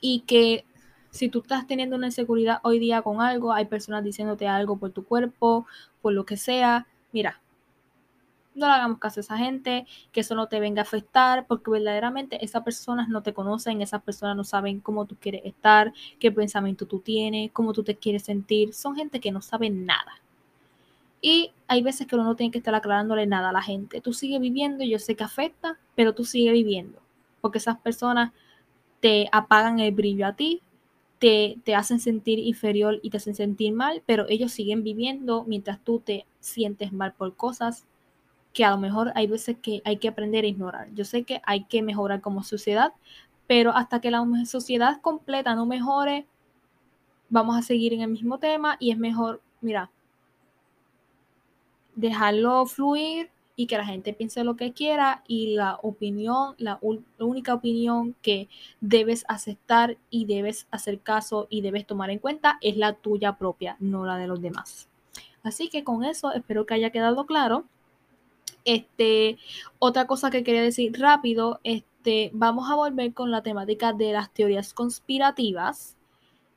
Y 0.00 0.20
que 0.20 0.64
si 1.10 1.28
tú 1.28 1.40
estás 1.40 1.66
teniendo 1.66 1.96
una 1.96 2.06
inseguridad 2.06 2.58
hoy 2.64 2.80
día 2.80 3.02
con 3.02 3.20
algo, 3.20 3.52
hay 3.52 3.66
personas 3.66 4.02
diciéndote 4.02 4.48
algo 4.48 4.76
por 4.76 4.90
tu 4.90 5.04
cuerpo, 5.04 5.66
por 6.02 6.12
lo 6.12 6.26
que 6.26 6.36
sea, 6.36 6.88
mira, 7.12 7.40
no 8.54 8.66
le 8.66 8.72
hagamos 8.72 8.98
caso 8.98 9.20
a 9.20 9.22
esa 9.22 9.36
gente, 9.36 9.86
que 10.12 10.20
eso 10.20 10.34
no 10.34 10.46
te 10.46 10.60
venga 10.60 10.82
a 10.82 10.84
afectar, 10.84 11.46
porque 11.46 11.70
verdaderamente 11.70 12.44
esas 12.44 12.62
personas 12.62 13.08
no 13.08 13.22
te 13.22 13.34
conocen, 13.34 13.82
esas 13.82 14.02
personas 14.02 14.36
no 14.36 14.44
saben 14.44 14.80
cómo 14.80 15.06
tú 15.06 15.16
quieres 15.18 15.42
estar, 15.44 15.92
qué 16.18 16.30
pensamiento 16.30 16.86
tú 16.86 17.00
tienes, 17.00 17.50
cómo 17.52 17.72
tú 17.72 17.82
te 17.82 17.96
quieres 17.96 18.22
sentir. 18.22 18.72
Son 18.72 18.94
gente 18.94 19.20
que 19.20 19.32
no 19.32 19.42
sabe 19.42 19.70
nada. 19.70 20.20
Y 21.20 21.52
hay 21.68 21.82
veces 21.82 22.06
que 22.06 22.14
uno 22.14 22.24
no 22.24 22.36
tiene 22.36 22.52
que 22.52 22.58
estar 22.58 22.74
aclarándole 22.74 23.26
nada 23.26 23.48
a 23.48 23.52
la 23.52 23.62
gente. 23.62 24.00
Tú 24.00 24.12
sigues 24.12 24.40
viviendo, 24.40 24.84
yo 24.84 24.98
sé 24.98 25.16
que 25.16 25.24
afecta, 25.24 25.78
pero 25.94 26.14
tú 26.14 26.24
sigues 26.24 26.52
viviendo. 26.52 27.00
Porque 27.40 27.58
esas 27.58 27.78
personas 27.78 28.32
te 29.00 29.28
apagan 29.32 29.80
el 29.80 29.92
brillo 29.92 30.26
a 30.26 30.34
ti, 30.34 30.62
te, 31.18 31.56
te, 31.64 31.74
hacen 31.74 32.00
sentir 32.00 32.38
inferior 32.38 33.00
y 33.02 33.10
te 33.10 33.16
hacen 33.16 33.34
sentir 33.34 33.72
mal, 33.72 34.02
pero 34.04 34.26
ellos 34.28 34.52
siguen 34.52 34.82
viviendo 34.82 35.44
mientras 35.44 35.80
tú 35.82 36.00
te 36.00 36.26
sientes 36.40 36.92
mal 36.92 37.14
por 37.14 37.34
cosas 37.34 37.86
que 38.54 38.64
a 38.64 38.70
lo 38.70 38.78
mejor 38.78 39.12
hay 39.16 39.26
veces 39.26 39.58
que 39.60 39.82
hay 39.84 39.98
que 39.98 40.08
aprender 40.08 40.44
a 40.44 40.48
ignorar. 40.48 40.88
Yo 40.94 41.04
sé 41.04 41.24
que 41.24 41.42
hay 41.44 41.64
que 41.64 41.82
mejorar 41.82 42.22
como 42.22 42.42
sociedad, 42.42 42.92
pero 43.46 43.72
hasta 43.72 44.00
que 44.00 44.10
la 44.10 44.24
sociedad 44.46 45.00
completa 45.02 45.54
no 45.54 45.66
mejore, 45.66 46.26
vamos 47.28 47.58
a 47.58 47.62
seguir 47.62 47.92
en 47.92 48.00
el 48.00 48.10
mismo 48.10 48.38
tema 48.38 48.76
y 48.78 48.92
es 48.92 48.98
mejor, 48.98 49.42
mira, 49.60 49.90
dejarlo 51.96 52.64
fluir 52.66 53.30
y 53.56 53.66
que 53.66 53.76
la 53.76 53.84
gente 53.84 54.12
piense 54.12 54.44
lo 54.44 54.56
que 54.56 54.72
quiera 54.72 55.22
y 55.26 55.54
la 55.54 55.78
opinión, 55.82 56.54
la, 56.58 56.78
la, 57.18 57.24
única 57.24 57.54
opinión 57.54 58.14
que 58.22 58.48
debes 58.80 59.24
aceptar 59.28 59.96
y 60.10 60.26
debes 60.26 60.66
hacer 60.70 61.00
caso 61.00 61.46
y 61.50 61.60
debes 61.60 61.86
tomar 61.86 62.10
en 62.10 62.18
cuenta 62.20 62.58
es 62.60 62.76
la 62.76 62.94
tuya 62.94 63.36
propia, 63.36 63.76
no 63.80 64.06
la 64.06 64.16
de 64.16 64.26
los 64.26 64.40
demás. 64.40 64.88
Así 65.42 65.68
que 65.68 65.84
con 65.84 66.04
eso 66.04 66.32
espero 66.32 66.66
que 66.66 66.74
haya 66.74 66.90
quedado 66.90 67.26
claro. 67.26 67.64
Este, 68.64 69.38
otra 69.78 70.06
cosa 70.06 70.30
que 70.30 70.42
quería 70.42 70.62
decir 70.62 70.98
rápido, 70.98 71.60
este, 71.64 72.30
vamos 72.32 72.70
a 72.70 72.74
volver 72.76 73.12
con 73.14 73.30
la 73.30 73.42
temática 73.42 73.92
de 73.92 74.12
las 74.12 74.32
teorías 74.32 74.74
conspirativas. 74.74 75.96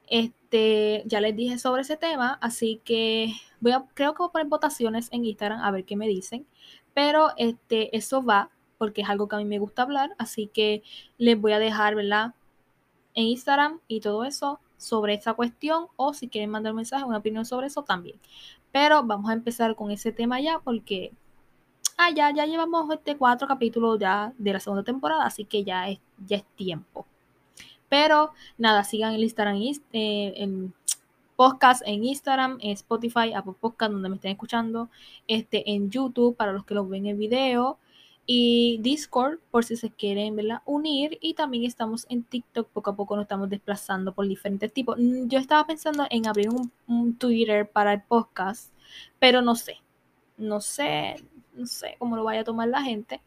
Este, 0.07 1.03
ya 1.05 1.19
les 1.21 1.35
dije 1.35 1.59
sobre 1.59 1.81
ese 1.81 1.97
tema, 1.97 2.37
así 2.41 2.81
que 2.85 3.33
creo 3.93 4.13
que 4.13 4.17
voy 4.19 4.27
a 4.29 4.31
poner 4.31 4.47
votaciones 4.47 5.09
en 5.11 5.25
Instagram 5.25 5.61
a 5.61 5.71
ver 5.71 5.85
qué 5.85 5.95
me 5.97 6.07
dicen. 6.07 6.47
Pero 6.93 7.31
este, 7.37 7.95
eso 7.95 8.23
va 8.23 8.51
porque 8.77 9.01
es 9.01 9.09
algo 9.09 9.27
que 9.27 9.35
a 9.35 9.39
mí 9.39 9.45
me 9.45 9.59
gusta 9.59 9.81
hablar, 9.81 10.11
así 10.17 10.47
que 10.53 10.83
les 11.17 11.39
voy 11.39 11.51
a 11.53 11.59
dejar. 11.59 11.95
En 13.13 13.23
Instagram 13.25 13.79
y 13.87 13.99
todo 14.01 14.23
eso 14.25 14.59
sobre 14.77 15.15
esa 15.15 15.33
cuestión 15.33 15.87
o 15.95 16.13
si 16.13 16.27
quieren 16.29 16.51
mandar 16.51 16.73
un 16.73 16.77
mensaje, 16.77 17.03
una 17.03 17.17
opinión 17.17 17.45
sobre 17.45 17.67
eso 17.67 17.83
también. 17.83 18.19
Pero 18.71 19.03
vamos 19.03 19.29
a 19.31 19.33
empezar 19.33 19.75
con 19.75 19.89
ese 19.91 20.11
tema 20.11 20.39
ya 20.39 20.59
porque 20.59 21.13
ah, 21.97 22.11
ya, 22.11 22.31
ya 22.33 22.45
llevamos 22.45 22.89
este 22.93 23.17
cuatro 23.17 23.47
capítulos 23.47 23.99
ya 23.99 24.33
de 24.37 24.53
la 24.53 24.59
segunda 24.59 24.83
temporada, 24.83 25.25
así 25.25 25.45
que 25.45 25.63
ya 25.63 25.89
es, 25.89 25.99
ya 26.25 26.37
es 26.37 26.45
tiempo. 26.55 27.05
Pero 27.89 28.33
nada, 28.57 28.83
sigan 28.83 29.13
el 29.13 29.23
Instagram, 29.23 29.57
eh, 29.93 30.69
podcast 31.35 31.83
en 31.85 32.03
Instagram, 32.03 32.57
Spotify, 32.61 33.33
Apple 33.33 33.53
Podcast, 33.59 33.91
donde 33.91 34.09
me 34.09 34.15
estén 34.15 34.31
escuchando, 34.31 34.89
este, 35.27 35.71
en 35.71 35.89
YouTube 35.89 36.35
para 36.35 36.51
los 36.51 36.65
que 36.65 36.73
los 36.73 36.89
ven 36.89 37.05
en 37.05 37.17
video 37.17 37.77
y 38.29 38.77
Discord 38.81 39.39
por 39.51 39.63
si 39.63 39.77
se 39.77 39.89
quieren 39.89 40.37
unir 40.65 41.17
y 41.21 41.33
también 41.33 41.63
estamos 41.63 42.05
en 42.09 42.23
TikTok, 42.23 42.67
poco 42.67 42.89
a 42.91 42.95
poco 42.95 43.15
nos 43.15 43.23
estamos 43.23 43.49
desplazando 43.49 44.13
por 44.13 44.27
diferentes 44.27 44.71
tipos. 44.73 44.97
Mm, 44.99 45.27
yo 45.29 45.39
estaba 45.39 45.65
pensando 45.65 46.05
en 46.09 46.27
abrir 46.27 46.49
un, 46.49 47.15
Twitter 47.17 47.69
para 47.69 47.93
el 47.93 48.01
podcast, 48.01 48.73
pero 49.17 49.41
no 49.41 49.55
sé, 49.55 49.77
no 50.37 50.59
sé, 50.59 51.15
no 51.57 51.65
sé 51.65 51.95
cómo 51.99 52.15
lo 52.15 52.23
vaya 52.23 52.41
a 52.41 52.43
tomar 52.43 52.67
la 52.69 52.81
gente, 52.81 53.21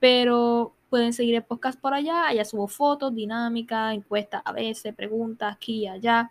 pero 0.00 0.74
pueden 0.90 1.12
seguir 1.12 1.34
el 1.34 1.44
podcast 1.44 1.80
por 1.80 1.94
allá, 1.94 2.28
allá 2.28 2.44
subo 2.44 2.68
fotos, 2.68 3.14
dinámica, 3.14 3.92
encuestas 3.92 4.42
a 4.44 4.52
veces, 4.52 4.94
preguntas 4.94 5.54
aquí 5.54 5.80
y 5.80 5.88
allá 5.88 6.30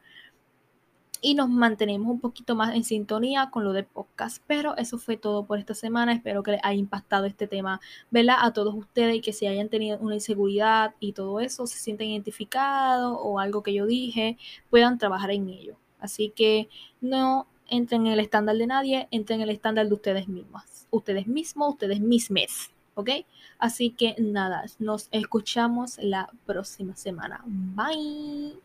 y 1.24 1.36
nos 1.36 1.50
mantenemos 1.50 2.12
un 2.12 2.20
poquito 2.20 2.54
más 2.54 2.76
en 2.76 2.84
sintonía 2.84 3.50
con 3.50 3.64
lo 3.64 3.72
del 3.72 3.86
podcast. 3.86 4.44
Pero 4.46 4.76
eso 4.76 4.98
fue 4.98 5.16
todo 5.16 5.46
por 5.46 5.58
esta 5.58 5.74
semana. 5.74 6.12
Espero 6.12 6.44
que 6.44 6.52
les 6.52 6.62
haya 6.64 6.78
impactado 6.78 7.26
este 7.26 7.48
tema, 7.48 7.80
¿verdad? 8.12 8.36
A 8.42 8.52
todos 8.52 8.76
ustedes 8.76 9.16
y 9.16 9.22
que 9.22 9.32
si 9.32 9.48
hayan 9.48 9.70
tenido 9.70 9.98
una 10.00 10.16
inseguridad 10.16 10.96
y 11.00 11.14
todo 11.14 11.40
eso, 11.40 11.66
se 11.66 11.80
sienten 11.80 12.10
identificados 12.10 13.18
o 13.22 13.40
algo 13.40 13.64
que 13.64 13.74
yo 13.74 13.86
dije, 13.86 14.38
puedan 14.70 14.98
trabajar 14.98 15.32
en 15.32 15.48
ello. 15.48 15.78
Así 15.98 16.30
que 16.36 16.68
no 17.00 17.48
Entren 17.74 18.06
en 18.06 18.14
el 18.14 18.20
estándar 18.20 18.56
de 18.56 18.68
nadie, 18.68 19.08
entren 19.10 19.42
en 19.42 19.50
el 19.50 19.56
estándar 19.56 19.88
de 19.88 19.96
ustedes 19.96 20.28
mismas, 20.28 20.86
ustedes 20.92 21.26
mismos, 21.26 21.70
ustedes 21.70 22.00
mismes, 22.00 22.70
¿ok? 22.94 23.10
Así 23.58 23.90
que 23.90 24.14
nada, 24.20 24.64
nos 24.78 25.08
escuchamos 25.12 25.98
la 25.98 26.30
próxima 26.46 26.96
semana. 26.96 27.42
Bye. 27.48 28.60